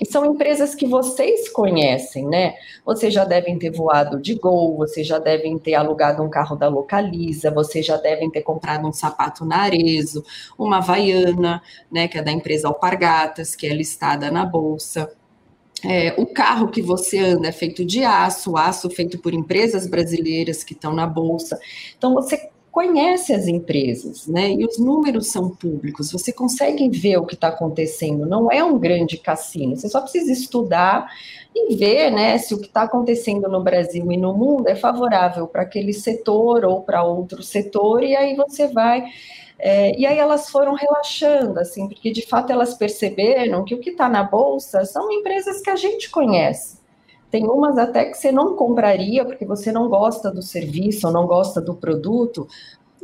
E 0.02 0.06
são 0.12 0.26
empresas 0.26 0.74
que 0.74 0.88
vocês 0.88 1.48
conhecem, 1.50 2.26
né? 2.26 2.56
Vocês 2.84 3.14
já 3.14 3.24
devem 3.24 3.60
ter 3.60 3.70
voado 3.70 4.20
de 4.20 4.34
Gol, 4.34 4.76
vocês 4.76 5.06
já 5.06 5.20
devem 5.20 5.60
ter 5.60 5.76
alugado 5.76 6.24
um 6.24 6.30
carro 6.30 6.56
da 6.56 6.68
Localiza, 6.68 7.52
vocês 7.52 7.86
já 7.86 7.98
devem 7.98 8.28
ter 8.32 8.42
comprado 8.42 8.88
um 8.88 8.92
sapato 8.92 9.46
na 9.46 9.58
Arezo, 9.58 10.26
uma 10.58 10.78
Havaiana, 10.78 11.62
né, 11.92 12.08
que 12.08 12.18
é 12.18 12.24
da 12.24 12.32
empresa 12.32 12.68
Alpargatas, 12.68 13.56
que 13.56 13.68
é 13.68 13.74
listada 13.76 14.32
na 14.32 14.44
bolsa. 14.44 15.12
É, 15.84 16.16
o 16.18 16.26
carro 16.26 16.70
que 16.70 16.82
você 16.82 17.20
anda 17.20 17.48
é 17.48 17.52
feito 17.52 17.86
de 17.86 18.04
aço, 18.04 18.58
aço 18.58 18.90
feito 18.90 19.20
por 19.20 19.36
empresas 19.36 19.86
brasileiras 19.86 20.64
que 20.64 20.74
estão 20.74 20.94
na 20.96 21.06
bolsa. 21.06 21.60
Então 21.96 22.16
você 22.16 22.51
conhece 22.72 23.34
as 23.34 23.48
empresas, 23.48 24.28
né? 24.28 24.52
E 24.52 24.66
os 24.66 24.80
números 24.80 25.28
são 25.28 25.50
públicos, 25.50 26.12
você 26.12 26.32
consegue 26.32 26.90
ver 26.90 27.18
o 27.18 27.26
que 27.26 27.36
está 27.36 27.50
acontecendo, 27.50 28.26
não 28.26 28.50
é 28.50 28.64
um 28.64 28.80
grande 28.80 29.18
cassino, 29.18 29.76
você 29.76 29.90
só 29.90 30.00
precisa 30.00 30.32
estudar 30.32 31.08
e 31.54 31.76
ver, 31.76 32.12
né, 32.12 32.38
se 32.38 32.54
o 32.54 32.60
que 32.60 32.68
está 32.68 32.84
acontecendo 32.84 33.50
no 33.50 33.62
Brasil 33.62 34.10
e 34.10 34.16
no 34.16 34.34
mundo 34.34 34.70
é 34.70 34.76
favorável 34.76 35.48
para 35.48 35.64
aquele 35.64 35.92
setor 35.92 36.64
ou 36.64 36.82
para 36.82 37.04
outro 37.04 37.44
setor, 37.44 38.04
e 38.04 38.16
aí 38.16 38.36
você 38.36 38.68
vai. 38.68 39.04
É, 39.60 39.96
e 40.00 40.06
aí 40.06 40.18
elas 40.18 40.50
foram 40.50 40.74
relaxando, 40.74 41.60
assim, 41.60 41.88
porque 41.88 42.10
de 42.12 42.26
fato 42.26 42.52
elas 42.52 42.74
perceberam 42.74 43.64
que 43.66 43.76
o 43.76 43.80
que 43.80 43.92
está 43.92 44.10
na 44.10 44.24
bolsa 44.24 44.86
são 44.86 45.12
empresas 45.12 45.62
que 45.62 45.70
a 45.70 45.76
gente 45.76 46.10
conhece. 46.10 46.81
Tem 47.32 47.48
umas 47.48 47.78
até 47.78 48.06
que 48.06 48.18
você 48.18 48.32
não 48.32 48.56
compraria 48.56 49.24
porque 49.24 49.46
você 49.46 49.72
não 49.72 49.88
gosta 49.88 50.30
do 50.30 50.42
serviço 50.42 51.08
ou 51.08 51.14
não 51.14 51.26
gosta 51.26 51.62
do 51.62 51.74
produto, 51.74 52.48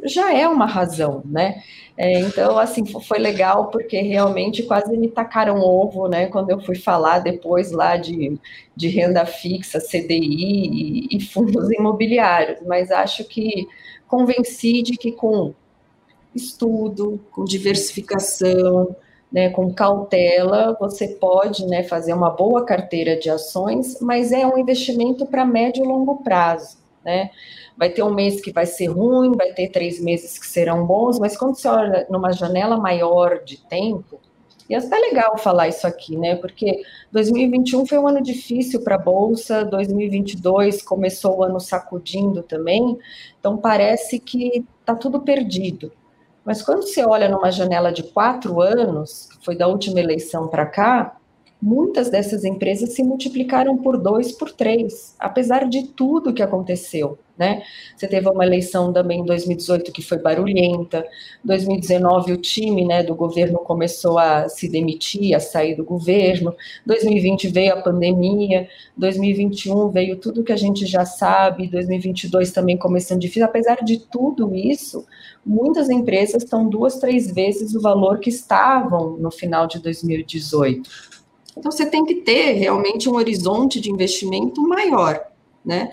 já 0.04 0.34
é 0.34 0.48
uma 0.48 0.66
razão, 0.66 1.24
né? 1.26 1.64
É, 1.98 2.20
então, 2.20 2.58
assim, 2.60 2.86
foi 2.86 3.18
legal 3.18 3.68
porque 3.72 4.00
realmente 4.02 4.62
quase 4.64 4.96
me 4.96 5.08
tacaram 5.08 5.62
ovo, 5.62 6.08
né? 6.08 6.28
Quando 6.28 6.52
eu 6.52 6.60
fui 6.60 6.76
falar 6.76 7.20
depois 7.20 7.72
lá 7.72 7.98
de, 7.98 8.38
de 8.76 8.88
renda 8.88 9.26
fixa, 9.26 9.80
CDI 9.80 11.08
e, 11.12 11.18
e 11.18 11.22
fundos 11.22 11.72
imobiliários, 11.72 12.60
mas 12.68 12.92
acho 12.92 13.24
que 13.24 13.68
convenci 14.08 14.84
de 14.84 14.98
que 14.98 15.12
com 15.12 15.54
estudo, 16.36 17.20
com 17.32 17.44
diversificação, 17.44 18.96
né, 19.32 19.50
com 19.50 19.74
cautela, 19.74 20.76
você 20.80 21.08
pode 21.08 21.66
né, 21.66 21.84
fazer 21.84 22.14
uma 22.14 22.30
boa 22.30 22.66
carteira 22.66 23.18
de 23.18 23.30
ações, 23.30 24.00
mas 24.02 24.32
é 24.32 24.46
um 24.46 24.58
investimento 24.58 25.26
para 25.26 25.46
médio 25.46 25.84
e 25.84 25.88
longo 25.88 26.24
prazo. 26.24 26.78
Né? 27.04 27.30
Vai 27.78 27.90
ter 27.90 28.04
um 28.04 28.14
mês 28.14 28.42
que 28.42 28.52
vai 28.52 28.66
ser 28.66 28.88
ruim, 28.88 29.36
vai 29.36 29.54
ter 29.54 29.70
três 29.70 30.00
meses 30.00 30.38
que 30.38 30.48
serão 30.48 30.86
bons, 30.86 31.20
mas 31.20 31.38
quando 31.38 31.56
você 31.56 31.68
olha 31.68 32.08
numa 32.10 32.32
janela 32.32 32.78
maior 32.78 33.44
de 33.44 33.58
tempo, 33.58 34.20
e 34.70 34.76
é 34.76 34.78
até 34.78 34.98
legal 34.98 35.38
falar 35.38 35.70
isso 35.70 35.88
aqui, 35.88 36.18
né? 36.18 36.36
Porque 36.36 36.82
2021 37.12 37.86
foi 37.86 37.98
um 37.98 38.08
ano 38.08 38.22
difícil 38.22 38.84
para 38.84 38.96
a 38.96 39.00
Bolsa, 39.00 39.64
2022 39.64 40.82
começou 40.82 41.38
o 41.38 41.44
ano 41.44 41.60
sacudindo 41.60 42.44
também, 42.44 42.98
então 43.40 43.58
parece 43.58 44.20
que 44.20 44.66
está 44.82 44.94
tudo 44.94 45.22
perdido. 45.22 45.92
Mas 46.48 46.62
quando 46.62 46.84
você 46.84 47.06
olha 47.06 47.28
numa 47.28 47.52
janela 47.52 47.92
de 47.92 48.04
quatro 48.04 48.62
anos, 48.62 49.28
que 49.30 49.44
foi 49.44 49.54
da 49.54 49.68
última 49.68 50.00
eleição 50.00 50.48
para 50.48 50.66
cá, 50.66 51.18
muitas 51.62 52.10
dessas 52.10 52.44
empresas 52.44 52.94
se 52.94 53.04
multiplicaram 53.04 53.78
por 53.78 53.98
dois, 53.98 54.32
por 54.32 54.52
três, 54.52 55.16
apesar 55.20 55.68
de 55.68 55.88
tudo 55.88 56.34
que 56.34 56.44
aconteceu 56.44 57.18
né? 57.38 57.62
Você 57.96 58.08
teve 58.08 58.28
uma 58.28 58.46
eleição 58.46 58.92
também 58.92 59.20
em 59.20 59.26
2018 59.26 59.92
que 59.92 60.02
foi 60.02 60.18
barulhenta, 60.18 61.06
2019 61.44 62.34
o 62.34 62.38
time, 62.38 62.86
né, 62.86 63.04
do 63.04 63.14
governo 63.14 63.60
começou 63.60 64.18
a 64.18 64.50
se 64.50 64.68
demitir, 64.68 65.36
a 65.36 65.40
sair 65.40 65.76
do 65.76 65.84
governo, 65.84 66.56
2020 66.86 67.48
veio 67.50 67.74
a 67.74 67.82
pandemia, 67.82 68.68
2021 68.98 69.90
veio 69.90 70.18
tudo 70.18 70.44
que 70.44 70.52
a 70.52 70.58
gente 70.58 70.86
já 70.86 71.06
sabe, 71.06 71.68
2022 71.68 72.52
também 72.52 72.78
começando 72.78 73.22
difícil, 73.22 73.46
apesar 73.46 73.84
de 73.84 74.00
tudo 74.00 74.56
isso, 74.56 75.06
muitas 75.46 75.90
empresas 75.90 76.44
estão 76.44 76.68
duas, 76.68 77.00
três 77.00 77.32
vezes 77.32 77.76
o 77.76 77.82
valor 77.82 78.20
que 78.20 78.30
estavam 78.30 79.18
no 79.18 79.30
final 79.30 79.68
de 79.68 79.80
2018. 79.80 81.17
Então 81.58 81.72
você 81.72 81.86
tem 81.86 82.06
que 82.06 82.16
ter 82.16 82.54
realmente 82.54 83.10
um 83.10 83.16
horizonte 83.16 83.80
de 83.80 83.92
investimento 83.92 84.62
maior, 84.62 85.20
né? 85.66 85.92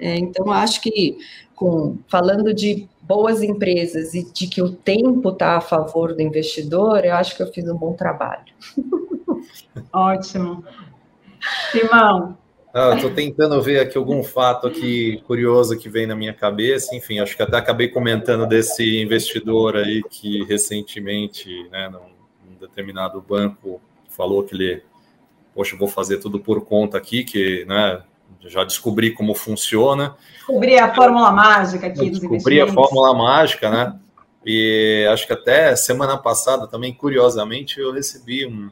É, 0.00 0.16
então, 0.16 0.50
acho 0.50 0.80
que, 0.80 1.18
com, 1.54 1.98
falando 2.08 2.52
de 2.52 2.88
boas 3.02 3.42
empresas 3.42 4.14
e 4.14 4.30
de 4.32 4.46
que 4.46 4.60
o 4.60 4.72
tempo 4.72 5.28
está 5.28 5.56
a 5.56 5.60
favor 5.60 6.14
do 6.14 6.22
investidor, 6.22 7.04
eu 7.04 7.14
acho 7.14 7.36
que 7.36 7.42
eu 7.42 7.52
fiz 7.52 7.68
um 7.68 7.76
bom 7.76 7.92
trabalho. 7.92 8.44
Ótimo. 9.92 10.64
Simão. 11.70 12.36
Ah, 12.74 12.94
Estou 12.94 13.10
tentando 13.10 13.62
ver 13.62 13.80
aqui 13.80 13.96
algum 13.96 14.22
fato 14.22 14.66
aqui 14.66 15.22
curioso 15.26 15.78
que 15.78 15.88
vem 15.88 16.06
na 16.06 16.14
minha 16.14 16.34
cabeça. 16.34 16.94
Enfim, 16.94 17.20
acho 17.20 17.34
que 17.34 17.42
até 17.42 17.56
acabei 17.56 17.88
comentando 17.88 18.46
desse 18.46 19.00
investidor 19.00 19.76
aí 19.76 20.02
que 20.10 20.44
recentemente, 20.44 21.48
né, 21.70 21.88
num, 21.88 22.50
num 22.50 22.58
determinado 22.58 23.22
banco, 23.22 23.80
falou 24.10 24.42
que 24.42 24.54
ele, 24.54 24.82
poxa, 25.56 25.74
vou 25.74 25.88
fazer 25.88 26.18
tudo 26.18 26.38
por 26.38 26.66
conta 26.66 26.98
aqui, 26.98 27.24
que, 27.24 27.64
né, 27.64 28.02
já 28.42 28.62
descobri 28.62 29.12
como 29.12 29.34
funciona. 29.34 30.14
Descobri 30.34 30.78
a 30.78 30.94
fórmula 30.94 31.32
mágica 31.32 31.86
aqui 31.86 32.10
dos 32.10 32.20
Descobri 32.20 32.60
a 32.60 32.70
fórmula 32.70 33.14
mágica, 33.14 33.70
né? 33.70 33.98
E 34.44 35.08
acho 35.10 35.26
que 35.26 35.32
até 35.32 35.74
semana 35.74 36.18
passada 36.18 36.66
também, 36.68 36.92
curiosamente, 36.92 37.80
eu 37.80 37.90
recebi 37.90 38.46
um, 38.46 38.70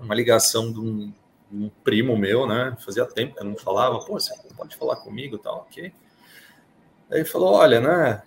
uma 0.00 0.14
ligação 0.14 0.72
de 0.72 0.80
um, 0.80 1.12
um, 1.52 1.70
primo 1.84 2.16
meu, 2.16 2.46
né? 2.46 2.74
Fazia 2.82 3.04
tempo 3.04 3.34
que 3.36 3.42
eu 3.42 3.46
não 3.46 3.56
falava, 3.56 3.98
pô, 3.98 4.14
você 4.14 4.34
pode 4.56 4.74
falar 4.76 4.96
comigo 4.96 5.36
tal, 5.36 5.66
ok. 5.68 5.92
Aí 7.10 7.18
ele 7.18 7.24
falou, 7.26 7.52
olha, 7.52 7.80
né? 7.80 8.22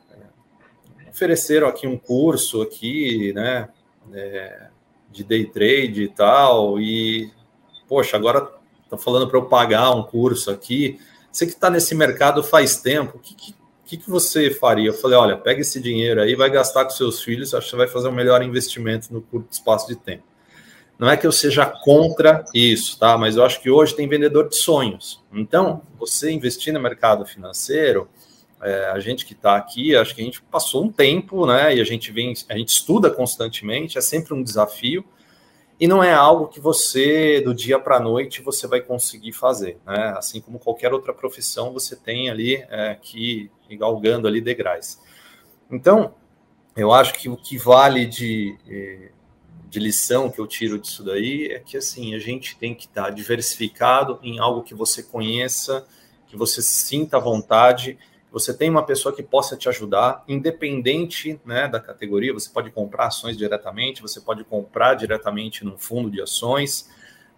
Ofereceram 1.10 1.68
aqui 1.68 1.88
um 1.88 1.98
curso 1.98 2.62
aqui, 2.62 3.34
né? 3.34 3.68
É, 4.14 4.68
de 5.10 5.24
day 5.24 5.48
trade 5.48 6.04
e 6.04 6.08
tal, 6.08 6.80
e 6.80 7.32
poxa, 7.88 8.18
agora 8.18 8.58
Estão 8.88 8.98
falando 8.98 9.28
para 9.28 9.38
eu 9.38 9.46
pagar 9.46 9.92
um 9.92 10.02
curso 10.02 10.50
aqui. 10.50 10.98
Você 11.30 11.46
que 11.46 11.52
está 11.52 11.70
nesse 11.70 11.94
mercado 11.94 12.42
faz 12.42 12.78
tempo, 12.78 13.18
o 13.18 13.20
que, 13.20 13.36
que, 13.86 13.98
que, 13.98 14.10
você 14.10 14.50
faria? 14.50 14.90
Eu 14.90 14.94
falei, 14.94 15.18
olha, 15.18 15.38
pega 15.38 15.60
esse 15.60 15.82
dinheiro 15.82 16.22
aí, 16.22 16.36
vai 16.36 16.50
gastar 16.50 16.86
com 16.86 16.92
seus 16.92 17.22
filhos, 17.22 17.54
acho 17.54 17.66
que 17.66 17.72
você 17.72 17.76
vai 17.76 17.88
fazer 17.88 18.08
um 18.08 18.14
melhor 18.14 18.42
investimento 18.42 19.14
no 19.14 19.22
curto 19.22 19.52
espaço 19.52 19.88
de 19.88 19.96
tempo. 19.98 20.24
Não 20.98 21.10
é 21.10 21.18
que 21.18 21.28
eu 21.28 21.32
seja 21.34 21.66
contra 21.66 22.46
isso, 22.54 22.98
tá? 22.98 23.18
Mas 23.18 23.36
eu 23.36 23.44
acho 23.44 23.62
que 23.62 23.70
hoje 23.70 23.94
tem 23.94 24.08
vendedor 24.08 24.48
de 24.48 24.56
sonhos. 24.56 25.22
Então, 25.34 25.82
você 26.00 26.32
investir 26.32 26.74
no 26.74 26.80
mercado 26.80 27.26
financeiro, 27.26 28.10
é, 28.62 28.90
a 28.90 29.00
gente 29.00 29.26
que 29.26 29.34
está 29.34 29.58
aqui, 29.58 29.96
acho 29.96 30.16
que 30.16 30.22
a 30.22 30.26
gente 30.26 30.42
passou 30.44 30.86
um 30.86 30.92
tempo, 30.92 31.46
né? 31.46 31.76
E 31.76 31.82
a 31.82 31.84
gente 31.84 32.12
vem, 32.12 32.34
a 32.50 32.58
gente 32.58 32.70
estuda 32.70 33.12
constantemente, 33.12 33.98
é 33.98 34.02
sempre 34.02 34.34
um 34.34 34.42
desafio. 34.42 35.04
E 35.80 35.88
não 35.88 36.04
é 36.04 36.12
algo 36.12 36.48
que 36.48 36.60
você, 36.60 37.40
do 37.40 37.54
dia 37.54 37.80
para 37.80 37.98
a 37.98 38.00
noite, 38.00 38.42
você 38.42 38.66
vai 38.66 38.82
conseguir 38.82 39.32
fazer. 39.32 39.78
Né? 39.86 40.16
Assim 40.18 40.42
como 40.42 40.58
qualquer 40.58 40.92
outra 40.92 41.14
profissão, 41.14 41.72
você 41.72 41.96
tem 41.96 42.30
ali 42.30 42.56
é, 42.70 42.98
que 43.00 43.52
ir 43.70 43.78
galgando 43.78 44.28
ali 44.28 44.42
degraus. 44.42 45.00
Então, 45.70 46.16
eu 46.76 46.92
acho 46.92 47.14
que 47.14 47.30
o 47.30 47.38
que 47.38 47.58
vale 47.58 48.08
de, 48.08 48.58
é, 48.68 49.12
de 49.70 49.80
lição 49.80 50.32
que 50.32 50.40
eu 50.40 50.48
tiro 50.48 50.80
disso 50.80 51.04
daí 51.04 51.48
é 51.52 51.60
que 51.60 51.78
assim 51.78 52.16
a 52.16 52.20
gente 52.20 52.58
tem 52.58 52.74
que 52.74 52.86
estar 52.86 53.06
tá 53.06 53.10
diversificado 53.12 54.20
em 54.24 54.40
algo 54.40 54.64
que 54.64 54.74
você 54.74 55.04
conheça, 55.04 55.86
que 56.28 56.36
você 56.36 56.62
sinta 56.62 57.20
vontade 57.20 58.00
você 58.38 58.54
tem 58.54 58.70
uma 58.70 58.86
pessoa 58.86 59.16
que 59.16 59.24
possa 59.24 59.58
te 59.58 59.68
ajudar, 59.68 60.24
independente 60.28 61.40
né, 61.44 61.68
da 61.68 61.80
categoria. 61.80 62.34
Você 62.34 62.50
pode 62.50 62.70
comprar 62.70 63.08
ações 63.08 63.36
diretamente, 63.36 64.02
você 64.02 64.22
pode 64.22 64.44
comprar 64.44 64.94
diretamente 64.94 65.66
num 65.66 65.78
fundo 65.78 66.10
de 66.12 66.22
ações, 66.22 66.90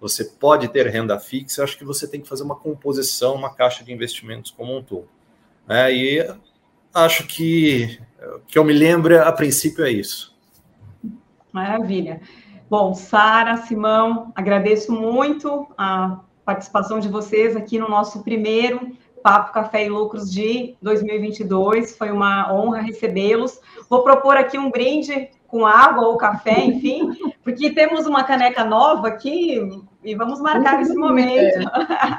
você 0.01 0.25
pode 0.25 0.67
ter 0.67 0.87
renda 0.87 1.17
fixa. 1.17 1.63
Acho 1.63 1.77
que 1.77 1.85
você 1.85 2.07
tem 2.07 2.21
que 2.21 2.27
fazer 2.27 2.43
uma 2.43 2.55
composição, 2.55 3.35
uma 3.35 3.53
caixa 3.53 3.83
de 3.83 3.93
investimentos 3.93 4.51
como 4.51 4.77
um 4.77 4.83
todo. 4.83 5.07
Né? 5.65 5.93
E 5.93 6.35
acho 6.93 7.25
que 7.27 7.99
que 8.47 8.59
eu 8.59 8.63
me 8.63 8.73
lembro, 8.73 9.21
a 9.21 9.31
princípio, 9.31 9.85
é 9.85 9.91
isso. 9.91 10.37
Maravilha. 11.51 12.21
Bom, 12.69 12.93
Sara, 12.93 13.57
Simão, 13.57 14.31
agradeço 14.35 14.91
muito 14.91 15.67
a 15.77 16.19
participação 16.45 16.99
de 16.99 17.07
vocês 17.07 17.55
aqui 17.55 17.79
no 17.79 17.89
nosso 17.89 18.23
primeiro 18.23 18.91
Papo 19.21 19.53
Café 19.53 19.85
e 19.85 19.89
Lucros 19.89 20.31
de 20.31 20.75
2022. 20.81 21.97
Foi 21.97 22.11
uma 22.11 22.53
honra 22.53 22.81
recebê-los. 22.81 23.59
Vou 23.89 24.03
propor 24.03 24.37
aqui 24.37 24.57
um 24.57 24.69
brinde 24.69 25.29
com 25.49 25.65
água 25.65 26.07
ou 26.07 26.17
café, 26.17 26.63
enfim, 26.63 27.09
porque 27.43 27.71
temos 27.71 28.05
uma 28.05 28.23
caneca 28.23 28.63
nova 28.63 29.07
aqui 29.07 29.59
e 30.03 30.15
vamos 30.15 30.39
marcar 30.39 30.81
esse 30.81 30.93
momento. 30.93 31.59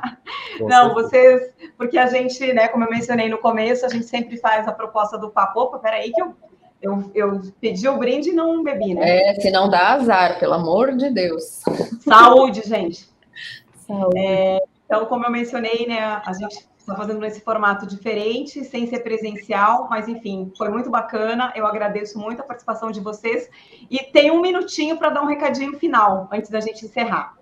Não, 0.60 0.92
vocês, 0.92 1.54
porque 1.78 1.96
a 1.96 2.06
gente, 2.06 2.52
né, 2.52 2.68
como 2.68 2.84
eu 2.84 2.90
mencionei 2.90 3.28
no 3.28 3.38
começo, 3.38 3.86
a 3.86 3.88
gente 3.88 4.06
sempre 4.06 4.36
faz 4.36 4.68
a 4.68 4.72
proposta 4.72 5.16
do 5.16 5.30
papo. 5.30 5.60
Opa, 5.60 5.78
peraí 5.78 6.12
que 6.12 6.20
eu, 6.20 6.34
eu, 6.82 7.10
eu 7.14 7.40
pedi 7.60 7.88
o 7.88 7.96
brinde 7.96 8.30
e 8.30 8.34
não 8.34 8.62
bebi, 8.62 8.94
né? 8.94 9.30
É, 9.30 9.34
se 9.40 9.50
não 9.50 9.70
dá 9.70 9.94
azar, 9.94 10.38
pelo 10.38 10.54
amor 10.54 10.94
de 10.96 11.08
Deus. 11.10 11.62
Saúde, 12.00 12.62
gente. 12.66 13.08
Saúde. 13.86 14.18
É, 14.18 14.62
então, 14.90 15.06
como 15.06 15.24
eu 15.24 15.30
mencionei, 15.30 15.86
né, 15.86 16.00
a 16.02 16.32
gente 16.32 16.66
está 16.76 16.96
fazendo 16.96 17.20
nesse 17.20 17.40
formato 17.42 17.86
diferente, 17.86 18.64
sem 18.64 18.88
ser 18.88 19.04
presencial, 19.04 19.86
mas 19.88 20.08
enfim, 20.08 20.52
foi 20.58 20.68
muito 20.68 20.90
bacana. 20.90 21.52
Eu 21.54 21.64
agradeço 21.64 22.18
muito 22.18 22.40
a 22.40 22.42
participação 22.42 22.90
de 22.90 22.98
vocês. 22.98 23.48
E 23.88 23.98
tem 23.98 24.32
um 24.32 24.40
minutinho 24.40 24.98
para 24.98 25.10
dar 25.10 25.22
um 25.22 25.26
recadinho 25.26 25.78
final, 25.78 26.28
antes 26.32 26.50
da 26.50 26.58
gente 26.58 26.84
encerrar. 26.84 27.36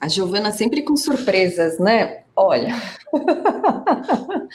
A 0.00 0.08
Giovana 0.08 0.50
sempre 0.50 0.82
com 0.82 0.96
surpresas, 0.96 1.78
né? 1.78 2.24
Olha. 2.34 2.74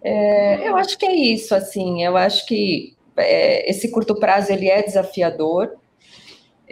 é, 0.00 0.68
eu 0.68 0.76
acho 0.76 0.96
que 0.96 1.06
é 1.06 1.12
isso, 1.12 1.56
assim. 1.56 2.04
Eu 2.04 2.16
acho 2.16 2.46
que 2.46 2.96
é, 3.16 3.68
esse 3.68 3.90
curto 3.90 4.14
prazo 4.14 4.52
ele 4.52 4.68
é 4.68 4.80
desafiador. 4.80 5.76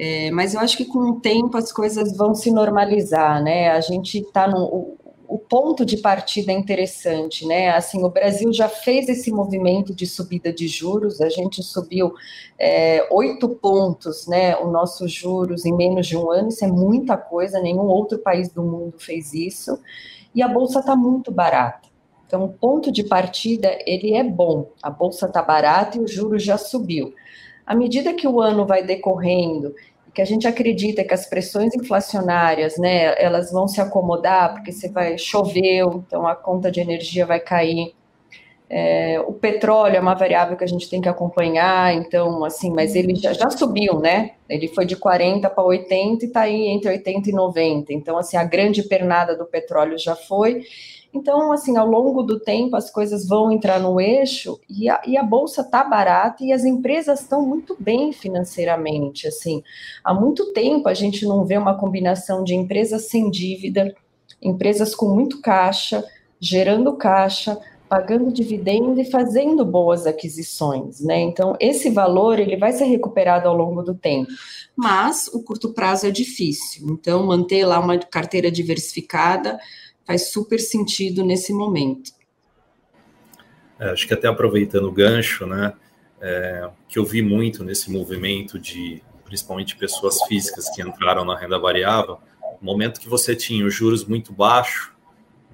É, 0.03 0.30
mas 0.30 0.55
eu 0.55 0.61
acho 0.61 0.78
que 0.78 0.86
com 0.86 1.11
o 1.11 1.20
tempo 1.20 1.59
as 1.59 1.70
coisas 1.70 2.16
vão 2.16 2.34
se 2.34 2.51
normalizar, 2.51 3.42
né? 3.42 3.70
A 3.70 3.82
gente 3.82 4.18
está 4.18 4.48
no 4.48 4.96
o 5.28 5.38
ponto 5.38 5.84
de 5.84 5.98
partida 5.98 6.51
é 6.51 6.55
interessante, 6.57 7.46
né? 7.46 7.70
Assim, 7.70 8.03
o 8.03 8.09
Brasil 8.09 8.53
já 8.53 8.68
fez 8.68 9.09
esse 9.09 9.30
movimento 9.30 9.94
de 9.94 10.05
subida 10.07 10.53
de 10.53 10.66
juros, 10.66 11.20
a 11.20 11.28
gente 11.28 11.62
subiu 11.62 12.14
é, 12.59 13.07
oito 13.12 13.48
pontos, 13.51 14.26
né? 14.26 14.57
O 14.57 14.68
nosso 14.70 15.07
juros 15.07 15.66
em 15.66 15.76
menos 15.76 16.07
de 16.07 16.16
um 16.16 16.30
ano, 16.32 16.48
isso 16.48 16.64
é 16.64 16.68
muita 16.68 17.16
coisa, 17.16 17.61
nenhum 17.61 17.86
outro 17.86 18.18
país 18.18 18.48
do 18.48 18.62
mundo 18.62 18.94
fez 18.98 19.34
isso, 19.34 19.78
e 20.34 20.42
a 20.42 20.48
bolsa 20.48 20.80
está 20.80 20.96
muito 20.96 21.30
barata. 21.30 21.88
Então, 22.26 22.44
o 22.44 22.48
ponto 22.48 22.90
de 22.90 23.05
partida 23.05 23.78
ele 23.86 24.14
é 24.14 24.24
bom. 24.24 24.70
A 24.82 24.88
bolsa 24.88 25.26
está 25.26 25.42
barata 25.42 25.98
e 25.98 26.01
o 26.01 26.09
juros 26.09 26.42
já 26.42 26.57
subiu. 26.57 27.12
À 27.70 27.74
medida 27.76 28.12
que 28.12 28.26
o 28.26 28.40
ano 28.40 28.66
vai 28.66 28.82
decorrendo 28.82 29.72
que 30.14 30.20
a 30.20 30.24
gente 30.24 30.46
acredita 30.46 31.04
que 31.04 31.14
as 31.14 31.26
pressões 31.26 31.74
inflacionárias, 31.74 32.76
né, 32.78 33.14
elas 33.22 33.52
vão 33.52 33.68
se 33.68 33.80
acomodar, 33.80 34.54
porque 34.54 34.72
você 34.72 34.88
vai 34.88 35.16
chover, 35.16 35.84
então 35.94 36.26
a 36.26 36.34
conta 36.34 36.70
de 36.70 36.80
energia 36.80 37.24
vai 37.26 37.40
cair. 37.40 37.94
É, 38.72 39.18
o 39.26 39.32
petróleo 39.32 39.96
é 39.96 40.00
uma 40.00 40.14
variável 40.14 40.56
que 40.56 40.62
a 40.62 40.66
gente 40.66 40.88
tem 40.88 41.00
que 41.00 41.08
acompanhar, 41.08 41.92
então, 41.92 42.44
assim, 42.44 42.70
mas 42.72 42.94
ele 42.94 43.16
já, 43.16 43.32
já 43.32 43.50
subiu, 43.50 43.98
né? 43.98 44.32
Ele 44.48 44.68
foi 44.68 44.86
de 44.86 44.94
40 44.94 45.50
para 45.50 45.64
80 45.64 46.24
e 46.24 46.28
está 46.28 46.42
aí 46.42 46.68
entre 46.68 46.88
80 46.88 47.30
e 47.30 47.32
90. 47.32 47.92
Então, 47.92 48.16
assim, 48.16 48.36
a 48.36 48.44
grande 48.44 48.84
pernada 48.84 49.36
do 49.36 49.44
petróleo 49.44 49.98
já 49.98 50.14
foi. 50.14 50.62
Então, 51.12 51.52
assim, 51.52 51.76
ao 51.76 51.86
longo 51.86 52.22
do 52.22 52.38
tempo 52.38 52.76
as 52.76 52.90
coisas 52.90 53.26
vão 53.26 53.50
entrar 53.50 53.80
no 53.80 54.00
eixo 54.00 54.61
e 54.68 54.88
a, 54.88 55.02
e 55.06 55.16
a 55.16 55.22
bolsa 55.22 55.62
está 55.62 55.82
barata 55.82 56.44
e 56.44 56.52
as 56.52 56.64
empresas 56.64 57.20
estão 57.20 57.44
muito 57.44 57.76
bem 57.78 58.12
financeiramente. 58.12 59.26
Assim, 59.26 59.62
há 60.04 60.14
muito 60.14 60.52
tempo 60.52 60.88
a 60.88 60.94
gente 60.94 61.26
não 61.26 61.44
vê 61.44 61.58
uma 61.58 61.76
combinação 61.76 62.44
de 62.44 62.54
empresas 62.54 63.08
sem 63.08 63.30
dívida, 63.30 63.94
empresas 64.40 64.94
com 64.94 65.08
muito 65.08 65.40
caixa, 65.40 66.04
gerando 66.38 66.96
caixa, 66.96 67.58
pagando 67.88 68.32
dividendo 68.32 69.00
e 69.00 69.11
fazendo 69.11 69.64
boas 69.64 70.06
aquisições, 70.06 71.00
né? 71.00 71.18
Então, 71.18 71.56
esse 71.58 71.90
valor 71.90 72.38
ele 72.38 72.56
vai 72.56 72.70
ser 72.70 72.84
recuperado 72.84 73.48
ao 73.48 73.56
longo 73.56 73.82
do 73.82 73.96
tempo, 73.96 74.30
mas 74.76 75.26
o 75.34 75.42
curto 75.42 75.74
prazo 75.74 76.06
é 76.06 76.11
difícil. 76.12 76.86
Então, 76.88 77.26
manter 77.26 77.66
lá 77.66 77.80
uma 77.80 77.98
carteira 77.98 78.48
diversificada 78.48 79.58
faz 80.11 80.32
super 80.32 80.58
sentido 80.58 81.24
nesse 81.24 81.52
momento. 81.52 82.11
É, 83.78 83.90
acho 83.90 84.08
que 84.08 84.12
até 84.12 84.26
aproveitando 84.26 84.88
o 84.88 84.92
gancho, 84.92 85.46
né, 85.46 85.72
é, 86.20 86.68
que 86.88 86.98
eu 86.98 87.04
vi 87.04 87.22
muito 87.22 87.62
nesse 87.62 87.92
movimento 87.92 88.58
de, 88.58 89.00
principalmente 89.24 89.76
pessoas 89.76 90.20
físicas 90.24 90.68
que 90.70 90.82
entraram 90.82 91.24
na 91.24 91.38
renda 91.38 91.61
variável, 91.61 92.18
no 92.61 92.66
momento 92.66 93.00
que 93.00 93.08
você 93.08 93.36
tinha 93.36 93.64
os 93.64 93.72
juros 93.72 94.04
muito 94.04 94.32
baixos, 94.32 94.90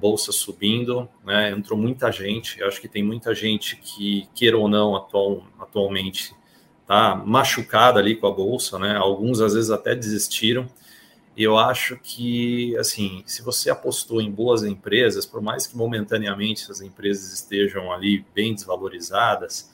bolsa 0.00 0.32
subindo, 0.32 1.06
né, 1.22 1.50
entrou 1.50 1.78
muita 1.78 2.10
gente, 2.10 2.62
acho 2.62 2.80
que 2.80 2.88
tem 2.88 3.02
muita 3.02 3.34
gente 3.34 3.76
que, 3.76 4.26
queira 4.34 4.56
ou 4.56 4.68
não, 4.70 4.96
atual, 4.96 5.44
atualmente 5.60 6.34
está 6.80 7.14
machucada 7.14 8.00
ali 8.00 8.16
com 8.16 8.26
a 8.26 8.32
bolsa, 8.32 8.78
né, 8.78 8.96
alguns 8.96 9.42
às 9.42 9.52
vezes 9.52 9.70
até 9.70 9.94
desistiram, 9.94 10.66
eu 11.44 11.58
acho 11.58 11.98
que, 12.02 12.74
assim, 12.78 13.22
se 13.26 13.42
você 13.42 13.68
apostou 13.68 14.22
em 14.22 14.30
boas 14.30 14.64
empresas, 14.64 15.26
por 15.26 15.42
mais 15.42 15.66
que 15.66 15.76
momentaneamente 15.76 16.62
essas 16.62 16.80
empresas 16.80 17.32
estejam 17.32 17.92
ali 17.92 18.24
bem 18.34 18.54
desvalorizadas, 18.54 19.70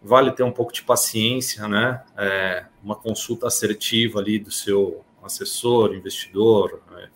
vale 0.00 0.30
ter 0.30 0.44
um 0.44 0.52
pouco 0.52 0.72
de 0.72 0.82
paciência, 0.82 1.66
né? 1.66 2.02
É, 2.16 2.64
uma 2.82 2.94
consulta 2.94 3.48
assertiva 3.48 4.20
ali 4.20 4.38
do 4.38 4.52
seu 4.52 5.04
assessor, 5.22 5.94
investidor, 5.94 6.80
né? 6.90 7.08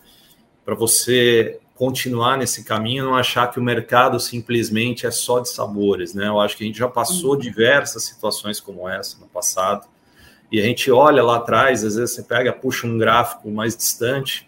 para 0.65 0.75
você 0.75 1.59
continuar 1.75 2.37
nesse 2.37 2.63
caminho, 2.63 3.05
não 3.05 3.15
achar 3.15 3.49
que 3.49 3.59
o 3.59 3.63
mercado 3.63 4.19
simplesmente 4.19 5.07
é 5.07 5.11
só 5.11 5.39
de 5.39 5.49
sabores, 5.49 6.13
né? 6.13 6.27
Eu 6.27 6.39
acho 6.39 6.55
que 6.55 6.63
a 6.63 6.67
gente 6.67 6.79
já 6.79 6.87
passou 6.87 7.35
diversas 7.35 8.03
situações 8.03 8.59
como 8.59 8.87
essa 8.87 9.17
no 9.19 9.27
passado 9.27 9.87
e 10.53 10.59
a 10.59 10.63
gente 10.63 10.91
olha 10.91 11.23
lá 11.23 11.37
atrás, 11.37 11.83
às 11.83 11.95
vezes 11.95 12.13
você 12.13 12.21
pega, 12.21 12.53
puxa 12.53 12.85
um 12.85 12.95
gráfico 12.95 13.49
mais 13.49 13.75
distante 13.75 14.47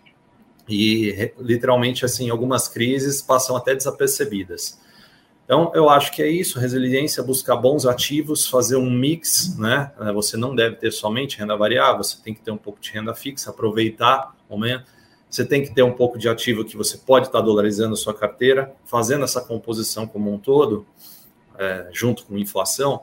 e 0.70 1.32
literalmente 1.40 2.06
assim 2.06 2.30
algumas 2.30 2.68
crises 2.68 3.24
passam 3.24 3.56
até 3.56 3.74
desapercebidas. 3.74 4.80
Então, 5.44 5.72
eu 5.74 5.90
acho 5.90 6.12
que 6.12 6.22
é 6.22 6.28
isso, 6.28 6.60
resiliência, 6.60 7.24
buscar 7.24 7.56
bons 7.56 7.88
ativos, 7.88 8.48
fazer 8.48 8.76
um 8.76 8.88
mix, 8.88 9.58
né? 9.58 9.92
É, 10.00 10.12
você 10.12 10.38
não 10.38 10.54
deve 10.56 10.76
ter 10.76 10.92
somente 10.92 11.40
renda 11.40 11.58
variável, 11.58 12.04
você 12.04 12.18
tem 12.22 12.36
que 12.36 12.42
ter 12.42 12.52
um 12.52 12.58
pouco 12.58 12.80
de 12.80 12.92
renda 12.92 13.16
fixa, 13.16 13.50
aproveitar 13.50 14.36
o 14.48 14.54
momento. 14.54 14.86
Você 15.28 15.44
tem 15.44 15.64
que 15.64 15.74
ter 15.74 15.82
um 15.82 15.92
pouco 15.92 16.20
de 16.20 16.30
ativo 16.30 16.64
que 16.64 16.78
você 16.78 17.00
pode 17.00 17.28
estar 17.28 17.42
dolarizando 17.42 17.96
a 17.96 17.98
sua 17.98 18.14
carteira, 18.14 18.76
fazendo 18.86 19.24
essa 19.24 19.42
composição 19.42 20.06
como 20.06 20.32
um 20.32 20.38
todo, 20.38 20.86
é, 21.58 21.90
junto 21.92 22.28
com 22.28 22.38
inflação, 22.38 23.02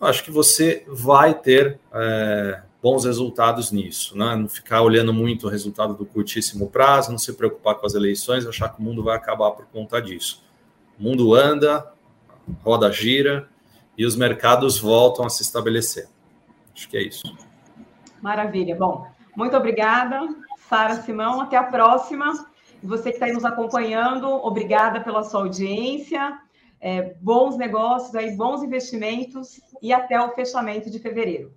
acho 0.00 0.24
que 0.24 0.30
você 0.30 0.84
vai 0.88 1.34
ter 1.34 1.78
é, 1.92 2.62
bons 2.82 3.04
resultados 3.04 3.72
nisso, 3.72 4.16
né? 4.16 4.36
Não 4.36 4.48
ficar 4.48 4.82
olhando 4.82 5.12
muito 5.12 5.46
o 5.46 5.50
resultado 5.50 5.94
do 5.94 6.06
curtíssimo 6.06 6.68
prazo, 6.68 7.10
não 7.10 7.18
se 7.18 7.32
preocupar 7.32 7.74
com 7.74 7.86
as 7.86 7.94
eleições, 7.94 8.46
achar 8.46 8.68
que 8.68 8.80
o 8.80 8.82
mundo 8.82 9.02
vai 9.02 9.16
acabar 9.16 9.50
por 9.52 9.66
conta 9.66 10.00
disso. 10.00 10.44
O 10.98 11.02
mundo 11.02 11.34
anda, 11.34 11.92
roda 12.62 12.90
gira 12.92 13.48
e 13.96 14.06
os 14.06 14.14
mercados 14.16 14.78
voltam 14.78 15.26
a 15.26 15.30
se 15.30 15.42
estabelecer. 15.42 16.08
Acho 16.74 16.88
que 16.88 16.96
é 16.96 17.02
isso. 17.02 17.22
Maravilha. 18.22 18.76
Bom, 18.76 19.06
muito 19.36 19.56
obrigada, 19.56 20.20
Sara 20.68 21.02
Simão. 21.02 21.40
Até 21.40 21.56
a 21.56 21.64
próxima. 21.64 22.46
Você 22.82 23.10
que 23.10 23.16
está 23.16 23.26
aí 23.26 23.32
nos 23.32 23.44
acompanhando, 23.44 24.28
obrigada 24.28 25.00
pela 25.00 25.24
sua 25.24 25.40
audiência 25.40 26.38
é, 26.80 27.14
bons 27.20 27.56
negócios, 27.56 28.14
aí, 28.14 28.34
bons 28.36 28.62
investimentos 28.62 29.60
e 29.82 29.92
até 29.92 30.20
o 30.20 30.34
fechamento 30.34 30.90
de 30.90 30.98
fevereiro. 30.98 31.52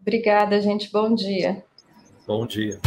Obrigada, 0.00 0.60
gente. 0.60 0.90
Bom 0.90 1.14
dia. 1.14 1.64
Bom 2.26 2.46
dia. 2.46 2.80